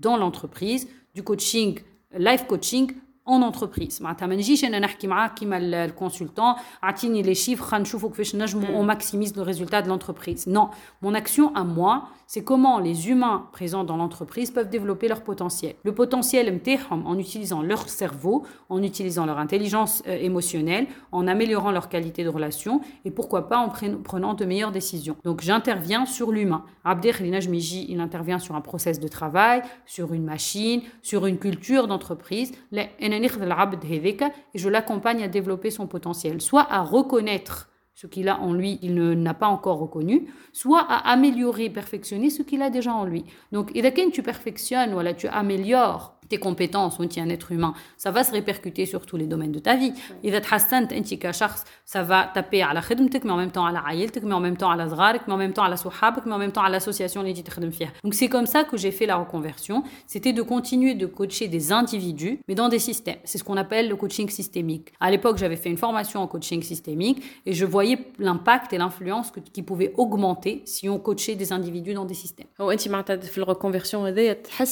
dans 0.00 0.16
l'entreprise, 0.16 0.88
du 1.14 1.22
coaching, 1.22 1.78
life 2.18 2.46
coaching 2.46 2.92
en 3.26 3.42
entreprise 3.42 4.02
معناتها 4.02 4.26
ما 4.26 4.34
نجيش 4.36 4.64
انا 4.64 4.78
نحكي 4.78 5.06
معاك 5.06 5.34
كيما 5.34 5.58
الكونسلتون 5.58 6.54
اعطيني 6.84 7.22
لي 7.22 7.34
شيفر 7.34 7.64
خلينا 7.64 7.82
نشوفوا 7.82 8.10
كيفاش 8.10 8.36
نجموا 8.36 8.82
on 8.82 8.96
maximise 8.96 9.32
le 9.36 9.42
résultat 9.42 9.82
de 9.82 9.88
l'entreprise 9.88 10.46
non 10.46 10.68
mon 11.02 11.14
action 11.14 11.54
à 11.54 11.64
moi 11.64 12.08
c'est 12.31 12.43
comment 12.43 12.77
les 12.77 13.09
humains 13.09 13.49
présents 13.51 13.83
dans 13.83 13.97
l'entreprise 13.97 14.51
peuvent 14.51 14.69
développer 14.69 15.07
leur 15.07 15.23
potentiel. 15.23 15.73
Le 15.83 15.95
potentiel 15.95 16.61
en 16.91 17.17
utilisant 17.17 17.63
leur 17.63 17.89
cerveau, 17.89 18.45
en 18.69 18.83
utilisant 18.83 19.25
leur 19.25 19.39
intelligence 19.39 20.03
euh, 20.07 20.15
émotionnelle, 20.15 20.85
en 21.11 21.25
améliorant 21.25 21.71
leur 21.71 21.89
qualité 21.89 22.23
de 22.23 22.29
relation 22.29 22.81
et 23.03 23.09
pourquoi 23.09 23.49
pas 23.49 23.57
en 23.57 23.69
prenant 24.03 24.35
de 24.35 24.45
meilleures 24.45 24.71
décisions. 24.71 25.15
Donc 25.23 25.41
j'interviens 25.41 26.05
sur 26.05 26.31
l'humain. 26.31 26.65
Abder 26.85 27.13
il 27.19 27.99
intervient 27.99 28.37
sur 28.37 28.53
un 28.55 28.61
process 28.61 28.99
de 28.99 29.07
travail, 29.07 29.63
sur 29.87 30.13
une 30.13 30.23
machine, 30.23 30.83
sur 31.01 31.25
une 31.25 31.39
culture 31.39 31.87
d'entreprise. 31.87 32.51
Et 32.71 33.09
je 34.53 34.69
l'accompagne 34.69 35.23
à 35.23 35.27
développer 35.27 35.71
son 35.71 35.87
potentiel, 35.87 36.41
soit 36.41 36.67
à 36.69 36.81
reconnaître 36.81 37.68
ce 37.99 38.07
qu'il 38.07 38.29
a 38.29 38.39
en 38.39 38.53
lui, 38.53 38.79
il 38.81 38.95
n'a 38.95 39.33
pas 39.33 39.47
encore 39.47 39.79
reconnu, 39.79 40.27
soit 40.53 40.85
à 40.87 41.11
améliorer, 41.11 41.69
perfectionner 41.69 42.29
ce 42.29 42.43
qu'il 42.43 42.61
a 42.61 42.69
déjà 42.69 42.93
en 42.93 43.03
lui. 43.03 43.25
Donc, 43.51 43.75
et 43.75 43.93
tu 44.13 44.23
perfectionnes, 44.23 44.93
voilà, 44.93 45.13
tu 45.13 45.27
améliores 45.27 46.17
tes 46.29 46.37
compétences, 46.37 46.99
ou 46.99 47.05
tu 47.05 47.19
es 47.19 47.21
un 47.21 47.29
être 47.29 47.51
humain, 47.51 47.73
ça 47.97 48.11
va 48.11 48.23
se 48.23 48.31
répercuter 48.31 48.85
sur 48.85 49.05
tous 49.05 49.17
les 49.17 49.25
domaines 49.25 49.51
de 49.51 49.59
ta 49.59 49.75
vie. 49.75 49.93
Et 50.23 50.31
ça 51.85 52.03
va 52.03 52.31
taper 52.33 52.61
à 52.61 52.73
la 52.73 52.81
khidmtek, 52.81 53.23
mais 53.23 53.31
en 53.31 53.37
même 53.37 53.51
temps 53.51 53.65
à 53.65 53.71
la 53.71 53.79
aïltek, 53.79 54.23
mais 54.23 54.33
en 54.33 54.39
même 54.39 54.57
temps 54.57 54.69
à 54.69 54.75
la 54.75 54.87
zrarik, 54.87 55.23
mais 55.27 55.33
en 55.33 55.37
même 55.37 55.53
temps 55.53 55.63
à 55.63 55.69
la 55.69 55.77
souhabek, 55.77 56.25
mais 56.25 56.33
en 56.33 56.37
même 56.37 56.51
temps 56.51 56.61
à 56.61 56.69
l'association 56.69 57.23
Donc 58.03 58.13
c'est 58.13 58.29
comme 58.29 58.45
ça 58.45 58.63
que 58.63 58.77
j'ai 58.77 58.91
fait 58.91 59.05
la 59.05 59.17
reconversion. 59.17 59.83
C'était 60.05 60.33
de 60.33 60.41
continuer 60.41 60.93
de 60.93 61.05
coacher 61.05 61.47
des 61.47 61.71
individus, 61.71 62.39
mais 62.47 62.55
dans 62.55 62.69
des 62.69 62.79
systèmes. 62.79 63.17
C'est 63.23 63.37
ce 63.37 63.43
qu'on 63.43 63.57
appelle 63.57 63.89
le 63.89 63.95
coaching 63.95 64.29
systémique. 64.29 64.93
À 64.99 65.09
l'époque, 65.09 65.37
j'avais 65.37 65.55
fait 65.55 65.69
une 65.69 65.77
formation 65.77 66.21
en 66.21 66.27
coaching 66.27 66.61
systémique 66.61 67.23
et 67.45 67.53
je 67.53 67.65
voyais 67.65 67.97
l'impact 68.19 68.73
et 68.73 68.77
l'influence 68.77 69.31
qui 69.53 69.63
pouvaient 69.63 69.93
augmenter 69.97 70.61
si 70.65 70.89
on 70.89 70.99
coachait 70.99 71.35
des 71.35 71.51
individus 71.51 71.93
dans 71.93 72.05
des 72.05 72.13
systèmes. 72.13 72.47
la 73.37 73.45
reconversion, 73.45 74.05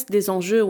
des 0.09 0.29
enjeux 0.29 0.63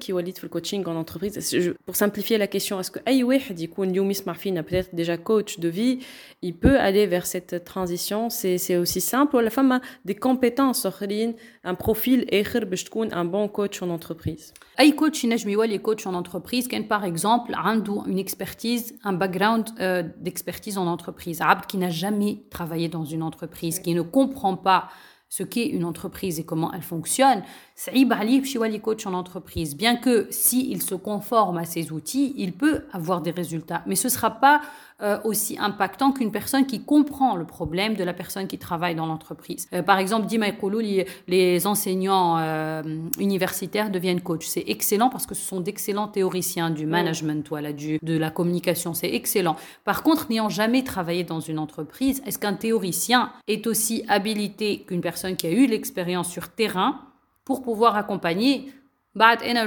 qui 0.00 0.12
وليت 0.12 0.38
في 0.38 0.48
coaching 0.48 0.84
en 0.86 0.96
entreprise 0.96 1.38
pour 1.86 1.96
simplifier 1.96 2.38
la 2.38 2.46
question 2.46 2.80
est-ce 2.80 2.90
que 2.90 3.00
اي 3.08 3.24
واحد 3.24 3.60
يكون 3.60 3.90
اليوم 3.90 4.10
يسمع 4.10 4.32
فينا 4.32 4.62
peut-être 4.62 4.94
déjà 4.94 5.16
coach 5.16 5.58
de 5.58 5.68
vie 5.68 5.98
il 6.42 6.54
peut 6.54 6.78
aller 6.78 7.06
vers 7.06 7.26
cette 7.26 7.64
transition 7.64 8.30
c'est 8.30 8.58
c'est 8.58 8.76
aussi 8.76 9.00
simple 9.00 9.34
ولا 9.36 9.48
فما 9.48 9.80
des 10.08 10.14
compétences 10.14 10.86
اخرين 10.86 11.34
un 11.66 11.74
profil 11.74 12.34
اخر 12.34 12.64
باش 12.64 12.84
تكون 12.84 13.10
un 13.10 13.24
bon 13.24 13.48
coach 13.48 13.82
en 13.82 14.00
entreprise 14.00 14.52
اي 14.80 14.92
coach 14.92 15.24
ينجم 15.24 15.50
يولي 15.50 15.78
coach 15.78 16.02
en 16.06 16.22
entreprise 16.22 16.68
كان 16.68 16.88
par 16.88 17.04
exemple 17.04 17.54
عنده 17.54 18.02
une 18.06 18.18
expertise 18.18 18.92
un 19.04 19.12
background 19.12 19.68
euh, 19.80 20.02
d'expertise 20.20 20.78
en 20.78 20.86
entreprise 20.86 21.42
عبد 21.42 21.64
qui 21.64 21.76
n'a 21.76 21.90
jamais 21.90 22.38
travaillé 22.50 22.88
dans 22.88 23.04
une 23.04 23.22
entreprise 23.22 23.80
qui 23.80 23.94
ne 23.94 24.02
comprend 24.02 24.56
pas 24.56 24.88
ce 25.31 25.43
qu'est 25.43 25.67
une 25.67 25.85
entreprise 25.85 26.41
et 26.41 26.43
comment 26.43 26.73
elle 26.73 26.81
fonctionne, 26.81 27.41
Saïb 27.73 28.11
Ali 28.11 28.41
Pshouali 28.41 28.81
coach 28.81 29.07
en 29.07 29.13
entreprise. 29.13 29.77
Bien 29.77 29.95
que 29.95 30.27
s'il 30.29 30.81
si 30.81 30.87
se 30.87 30.93
conforme 30.93 31.57
à 31.57 31.63
ces 31.63 31.93
outils, 31.93 32.33
il 32.35 32.51
peut 32.51 32.81
avoir 32.91 33.21
des 33.21 33.31
résultats, 33.31 33.81
mais 33.87 33.95
ce 33.95 34.07
ne 34.07 34.11
sera 34.11 34.29
pas 34.29 34.59
euh, 35.03 35.17
aussi 35.23 35.57
impactant 35.59 36.11
qu'une 36.11 36.31
personne 36.31 36.65
qui 36.65 36.83
comprend 36.83 37.35
le 37.35 37.45
problème 37.45 37.95
de 37.95 38.03
la 38.03 38.13
personne 38.13 38.47
qui 38.47 38.57
travaille 38.57 38.93
dans 38.93 39.07
l'entreprise. 39.07 39.67
Euh, 39.73 39.81
par 39.81 39.97
exemple, 39.97 40.27
Dima 40.27 40.47
les, 40.79 41.07
les 41.27 41.67
enseignants 41.67 42.37
euh, 42.37 42.83
universitaires 43.19 43.89
deviennent 43.89 44.21
coachs. 44.21 44.43
C'est 44.43 44.65
excellent 44.67 45.09
parce 45.09 45.25
que 45.25 45.33
ce 45.33 45.41
sont 45.41 45.59
d'excellents 45.59 46.07
théoriciens 46.07 46.69
du 46.69 46.85
management, 46.85 47.47
voilà, 47.49 47.73
du, 47.73 47.97
de 48.01 48.17
la 48.17 48.29
communication. 48.29 48.93
C'est 48.93 49.13
excellent. 49.13 49.55
Par 49.85 50.03
contre, 50.03 50.27
n'ayant 50.29 50.49
jamais 50.49 50.83
travaillé 50.83 51.23
dans 51.23 51.39
une 51.39 51.57
entreprise, 51.57 52.21
est-ce 52.25 52.37
qu'un 52.37 52.53
théoricien 52.53 53.31
est 53.47 53.65
aussi 53.67 54.03
habilité 54.07 54.83
qu'une 54.87 55.01
personne 55.01 55.35
qui 55.35 55.47
a 55.47 55.51
eu 55.51 55.65
l'expérience 55.65 56.29
sur 56.29 56.49
terrain 56.49 56.99
pour 57.43 57.63
pouvoir 57.63 57.95
accompagner 57.95 58.71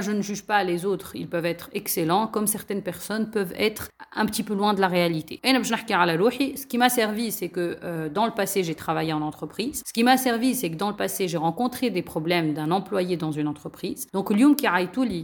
je 0.01 0.11
ne 0.11 0.21
juge 0.21 0.43
pas 0.43 0.63
les 0.63 0.85
autres, 0.85 1.15
ils 1.15 1.27
peuvent 1.27 1.45
être 1.45 1.69
excellents, 1.73 2.27
comme 2.27 2.47
certaines 2.47 2.81
personnes 2.81 3.29
peuvent 3.29 3.53
être 3.57 3.89
un 4.15 4.25
petit 4.25 4.43
peu 4.43 4.55
loin 4.55 4.73
de 4.73 4.81
la 4.81 4.87
réalité. 4.87 5.39
Ce 5.43 6.65
qui 6.65 6.77
m'a 6.77 6.89
servi, 6.89 7.31
c'est 7.31 7.49
que 7.49 7.77
euh, 7.83 8.09
dans 8.09 8.25
le 8.25 8.31
passé, 8.31 8.63
j'ai 8.63 8.75
travaillé 8.75 9.13
en 9.13 9.21
entreprise. 9.21 9.83
Ce 9.85 9.93
qui 9.93 10.03
m'a 10.03 10.17
servi, 10.17 10.55
c'est 10.55 10.71
que 10.71 10.77
dans 10.77 10.89
le 10.89 10.95
passé, 10.95 11.27
j'ai 11.27 11.37
rencontré 11.37 11.91
des 11.91 12.01
problèmes 12.01 12.53
d'un 12.53 12.71
employé 12.71 13.17
dans 13.17 13.31
une 13.31 13.47
entreprise. 13.47 14.07
Donc, 14.13 14.31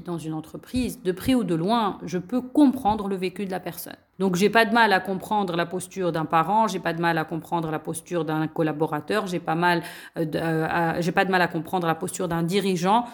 dans 0.05 0.17
une 0.17 0.33
entreprise, 0.33 1.01
de 1.01 1.11
près 1.11 1.33
ou 1.33 1.43
de 1.43 1.55
loin, 1.55 1.97
je 2.03 2.17
peux 2.17 2.41
comprendre 2.41 3.07
le 3.07 3.15
vécu 3.15 3.45
de 3.45 3.51
la 3.51 3.59
personne. 3.59 3.97
Donc, 4.19 4.35
j'ai 4.35 4.49
pas 4.49 4.65
de 4.65 4.73
mal 4.73 4.93
à 4.93 4.99
comprendre 4.99 5.55
la 5.55 5.65
posture 5.65 6.11
d'un 6.11 6.25
parent, 6.25 6.67
j'ai 6.67 6.79
pas 6.79 6.93
de 6.93 7.01
mal 7.01 7.17
à 7.17 7.23
comprendre 7.23 7.71
la 7.71 7.79
posture 7.79 8.23
d'un 8.23 8.47
collaborateur, 8.47 9.25
j'ai 9.25 9.39
pas 9.39 9.55
mal, 9.55 9.81
euh, 10.17 10.25
euh, 10.35 10.93
j'ai 10.99 11.11
pas 11.11 11.25
de 11.25 11.31
mal 11.31 11.41
à 11.41 11.47
comprendre 11.47 11.87
la 11.87 11.95
posture 11.95 12.27
d'un 12.27 12.43
dirigeant. 12.43 13.05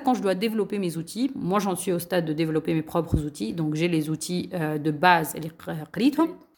quand 0.00 0.14
je 0.14 0.22
dois 0.22 0.34
développer 0.34 0.78
mes 0.78 0.96
outils, 0.96 1.30
moi 1.34 1.60
j'en 1.60 1.76
suis 1.76 1.92
au 1.92 1.98
stade 1.98 2.26
de 2.26 2.32
développer 2.32 2.74
mes 2.74 2.82
propres 2.82 3.24
outils, 3.24 3.54
donc 3.54 3.74
j'ai 3.74 3.88
les 3.88 4.10
outils 4.10 4.50
euh, 4.52 4.76
de 4.78 4.90
base, 4.90 5.34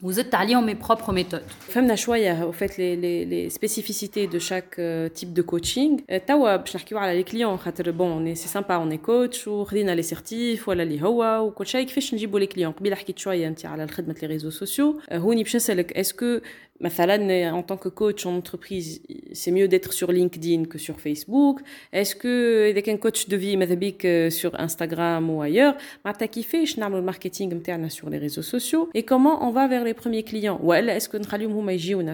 vous 0.01 0.19
êtes 0.19 0.34
allé 0.34 0.55
en 0.55 0.61
mes 0.61 0.75
propres 0.75 1.11
méthodes. 1.11 1.43
فهمنا 1.69 1.95
شويه 1.95 2.49
au 2.49 2.51
fait 2.51 2.78
les 2.78 2.95
les 2.95 3.25
les 3.25 3.49
spécificités 3.49 4.28
de 4.28 4.39
chaque 4.39 4.80
euh, 4.80 5.09
type 5.09 5.34
de 5.34 5.41
coaching 5.41 6.01
توا 6.28 6.55
باش 6.55 6.75
نحكيو 6.75 6.97
على 6.97 7.23
les 7.23 7.25
clients 7.25 7.55
خاطر 7.55 7.91
bon 7.91 8.36
c'est 8.36 8.59
sympa 8.59 8.84
on 8.86 8.91
est 8.91 9.01
coach 9.01 9.47
وخدينا 9.47 10.01
les 10.01 10.05
certifs 10.05 10.67
ولا 10.67 10.84
اللي 10.84 11.01
هو 11.01 11.47
وكل 11.47 11.67
شيء 11.67 11.86
كيفاش 11.86 12.13
نجيبوا 12.13 12.39
les 12.39 12.47
clients 12.47 12.80
قبيله 12.80 12.95
حكيت 12.95 13.19
شويه 13.19 13.47
انت 13.47 13.65
على 13.65 13.88
خدمه 13.88 14.15
les 14.15 14.39
réseaux 14.39 14.63
sociaux 14.65 15.13
هوني 15.13 15.43
باش 15.43 15.55
نسالك 15.55 15.97
est-ce 15.97 16.13
que 16.13 16.41
مثلا 16.82 17.51
en 17.51 17.63
tant 17.63 17.78
que 17.78 17.89
coach 17.89 18.25
en 18.25 18.34
entreprise 18.38 19.01
c'est 19.34 19.51
mieux 19.51 19.67
d'être 19.67 19.93
sur 19.93 20.11
LinkedIn 20.11 20.65
que 20.65 20.78
sur 20.78 20.95
Facebook 20.99 21.61
est-ce 21.93 22.15
que 22.15 22.69
اذا 22.69 22.80
كان 22.80 22.97
coach 22.97 23.28
de 23.28 23.36
vie 23.36 23.55
ماذا 23.57 23.73
بيك 23.73 24.01
sur 24.30 24.51
Instagram 24.59 25.30
ou 25.30 25.41
ailleurs 25.41 25.75
معناتها 26.05 26.25
كيفاش 26.25 26.80
نعملوا 26.80 26.99
الماركتينغ 26.99 27.53
نتاعنا 27.53 27.89
sur 27.89 28.09
les 28.09 28.17
réseaux 28.17 28.57
sociaux 28.57 28.89
et 28.97 29.03
comment 29.03 29.47
on 29.47 29.51
va 29.51 29.67
vers 29.67 29.84
les 29.84 29.90
les 29.93 29.95
premiers 29.95 30.22
clients 30.22 30.59
Ouais, 30.62 30.82
est-ce 30.86 31.09
que 31.09 31.18
nous 31.18 31.24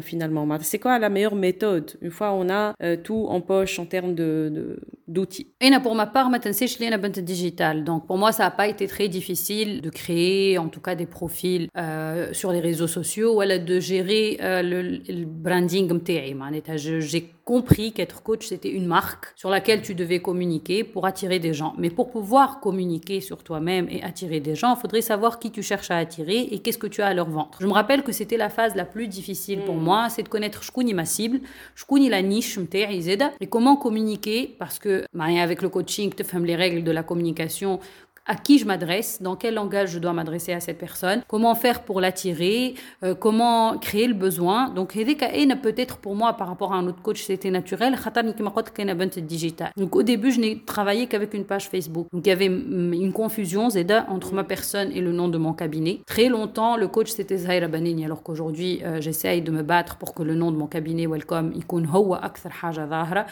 finalement 0.03 0.47
C'est 0.61 0.79
quoi 0.81 0.99
la 0.99 1.09
meilleure 1.09 1.37
méthode? 1.37 1.93
Une 2.03 2.11
fois 2.11 2.33
on 2.33 2.49
a 2.51 2.75
euh, 2.83 2.97
tout 2.97 3.27
en 3.29 3.41
poche 3.41 3.79
en 3.79 3.87
termes 3.87 4.15
de 4.15 4.81
d'outils 5.07 5.47
Et 5.61 5.71
pour 5.83 5.95
ma 5.95 6.07
part, 6.07 6.29
je 6.67 6.73
suis 6.73 6.85
une 6.85 6.93
digital. 7.21 7.85
Donc 7.85 8.07
pour 8.07 8.19
moi, 8.19 8.31
ça 8.33 8.43
n'a 8.45 8.51
pas 8.51 8.69
été 8.69 8.87
très 8.87 9.09
difficile 9.09 9.81
de 9.81 9.91
créer 9.91 10.59
en 10.59 10.69
tout 10.69 10.81
cas 10.81 10.95
des 10.95 11.07
profils 11.07 11.69
euh, 11.77 12.33
sur 12.33 12.53
les 12.53 12.61
réseaux 12.61 12.87
sociaux 12.87 13.37
ou 13.37 13.41
de 13.65 13.81
gérer 13.81 14.39
euh, 14.43 14.63
le, 14.63 14.83
le 14.83 15.25
branding. 15.25 15.89
Hein. 16.43 16.77
J'ai 16.77 17.33
compris 17.49 17.93
qu'être 17.93 18.23
coach 18.23 18.47
c'était 18.47 18.71
une 18.71 18.85
marque 18.85 19.33
sur 19.35 19.49
laquelle 19.49 19.81
tu 19.81 19.95
devais 19.95 20.21
communiquer 20.21 20.85
pour 20.85 21.07
attirer 21.07 21.39
des 21.39 21.55
gens. 21.55 21.73
Mais 21.79 21.89
pour 21.89 22.11
pouvoir 22.11 22.61
communiquer 22.61 23.23
sur 23.23 23.43
toi-même 23.43 23.87
et 23.89 24.03
attirer 24.03 24.41
des 24.41 24.55
gens 24.55 24.75
il 24.77 24.81
faudrait 24.83 25.01
savoir 25.01 25.39
qui 25.39 25.51
tu 25.51 25.63
cherches 25.63 25.91
à 25.91 25.97
attirer 25.97 26.41
et 26.53 26.59
qu'est-ce 26.59 26.77
que 26.77 26.87
tu 26.87 27.01
as 27.01 27.07
à 27.07 27.15
leur 27.15 27.31
vendre. 27.31 27.57
Je 27.59 27.67
me 27.67 27.73
rappelle 27.73 28.03
que 28.03 28.13
c'était 28.13 28.37
la 28.37 28.51
phase 28.51 28.75
la 28.75 28.85
plus 28.85 29.09
difficile 29.09 29.61
pour 29.63 29.77
mm. 29.77 29.83
moi 29.83 30.09
c'est 30.11 30.25
de 30.25 30.29
connaître 30.29 30.63
shkouni 30.63 30.93
ma 30.93 31.07
cible. 31.07 31.41
Shkouni 31.75 32.11
la 32.11 32.21
niche 32.21 32.59
et 33.41 33.47
comment 33.47 33.77
communiquer? 33.77 34.55
Parce 34.59 34.79
que 34.79 35.05
avec 35.19 35.63
le 35.63 35.71
coaching 35.71 36.13
tu 36.15 36.25
fais 36.25 36.41
les 36.41 36.55
règles 36.55 36.85
de 36.85 36.91
la 36.91 37.03
communication 37.03 37.81
à 38.29 38.37
qui 38.37 38.59
je 38.59 38.67
m'adresse, 38.67 39.21
dans 39.23 39.35
quel 39.35 39.55
langage 39.55 39.91
je 39.91 39.99
dois 39.99 40.13
m'adresser 40.13 40.53
à 40.53 40.61
cette 40.61 40.79
personne, 40.79 41.23
comment 41.27 41.55
faire 41.55 41.83
pour 41.83 42.01
l'attirer, 42.01 42.75
euh, 43.03 43.15
comment 43.15 43.79
créer 43.79 44.07
le 44.07 44.15
besoin. 44.15 44.69
Donc, 44.69 44.93
peut-être 44.93 45.97
pour 45.97 46.15
moi, 46.15 46.35
par 46.35 46.49
rapport 46.49 46.73
à 46.73 46.77
un 46.77 46.87
autre 46.87 47.03
coach, 47.03 47.23
c'était 47.23 47.51
naturel. 47.51 47.97
Donc, 49.77 49.97
au 49.97 50.03
début, 50.03 50.31
je 50.31 50.41
n'ai 50.41 50.59
travaillé 50.59 51.07
qu'avec 51.07 51.35
une 51.35 51.45
page 51.45 51.69
Facebook. 51.69 52.07
Donc, 52.13 52.27
il 52.27 52.29
y 52.29 52.33
avait 52.33 52.47
une 52.47 53.13
confusion, 53.13 53.71
Zeda, 53.71 54.07
entre 54.09 54.35
ma 54.35 54.45
personne 54.45 54.91
et 54.93 55.01
le 55.01 55.13
nom 55.13 55.29
de 55.29 55.39
mon 55.39 55.55
cabinet. 55.55 56.01
Très 56.07 56.29
longtemps, 56.29 56.77
le 56.77 56.89
coach, 56.89 57.11
c'était 57.11 57.39
Zahira 57.39 57.69
Banini, 57.69 58.05
alors 58.05 58.23
qu'aujourd'hui, 58.23 58.81
euh, 58.85 59.01
j'essaye 59.01 59.41
de 59.41 59.51
me 59.51 59.63
battre 59.63 59.97
pour 59.97 60.15
que 60.15 60.23
le 60.23 60.35
nom 60.35 60.53
de 60.53 60.57
mon 60.57 60.67
cabinet, 60.67 61.07
Welcome, 61.07 61.55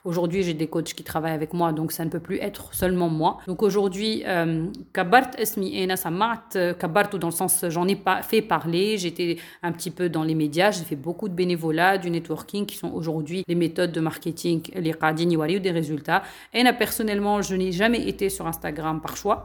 Aujourd'hui, 0.05 0.43
j'ai 0.43 0.55
des 0.55 0.67
coachs 0.67 0.95
qui 0.95 1.05
travaillent 1.05 1.33
avec 1.33 1.53
moi, 1.53 1.73
donc 1.73 1.93
ça 1.93 2.05
ne 2.05 2.11
peut 2.11 2.21
plus 2.21 2.39
être 2.39 2.73
seulement 2.75 3.09
moi. 3.09 3.39
Donc, 3.47 3.63
aujourd'hui, 3.63 4.23
euh, 4.27 4.67
كبرت 4.94 5.36
اسمي 5.36 5.84
انا 5.84 5.96
سمعت 5.96 6.58
كبرته 6.58 7.20
dans 7.20 7.30
le 7.30 7.38
sens 7.42 7.66
j'en 7.70 7.88
ai 7.88 7.96
pas 7.96 8.22
fait 8.22 8.42
parler 8.42 8.98
j'étais 8.98 9.38
un 9.64 9.72
petit 9.72 9.92
peu 9.92 10.10
dans 10.10 10.24
les 10.24 10.36
médias 10.36 10.72
j'ai 10.72 10.84
fait 10.84 10.96
beaucoup 10.96 11.28
de 11.30 11.34
bénévolat 11.34 11.98
du 11.98 12.10
networking 12.10 12.66
qui 12.66 12.78
sont 12.78 12.92
aujourd'hui 13.00 13.44
les 13.48 13.56
méthodes 13.56 13.92
de 13.92 14.00
marketing 14.00 14.62
les 14.76 14.92
قاعدين 14.92 15.32
يوريو 15.32 15.60
des 15.60 15.72
résultats 15.72 16.22
et 16.54 16.64
là 16.64 16.74
personnellement 16.74 17.42
je 17.42 17.56
n'ai 17.56 17.72
jamais 17.72 18.02
été 18.08 18.30
sur 18.30 18.46
Instagram 18.48 19.02
par 19.02 19.16
choix 19.18 19.38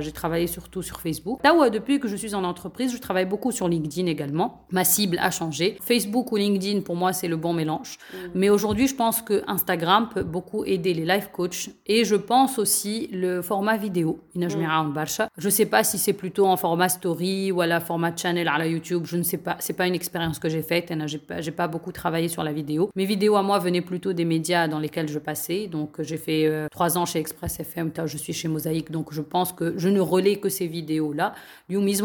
j'ai 0.00 0.12
travaillé 0.12 0.46
surtout 0.46 0.82
sur 0.82 1.00
Facebook 1.00 1.40
là 1.44 1.52
depuis 1.70 1.96
que 2.00 2.08
je 2.08 2.16
suis 2.16 2.34
en 2.34 2.44
entreprise 2.44 2.92
je 2.96 3.00
travaille 3.06 3.28
beaucoup 3.34 3.52
sur 3.58 3.66
LinkedIn 3.68 4.06
également 4.16 4.48
ma 4.70 4.84
cible 4.84 5.18
a 5.28 5.30
changé 5.30 5.66
Facebook 5.90 6.26
ou 6.32 6.36
LinkedIn 6.36 6.80
pour 6.88 6.96
moi 6.96 7.10
c'est 7.18 7.30
le 7.34 7.38
bon 7.44 7.52
mélange 7.60 7.90
mm. 7.98 8.16
mais 8.40 8.48
aujourd'hui 8.56 8.86
je 8.92 8.96
pense 9.02 9.18
que 9.28 9.36
Instagram 9.56 10.02
peut 10.14 10.26
beaucoup 10.36 10.64
aider 10.64 10.92
les 10.98 11.06
life 11.12 11.28
coachs 11.36 11.64
et 11.94 12.00
je 12.04 12.16
pense 12.30 12.52
aussi 12.58 12.94
le 13.24 13.42
format 13.42 13.76
vidéo 13.86 14.10
je 14.34 14.56
ne 14.56 14.66
sais 15.49 15.65
pas 15.65 15.83
si 15.83 15.97
c'est 15.97 16.13
plutôt 16.13 16.45
en 16.47 16.57
format 16.57 16.89
story 16.89 17.51
ou 17.51 17.61
à 17.61 17.67
la 17.67 17.79
format 17.79 18.15
channel 18.15 18.47
à 18.47 18.57
la 18.57 18.67
YouTube. 18.67 19.03
Je 19.05 19.17
ne 19.17 19.23
sais 19.23 19.37
pas. 19.37 19.57
C'est 19.59 19.73
pas 19.73 19.87
une 19.87 19.95
expérience 19.95 20.39
que 20.39 20.49
j'ai 20.49 20.61
faite. 20.61 20.93
J'ai 21.07 21.17
pas, 21.17 21.41
pas 21.55 21.67
beaucoup 21.67 21.91
travaillé 21.91 22.27
sur 22.27 22.43
la 22.43 22.53
vidéo. 22.53 22.89
Mes 22.95 23.05
vidéos 23.05 23.35
à 23.35 23.43
moi 23.43 23.59
venaient 23.59 23.81
plutôt 23.81 24.13
des 24.13 24.25
médias 24.25 24.67
dans 24.67 24.79
lesquels 24.79 25.07
je 25.07 25.19
passais. 25.19 25.67
Donc 25.67 26.01
j'ai 26.01 26.17
fait 26.17 26.45
euh, 26.45 26.67
trois 26.69 26.97
ans 26.97 27.05
chez 27.05 27.19
Express 27.19 27.59
FM. 27.59 27.91
Je 28.05 28.17
suis 28.17 28.33
chez 28.33 28.47
Mosaïque. 28.47 28.91
Donc 28.91 29.13
je 29.13 29.21
pense 29.21 29.51
que 29.53 29.73
je 29.77 29.89
ne 29.89 29.99
relais 29.99 30.37
que 30.37 30.49
ces 30.49 30.67
vidéos-là. 30.67 31.33
Ils 31.69 31.77
ont 31.77 31.83
mis 31.83 32.01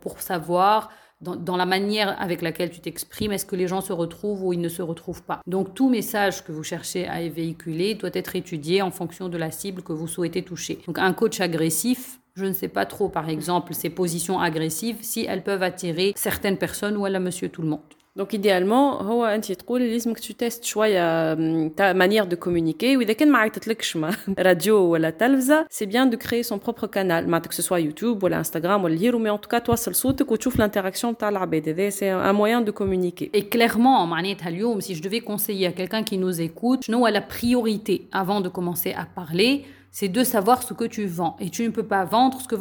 pour 0.00 0.20
savoir 0.20 0.90
dans, 1.20 1.56
la 1.56 1.66
manière 1.66 2.20
avec 2.20 2.40
laquelle 2.40 2.70
tu 2.70 2.80
t'exprimes, 2.80 3.32
est-ce 3.32 3.44
que 3.44 3.56
les 3.56 3.68
gens 3.68 3.80
se 3.80 3.92
retrouvent 3.92 4.42
ou 4.44 4.52
ils 4.52 4.60
ne 4.60 4.68
se 4.68 4.82
retrouvent 4.82 5.22
pas? 5.22 5.40
Donc 5.46 5.74
tout 5.74 5.90
message 5.90 6.44
que 6.44 6.52
vous 6.52 6.62
cherchez 6.62 7.06
à 7.06 7.26
véhiculer 7.28 7.94
doit 7.94 8.10
être 8.14 8.36
étudié 8.36 8.82
en 8.82 8.90
fonction 8.90 9.28
de 9.28 9.36
la 9.36 9.50
cible 9.50 9.82
que 9.82 9.92
vous 9.92 10.08
souhaitez 10.08 10.42
toucher. 10.42 10.78
Donc 10.86 10.98
un 10.98 11.12
coach 11.12 11.40
agressif, 11.40 12.20
je 12.34 12.46
ne 12.46 12.52
sais 12.52 12.68
pas 12.68 12.86
trop, 12.86 13.08
par 13.08 13.28
exemple, 13.28 13.74
ses 13.74 13.90
positions 13.90 14.40
agressives, 14.40 14.98
si 15.02 15.26
elles 15.28 15.42
peuvent 15.42 15.62
attirer 15.62 16.12
certaines 16.16 16.56
personnes 16.56 16.96
ou 16.96 17.04
à 17.04 17.10
la 17.10 17.20
monsieur 17.20 17.48
tout 17.48 17.62
le 17.62 17.68
monde. 17.68 17.80
Donc 18.19 18.33
idéalement 18.33 19.01
هو 19.01 19.25
انت 19.25 19.51
تقولي 19.51 19.91
لازمك 19.91 20.19
tu 20.19 20.33
testes 20.43 20.63
شويه 20.63 21.35
ta 21.67 21.93
manière 21.93 22.27
de 22.27 22.35
communiquer 22.35 22.97
واذا 22.97 23.13
كان 23.13 23.31
ما 23.31 23.37
عيطتلكش 23.37 23.97
radio 24.39 24.69
ولا 24.69 25.09
تلفزه 25.09 25.65
c'est 25.73 25.85
bien 25.85 26.05
de 26.05 26.15
créer 26.15 26.43
son 26.43 26.57
propre 26.57 26.87
canal 26.87 27.27
معناتها 27.27 27.49
que 27.49 27.55
ce 27.55 27.61
soit 27.61 27.79
YouTube 27.79 28.23
ولا 28.23 28.43
Instagram 28.43 28.83
ولا 28.83 28.87
اللي 28.87 29.11
mais 29.11 29.37
en 29.37 29.37
tout 29.37 29.55
cas 29.55 29.59
توصل 29.59 29.95
صوتك 29.95 30.31
وتشوف 30.31 30.61
l'interaction 30.61 31.15
تاع 31.19 31.29
العباد 31.29 31.69
هذا 31.69 31.89
c'est 31.89 32.29
un 32.29 32.33
moyen 32.33 32.61
de 32.61 32.71
communiquer 32.71 33.29
et 33.37 33.43
clairement 33.55 34.05
معناتها 34.05 34.49
اليوم 34.49 34.81
si 34.81 34.95
je 34.95 35.01
devais 35.01 35.21
conseiller 35.21 35.67
à 35.67 35.71
quelqu'un 35.71 36.03
qui 36.03 36.17
nous 36.17 36.41
écoute 36.41 36.81
شنو 36.81 37.07
la 37.07 37.21
priorité 37.21 38.07
avant 38.13 38.41
de 38.41 38.49
commencer 38.49 38.93
à 38.93 39.05
parler 39.21 39.65
c'est 39.90 40.08
de 40.08 40.22
savoir 40.24 40.62
ce 40.62 40.74
que 40.74 40.84
tu 40.84 41.06
vends. 41.06 41.36
Et 41.40 41.50
tu 41.50 41.64
ne 41.64 41.70
peux 41.70 41.82
pas 41.82 42.04
vendre 42.04 42.40
ce 42.40 42.48
que, 42.48 42.56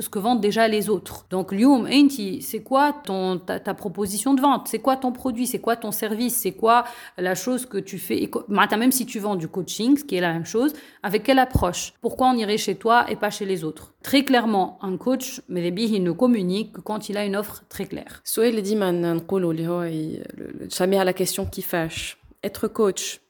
ce 0.00 0.08
que 0.08 0.18
vendent 0.18 0.40
déjà 0.40 0.68
les 0.68 0.88
autres. 0.90 1.26
Donc, 1.30 1.52
Lium, 1.52 1.88
c'est 2.40 2.62
quoi 2.62 2.92
ton, 2.92 3.38
ta, 3.38 3.74
proposition 3.74 4.34
de 4.34 4.40
vente? 4.40 4.68
C'est 4.68 4.78
quoi 4.78 4.96
ton 4.96 5.12
produit? 5.12 5.46
C'est 5.46 5.60
quoi 5.60 5.76
ton 5.76 5.92
service? 5.92 6.36
C'est 6.36 6.52
quoi 6.52 6.84
la 7.16 7.34
chose 7.34 7.66
que 7.66 7.78
tu 7.78 7.98
fais? 7.98 8.30
Même 8.48 8.92
si 8.92 9.06
tu 9.06 9.18
vends 9.18 9.36
du 9.36 9.48
coaching, 9.48 9.96
ce 9.96 10.04
qui 10.04 10.16
est 10.16 10.20
la 10.20 10.32
même 10.32 10.44
chose, 10.44 10.72
avec 11.02 11.22
quelle 11.22 11.38
approche? 11.38 11.94
Pourquoi 12.00 12.28
on 12.28 12.36
irait 12.36 12.58
chez 12.58 12.74
toi 12.74 13.06
et 13.10 13.16
pas 13.16 13.30
chez 13.30 13.46
les 13.46 13.64
autres? 13.64 13.94
Très 14.02 14.24
clairement, 14.24 14.78
un 14.82 14.96
coach, 14.96 15.40
mais 15.48 15.66
il 15.68 16.02
ne 16.02 16.12
communique 16.12 16.74
que 16.74 16.80
quand 16.80 17.08
il 17.08 17.16
a 17.16 17.24
une 17.24 17.36
offre 17.36 17.62
très 17.68 17.86
claire. 17.86 18.20
Soit 18.24 18.48
il 18.48 18.60
dit, 18.62 18.76
à 20.98 21.04
la 21.04 21.12
question 21.12 21.46
qui 21.46 21.62
fâche. 21.62 22.18
Être 22.42 22.68
coach, 22.68 23.20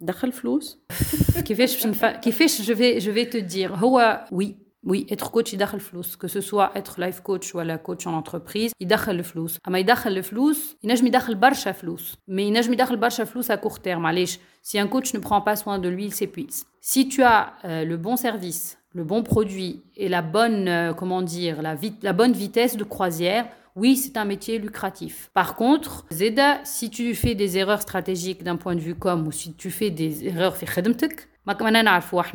دخل 0.00 0.32
فلوس 0.32 0.78
كيفاش 1.44 1.86
كيفاش 2.02 2.62
je 2.62 2.74
vais 2.74 3.00
je 3.00 3.10
vais 3.10 3.26
te 3.26 3.38
dire 3.38 3.72
هو 3.72 4.24
oui 4.32 4.62
oui, 4.86 5.06
être 5.10 5.30
coach 5.30 5.54
يدخل 5.54 5.80
فلوس 5.80 6.16
que 6.16 6.28
ce 6.28 6.40
soit 6.40 6.72
être 6.74 7.00
life 7.00 7.20
coach 7.20 7.54
ou 7.54 7.60
la 7.60 7.78
coach 7.78 8.06
en 8.06 8.14
entreprise 8.14 8.72
يدخل 8.80 9.12
الفلوس 9.12 9.58
اما 9.68 9.78
يدخل 9.78 10.10
الفلوس 10.10 10.76
ينجم 10.84 11.06
يدخل 11.06 11.34
برشا 11.34 11.72
فلوس 11.72 12.16
mais 12.30 12.40
ينجم 12.40 12.72
يدخل 12.72 12.96
برشا 12.96 13.24
فلوس 13.24 13.52
à 13.52 13.56
court 13.56 13.78
terme 13.78 14.06
علاش 14.06 14.38
si 14.62 14.78
un 14.78 14.86
coach 14.86 15.14
ne 15.14 15.18
prend 15.18 15.40
pas 15.40 15.56
soin 15.56 15.78
de 15.78 15.88
lui 15.88 16.04
il 16.04 16.14
s'épuise 16.14 16.66
si 16.80 17.08
tu 17.08 17.22
as 17.22 17.52
euh, 17.64 17.84
le 17.84 17.96
bon 17.96 18.16
service 18.16 18.78
le 18.94 19.04
bon 19.04 19.22
produit 19.22 19.82
et 19.96 20.08
la 20.08 20.22
bonne 20.22 20.68
euh, 20.68 20.94
comment 20.94 21.22
dire 21.22 21.62
la, 21.62 21.76
la 22.02 22.12
bonne 22.12 22.32
vitesse 22.32 22.76
de 22.76 22.84
croisière 22.84 23.46
oui, 23.77 23.95
c'est 23.95 24.17
un 24.17 24.25
métier 24.25 24.57
lucratif. 24.57 25.29
Par 25.35 25.55
contre, 25.55 26.05
Zeda, 26.11 26.59
si 26.63 26.89
tu 26.89 27.13
fais 27.13 27.35
des 27.35 27.59
erreurs 27.59 27.83
stratégiques 27.83 28.43
d'un 28.43 28.55
point 28.55 28.73
de 28.73 28.79
vue 28.79 28.95
comme 28.95 29.27
ou 29.27 29.31
si 29.31 29.53
tu 29.53 29.69
fais 29.69 29.91
des 29.91 30.25
erreurs 30.25 30.55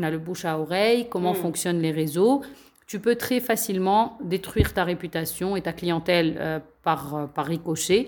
le 0.09 0.18
bouche 0.18 0.45
à 0.45 0.57
oreille, 0.57 1.09
comment 1.11 1.32
hmm. 1.32 1.43
fonctionnent 1.43 1.80
les 1.80 1.90
réseaux, 1.90 2.43
tu 2.86 3.01
peux 3.01 3.16
très 3.16 3.40
facilement 3.40 4.18
détruire 4.22 4.72
ta 4.72 4.84
réputation 4.84 5.57
et 5.57 5.62
ta 5.62 5.72
clientèle 5.72 6.36
euh, 6.38 6.61
par, 6.84 7.14
euh, 7.16 7.26
par 7.26 7.47
ricochet. 7.47 8.07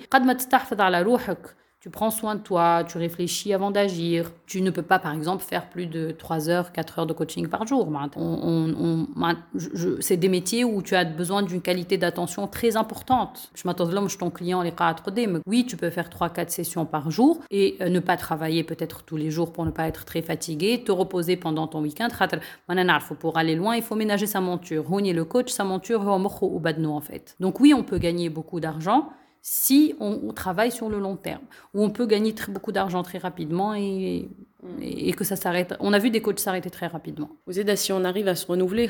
Tu 1.84 1.90
prends 1.90 2.10
soin 2.10 2.34
de 2.34 2.40
toi, 2.40 2.82
tu 2.88 2.96
réfléchis 2.96 3.52
avant 3.52 3.70
d'agir. 3.70 4.32
Tu 4.46 4.62
ne 4.62 4.70
peux 4.70 4.80
pas, 4.80 4.98
par 4.98 5.12
exemple, 5.12 5.44
faire 5.44 5.68
plus 5.68 5.84
de 5.84 6.12
3 6.12 6.48
heures, 6.48 6.72
4 6.72 7.00
heures 7.00 7.06
de 7.06 7.12
coaching 7.12 7.46
par 7.46 7.66
jour. 7.66 7.86
On, 8.16 9.06
c'est 10.00 10.16
des 10.16 10.30
métiers 10.30 10.64
où 10.64 10.80
tu 10.80 10.94
as 10.94 11.04
besoin 11.04 11.42
d'une 11.42 11.60
qualité 11.60 11.98
d'attention 11.98 12.46
très 12.46 12.78
importante. 12.78 13.50
Je 13.54 13.68
m'attends 13.68 13.84
là, 13.90 14.02
je 14.08 14.16
ton 14.16 14.30
client, 14.30 14.62
les 14.62 14.72
Oui, 15.46 15.66
tu 15.66 15.76
peux 15.76 15.90
faire 15.90 16.08
3-4 16.08 16.48
sessions 16.48 16.86
par 16.86 17.10
jour 17.10 17.40
et 17.50 17.76
euh, 17.82 17.90
ne 17.90 18.00
pas 18.00 18.16
travailler 18.16 18.64
peut-être 18.64 19.02
tous 19.02 19.18
les 19.18 19.30
jours 19.30 19.52
pour 19.52 19.66
ne 19.66 19.70
pas 19.70 19.86
être 19.86 20.06
très 20.06 20.22
fatigué, 20.22 20.84
te 20.86 20.90
reposer 20.90 21.36
pendant 21.36 21.66
ton 21.66 21.82
week-end. 21.82 22.08
Pour 23.20 23.36
aller 23.36 23.56
loin, 23.56 23.76
il 23.76 23.82
faut 23.82 23.94
ménager 23.94 24.26
sa 24.26 24.40
monture. 24.40 24.86
est 25.04 25.12
le 25.12 25.26
coach, 25.26 25.50
sa 25.50 25.64
monture, 25.64 26.00
en 26.96 27.02
fait. 27.02 27.36
Donc 27.40 27.60
oui, 27.60 27.74
on 27.74 27.82
peut 27.82 27.98
gagner 27.98 28.30
beaucoup 28.30 28.58
d'argent 28.58 29.10
si 29.43 29.95
on, 29.99 30.33
travaille 30.33 30.71
sur 30.71 30.89
le 30.89 30.99
long 30.99 31.15
terme, 31.15 31.41
où 31.73 31.83
on 31.83 31.89
peut 31.89 32.05
gagner 32.05 32.33
très, 32.33 32.51
beaucoup 32.51 32.71
d'argent 32.71 33.03
très 33.03 33.17
rapidement 33.17 33.73
et, 33.73 34.27
et, 34.81 35.13
que 35.13 35.23
ça 35.23 35.35
s'arrête. 35.35 35.75
On 35.79 35.93
a 35.93 35.99
vu 35.99 36.09
des 36.09 36.21
coachs 36.21 36.39
s'arrêter 36.39 36.69
très 36.69 36.87
rapidement. 36.87 37.29
Vous 37.47 37.59
êtes 37.59 37.77
si 37.77 37.93
on 37.93 38.03
arrive 38.03 38.27
à 38.27 38.35
se 38.35 38.45
renouveler, 38.45 38.87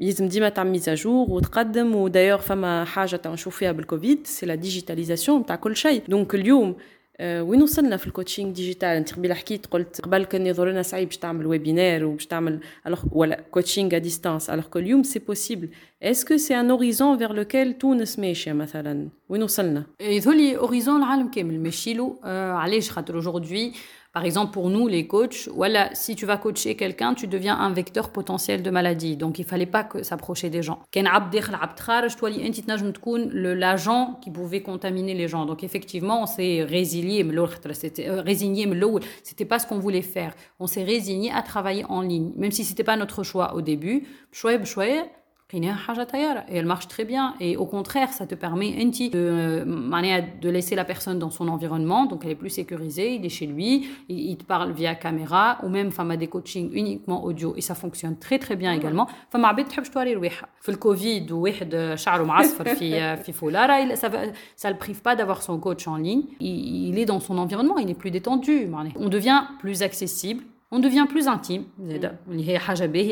يلزم 0.00 0.28
ديما 0.28 0.48
تعمل 0.48 0.78
mise 0.78 0.88
à 0.88 0.94
jour 0.94 1.30
وتقدم 1.30 1.94
ودايوغ 1.94 2.40
فما 2.40 2.84
حاجه 2.84 3.16
تنشوفها 3.16 3.72
بالكوفيد 3.72 4.26
سي 4.26 4.46
لا 4.46 4.54
ديجيتاليزاسيون 4.54 5.46
تاع 5.46 5.56
كل 5.56 5.76
شيء 5.76 6.02
دونك 6.08 6.34
اليوم 6.34 6.76
وين 7.21 7.61
وصلنا 7.61 7.97
في 7.97 8.07
الكوتشينغ 8.07 8.51
ديجيتال 8.51 8.89
أنت 8.89 9.13
قبيلة 9.13 9.35
حكيت 9.35 9.65
قلت 9.65 10.01
قبل 10.01 10.25
كان 10.25 10.47
يظهر 10.47 10.69
لنا 10.69 10.81
صعيب 10.81 11.07
باش 11.07 11.17
تعمل 11.17 11.45
ويبينار 11.47 12.05
وباش 12.05 12.25
تعمل 12.25 12.59
ولا 13.11 13.41
كوتشينغ 13.51 13.95
ا 13.95 13.97
ديستانس 13.97 14.49
الوغ 14.49 14.65
كو 14.65 14.79
اليوم 14.79 15.03
سي 15.03 15.19
بوسيبل 15.19 15.69
اسكو 16.03 16.37
سي 16.37 16.59
ان 16.59 16.71
اوريزون 16.71 17.17
فير 17.17 17.33
لوكيل 17.33 17.73
تونس 17.73 18.19
ماشية 18.19 18.53
مثلا؟ 18.53 19.07
وين 19.29 19.43
وصلنا؟ 19.43 19.83
يظهر 20.01 20.35
لي 20.35 20.57
اوريزون 20.57 20.97
العالم 20.97 21.27
كامل 21.31 21.59
ماشي 21.59 21.93
له 21.93 22.17
علاش 22.53 22.91
خاطر 22.91 23.13
اورجودي 23.15 23.73
Par 24.13 24.25
exemple, 24.25 24.51
pour 24.51 24.69
nous, 24.69 24.89
les 24.89 25.07
coachs, 25.07 25.47
voilà, 25.55 25.89
si 25.93 26.15
tu 26.15 26.25
vas 26.25 26.35
coacher 26.35 26.75
quelqu'un, 26.75 27.13
tu 27.13 27.27
deviens 27.27 27.57
un 27.57 27.71
vecteur 27.71 28.09
potentiel 28.09 28.61
de 28.61 28.69
maladie. 28.69 29.15
Donc, 29.15 29.39
il 29.39 29.45
fallait 29.45 29.65
pas 29.65 29.85
que 29.85 30.03
s'approcher 30.03 30.49
des 30.49 30.61
gens. 30.61 30.79
L'agent 33.53 34.19
qui 34.21 34.29
pouvait 34.29 34.61
contaminer 34.61 35.13
les 35.13 35.29
gens. 35.29 35.45
Donc, 35.45 35.63
effectivement, 35.63 36.23
on 36.23 36.25
s'est 36.25 36.63
résilié. 36.63 37.23
Euh, 37.23 38.21
résigné, 38.21 38.67
c'était 39.23 39.45
pas 39.45 39.59
ce 39.59 39.67
qu'on 39.67 39.79
voulait 39.79 40.01
faire. 40.01 40.35
On 40.59 40.67
s'est 40.67 40.83
résigné 40.83 41.31
à 41.31 41.41
travailler 41.41 41.85
en 41.85 42.01
ligne, 42.01 42.31
même 42.35 42.51
si 42.51 42.65
c'était 42.65 42.83
pas 42.83 42.97
notre 42.97 43.23
choix 43.23 43.55
au 43.55 43.61
début. 43.61 44.07
Et 46.49 46.57
elle 46.57 46.65
marche 46.65 46.87
très 46.87 47.05
bien. 47.05 47.35
Et 47.39 47.57
au 47.57 47.65
contraire, 47.65 48.09
ça 48.13 48.25
te 48.25 48.35
permet 48.35 48.69
de, 49.09 49.09
euh, 49.15 50.21
de 50.41 50.49
laisser 50.49 50.75
la 50.75 50.85
personne 50.85 51.19
dans 51.19 51.29
son 51.29 51.47
environnement. 51.47 52.05
Donc, 52.05 52.21
elle 52.23 52.31
est 52.31 52.35
plus 52.35 52.49
sécurisée. 52.49 53.15
Il 53.15 53.25
est 53.25 53.29
chez 53.29 53.47
lui. 53.47 53.87
Il, 54.09 54.37
te 54.37 54.43
parle 54.43 54.71
via 54.71 54.95
caméra. 54.95 55.57
Ou 55.63 55.69
même, 55.69 55.91
femme 55.91 56.11
a 56.11 56.17
des 56.17 56.27
coachings 56.27 56.69
uniquement 56.73 57.23
audio. 57.23 57.53
Et 57.57 57.61
ça 57.61 57.75
fonctionne 57.75 58.17
très, 58.17 58.39
très 58.39 58.55
bien 58.55 58.73
également. 58.73 59.07
Femme 59.29 59.45
a 59.45 59.49
le 60.71 60.77
Covid, 60.77 61.27
euh, 61.73 61.95
ça 63.95 64.09
ne 64.09 64.73
le 64.73 64.77
prive 64.77 65.01
pas 65.01 65.15
d'avoir 65.15 65.41
son 65.41 65.59
coach 65.59 65.87
en 65.87 65.97
ligne. 65.97 66.23
Il, 66.39 66.97
est 66.97 67.05
dans 67.05 67.19
son 67.19 67.37
environnement. 67.37 67.77
Il 67.77 67.89
est 67.89 67.95
plus 67.95 68.11
détendu. 68.11 68.67
On 68.97 69.09
devient 69.09 69.43
plus 69.59 69.83
accessible 69.83 70.43
on 70.71 70.79
devient 70.79 71.05
plus 71.07 71.27
intime 71.27 71.65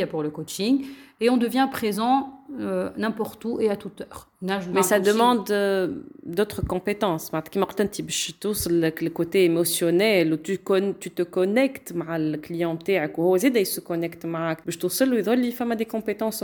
pour 0.05 0.23
le 0.23 0.29
coaching 0.29 0.85
et 1.19 1.29
on 1.29 1.37
devient 1.37 1.67
présent 1.71 2.38
euh, 2.59 2.89
n'importe 2.97 3.45
où 3.45 3.59
et 3.61 3.69
à 3.69 3.75
toute 3.75 4.01
heure. 4.01 4.27
Mais 4.41 4.81
ça 4.81 4.99
demande 4.99 5.51
euh, 5.51 6.01
d'autres 6.25 6.65
compétences. 6.65 7.31
Le 7.31 9.09
côté 9.09 9.43
émotionnel, 9.45 10.33
où 10.33 10.37
tu, 10.37 10.57
con 10.57 10.95
tu 10.99 11.11
te 11.11 11.21
connectes 11.21 11.93
avec 12.07 12.31
le 12.31 12.37
client, 12.37 12.77
il 12.85 13.65
se 13.65 13.79
connecte 13.79 14.25
avec 14.25 14.59
il 14.65 15.71
a 15.71 15.75
des 15.75 15.85
compétences 15.85 16.43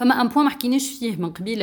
Un 0.00 0.26
point 0.26 0.44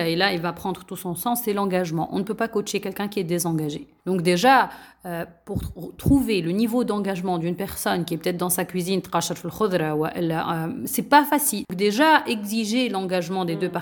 et 0.08 0.16
là 0.16 0.34
il 0.34 0.40
va 0.40 0.54
prendre 0.54 0.86
tout 0.86 0.96
son 0.96 1.16
sens, 1.16 1.42
c'est 1.44 1.54
l'engagement. 1.54 2.08
On 2.14 2.20
ne 2.20 2.24
peut 2.24 2.34
pas 2.34 2.48
coacher 2.48 2.80
quelqu'un 2.80 3.10
qui 3.10 3.20
est 3.20 3.26
désengagé. 3.26 3.88
Donc 4.06 4.22
déjà, 4.22 4.70
euh, 5.06 5.26
pour 5.46 5.60
trouver 5.98 6.42
le 6.42 6.52
niveau 6.52 6.84
d'engagement 6.84 7.38
d'une 7.38 7.56
personne 7.56 8.06
qui 8.06 8.16
est 8.16 8.18
peut-être 8.18 8.38
dans 8.38 8.50
sa 8.50 8.66
cuisine, 8.66 9.02
c'est 10.86 11.10
pas 11.10 11.24
facile. 11.24 11.66
Déjà, 11.76 12.24
exiger 12.28 12.90
l'engagement 12.90 13.46
des 13.46 13.56
deux 13.56 13.70
parties 13.70 13.81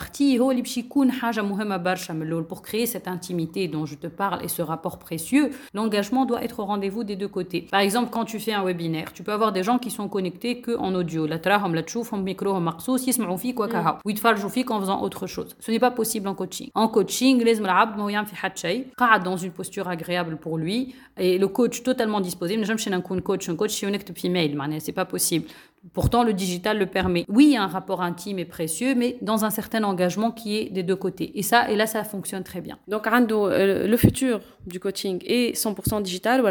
pour 2.48 2.62
créer 2.62 2.86
cette 2.86 3.08
intimité 3.08 3.68
dont 3.68 3.86
je 3.86 3.94
te 3.94 4.06
parle 4.06 4.44
et 4.44 4.48
ce 4.48 4.62
rapport 4.62 4.98
précieux, 4.98 5.50
l'engagement 5.74 6.24
doit 6.24 6.42
être 6.44 6.60
au 6.60 6.64
rendez-vous 6.64 7.04
des 7.04 7.16
deux 7.16 7.28
côtés. 7.28 7.66
Par 7.70 7.80
exemple, 7.80 8.10
quand 8.10 8.24
tu 8.24 8.38
fais 8.38 8.52
un 8.52 8.64
webinaire, 8.64 9.12
tu 9.12 9.22
peux 9.22 9.32
avoir 9.32 9.52
des 9.52 9.62
gens 9.62 9.78
qui 9.78 9.90
sont 9.90 10.08
connectés 10.08 10.60
que 10.60 10.76
en 10.76 10.94
audio. 10.94 11.26
La 11.26 11.38
تراهم 11.38 11.74
لا 11.74 11.80
تشوفهم 11.80 12.24
ميكروهم 12.24 12.64
مقصوص 12.64 13.08
يسمعوا 13.08 13.36
فيك 13.36 13.60
وكهو 13.60 13.98
ويتفرجوا 14.04 14.48
فيك 14.48 14.72
en 14.72 14.80
faisant 14.80 15.02
autre 15.02 15.26
chose. 15.26 15.56
Ce 15.60 15.70
n'est 15.70 15.78
pas 15.78 15.90
possible 15.90 16.28
en 16.28 16.34
coaching. 16.34 16.70
En 16.74 16.88
coaching, 16.88 17.44
لازم 17.44 17.64
العبد 17.64 17.98
ما 17.98 18.10
يعمل 18.10 18.26
في 18.26 18.36
حد 18.36 18.58
شيء 18.58 18.86
قاعد 18.98 19.24
dans 19.24 19.36
une 19.36 19.50
posture 19.50 19.88
agréable 19.88 20.36
pour 20.36 20.58
lui 20.58 20.94
et 21.18 21.38
le 21.38 21.48
coach 21.48 21.82
totalement 21.82 22.20
disposé. 22.20 22.56
ما 22.56 22.62
نجمش 22.62 22.88
نكون 22.88 23.20
coach 23.20 23.48
un 23.48 23.56
coach 23.56 23.84
ونكتب 23.84 24.16
في 24.16 24.28
mail 24.28 24.80
c'est 24.80 24.92
pas 24.92 25.04
possible. 25.04 25.44
Pourtant, 25.93 26.23
le 26.23 26.33
digital 26.33 26.77
le 26.77 26.85
permet. 26.85 27.25
Oui, 27.29 27.45
il 27.47 27.53
y 27.53 27.57
a 27.57 27.63
un 27.63 27.67
rapport 27.67 28.01
intime 28.01 28.39
et 28.39 28.45
précieux, 28.45 28.95
mais 28.95 29.17
dans 29.21 29.45
un 29.45 29.49
certain 29.49 29.83
engagement 29.83 30.31
qui 30.31 30.57
est 30.57 30.69
des 30.69 30.83
deux 30.83 30.95
côtés. 30.95 31.31
Et 31.37 31.43
ça, 31.43 31.69
et 31.69 31.75
là, 31.75 31.87
ça 31.87 32.03
fonctionne 32.03 32.43
très 32.43 32.61
bien. 32.61 32.77
Donc, 32.87 33.07
euh, 33.07 33.87
le 33.87 33.97
futur 33.97 34.41
du 34.67 34.79
coaching 34.79 35.21
est 35.25 35.55
100% 35.55 36.01
digital 36.01 36.41
ou 36.41 36.47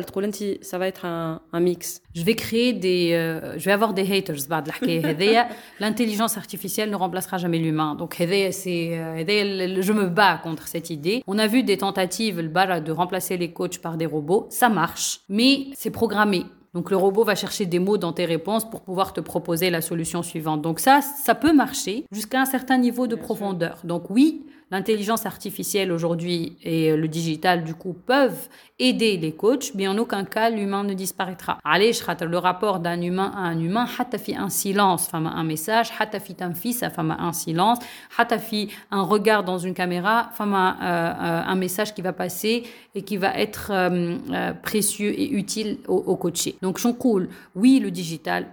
ça 0.63 0.79
va 0.79 0.87
être 0.89 1.05
un, 1.05 1.41
mix? 1.61 2.01
Je 2.15 2.25
vais 2.25 2.35
créer 2.35 2.73
des, 2.73 3.13
euh, 3.13 3.59
je 3.59 3.65
vais 3.65 3.73
avoir 3.73 3.95
des 3.95 4.03
haters. 4.03 4.37
L'intelligence 5.81 6.37
artificielle 6.37 6.91
ne 6.91 6.97
remplacera 6.97 7.39
jamais 7.39 7.59
l'humain. 7.59 7.95
Donc, 7.95 8.17
c'est, 8.19 8.99
euh, 8.99 9.81
je 9.81 9.93
me 9.93 10.09
bats 10.09 10.41
contre 10.43 10.69
cette 10.69 10.91
idée. 10.91 11.23
On 11.27 11.39
a 11.39 11.47
vu 11.47 11.63
des 11.63 11.79
tentatives 11.79 12.39
de 12.39 12.93
remplacer 12.93 13.37
les 13.37 13.53
coachs 13.53 13.79
par 13.79 13.97
des 13.97 14.07
robots. 14.07 14.47
Ça 14.51 14.69
marche, 14.69 15.21
mais 15.29 15.69
c'est 15.75 15.91
programmé. 15.91 16.45
Donc 16.75 16.91
le 16.91 16.97
robot 16.97 17.25
va 17.25 17.35
chercher 17.35 17.67
des 17.67 17.79
mots 17.79 17.99
dans 17.99 18.13
tes 18.13 18.25
réponses 18.25 18.69
pour 18.69 18.83
pouvoir 18.83 19.13
te 19.13 19.21
proposer 19.21 19.71
la 19.71 19.81
solution 19.81 20.23
suivante. 20.23 20.63
Donc 20.63 20.81
ça, 20.81 21.01
ça 21.01 21.35
peut 21.35 21.53
marcher 21.53 22.05
jusqu'à 22.13 22.41
un 22.41 22.45
certain 22.45 22.79
niveau 22.79 23.07
de 23.07 23.17
profondeur. 23.17 23.81
Donc 23.85 24.11
oui, 24.11 24.47
L'intelligence 24.71 25.25
artificielle 25.25 25.91
aujourd'hui 25.91 26.57
et 26.63 26.95
le 26.95 27.09
digital, 27.09 27.65
du 27.65 27.75
coup, 27.75 27.95
peuvent 27.95 28.49
aider 28.79 29.17
les 29.17 29.33
coachs, 29.33 29.73
mais 29.75 29.89
en 29.89 29.97
aucun 29.97 30.25
cas, 30.25 30.51
l'humain 30.51 30.85
ne 30.85 30.93
disparaîtra. 30.95 31.59
Allez, 31.65 31.93
le 32.21 32.39
rapport 32.39 32.79
d'un 32.79 33.01
humain 33.01 33.33
à 33.35 33.41
un 33.41 33.59
humain, 33.59 33.87
hatafi 33.99 34.37
un 34.37 34.51
silence, 34.51 35.09
femme 35.09 35.27
un 35.27 35.43
message, 35.43 35.91
hatafi 35.99 36.37
un 36.41 36.53
fils, 36.53 36.85
femme 36.95 37.17
un 37.19 37.33
silence, 37.33 37.79
hatafi 38.19 38.69
un 38.91 39.03
regard 39.03 39.43
dans 39.43 39.59
une 39.59 39.75
caméra, 39.75 40.31
femme 40.35 40.55
euh, 40.55 41.43
un 41.47 41.55
message 41.57 41.95
qui 41.95 42.03
va 42.03 42.13
passer 42.13 42.65
et 42.95 43.03
qui 43.03 43.17
va 43.17 43.35
être 43.39 43.71
euh, 43.73 44.17
euh, 44.31 44.53
précieux 44.53 45.19
et 45.19 45.31
utile 45.31 45.79
au, 45.89 46.17
coaché. 46.17 46.57
Donc, 46.63 46.79
je 46.79 46.89
cool, 46.89 47.29
oui, 47.55 47.81
le 47.81 47.91
digital 47.91 48.47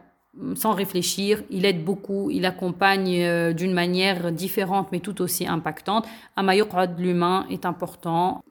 sans 0.55 0.73
réfléchir, 0.73 1.43
il 1.51 1.65
aide 1.65 1.85
beaucoup, 1.85 2.31
il 2.31 2.47
accompagne 2.47 3.17
euh, 3.21 3.53
d'une 3.53 3.73
manière 3.73 4.31
différente 4.31 4.89
mais 4.93 5.01
tout 5.01 5.21
aussi 5.23 5.47
impactante. 5.47 6.07
de 6.37 7.03
l'humain 7.03 7.47
est 7.51 7.67
important. 7.67 8.43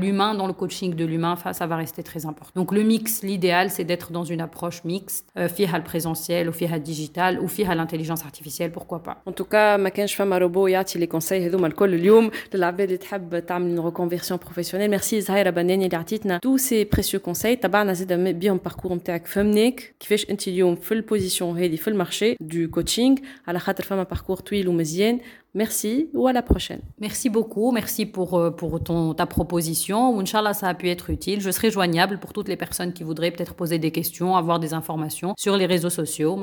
L'humain 0.00 0.34
dans 0.34 0.46
le 0.46 0.52
coaching 0.52 0.94
de 0.94 1.04
l'humain, 1.04 1.36
ça 1.52 1.66
va 1.66 1.76
rester 1.76 2.02
très 2.02 2.26
important. 2.26 2.52
Donc 2.60 2.72
le 2.72 2.82
mix, 2.82 3.22
l'idéal, 3.22 3.70
c'est 3.70 3.84
d'être 3.84 4.10
dans 4.12 4.24
une 4.24 4.40
approche 4.40 4.82
mixte, 4.84 5.26
euh, 5.38 5.48
fiha 5.48 5.78
le 5.78 5.84
présentiel, 5.84 6.48
ou 6.48 6.52
fiha 6.52 6.76
le 6.76 6.82
digital, 6.82 7.38
ou 7.40 7.48
fiha 7.48 7.74
l'intelligence 7.74 8.24
artificielle, 8.24 8.72
pourquoi 8.72 9.02
pas. 9.02 9.22
En 9.26 9.32
tout 9.32 9.44
cas, 9.44 9.76
ما 9.78 9.88
كانش 9.88 10.14
فما 10.14 10.38
روبو 10.38 10.66
يعطي 10.66 10.98
لي 10.98 11.06
كونساي 11.06 11.46
هذوما 11.46 11.66
الكل 11.66 11.94
اليوم 11.94 12.30
للعباد 12.54 12.80
اللي 12.80 12.96
تحب 12.96 13.46
تعمل 13.46 13.76
une 13.76 13.80
reconversion 13.80 14.38
professionnelle. 14.38 14.90
Merci 14.90 15.14
زهيرة 15.14 15.50
بناني 15.50 15.86
اللي 15.86 15.96
عطيتنا 15.96 16.40
tous 16.46 16.58
ces 16.58 16.84
précieux 16.84 17.20
conseils. 17.20 17.60
تبعنا 17.60 17.92
زيد 17.92 18.12
بيهم 18.12 18.60
parcours 18.68 18.92
نتاعك 18.92 19.26
فهمناك 19.26 19.94
كيفاش 20.00 20.30
انت 20.30 20.48
اليوم 20.48 20.76
في 20.76 20.92
البوزيشن 20.92 21.28
هذه 21.56 21.76
في 21.76 21.88
المارشي 21.88 22.34
du 22.34 22.68
coaching 22.78 23.22
على 23.46 23.58
خاطر 23.58 23.84
فما 23.84 24.06
parcours 24.14 24.42
طويل 24.42 24.68
ومزيان 24.68 25.20
Merci 25.54 26.10
ou 26.14 26.26
à 26.28 26.32
la 26.32 26.42
prochaine. 26.42 26.80
Merci 27.00 27.30
beaucoup. 27.30 27.72
Merci 27.72 28.04
pour, 28.04 28.38
euh, 28.38 28.50
pour 28.50 28.82
ton, 28.82 29.14
ta 29.14 29.24
proposition. 29.24 30.20
Inch'Allah, 30.20 30.52
ça 30.52 30.68
a 30.68 30.74
pu 30.74 30.90
être 30.90 31.08
utile. 31.10 31.40
Je 31.40 31.50
serai 31.50 31.70
joignable 31.70 32.18
pour 32.18 32.32
toutes 32.34 32.48
les 32.48 32.56
personnes 32.56 32.92
qui 32.92 33.02
voudraient 33.02 33.30
peut-être 33.30 33.54
poser 33.54 33.78
des 33.78 33.90
questions, 33.90 34.36
avoir 34.36 34.60
des 34.60 34.74
informations 34.74 35.34
sur 35.38 35.56
les 35.56 35.64
réseaux 35.66 35.90
sociaux. 35.90 36.38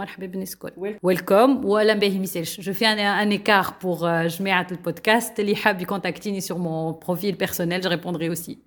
Welcome. 1.04 1.62
Je 1.64 2.72
fais 2.74 2.86
un, 2.88 2.98
un 2.98 3.30
écart 3.30 3.78
pour 3.78 4.06
euh, 4.06 4.28
je 4.28 4.42
mets 4.42 4.52
le 4.72 4.78
podcast. 4.78 5.38
Les 5.38 5.56
contactez 5.86 6.42
sur 6.42 6.58
mon 6.58 6.94
profil 6.94 7.38
personnel, 7.38 7.84
je 7.84 7.88
répondrai 7.88 8.30
aussi. 8.30 8.60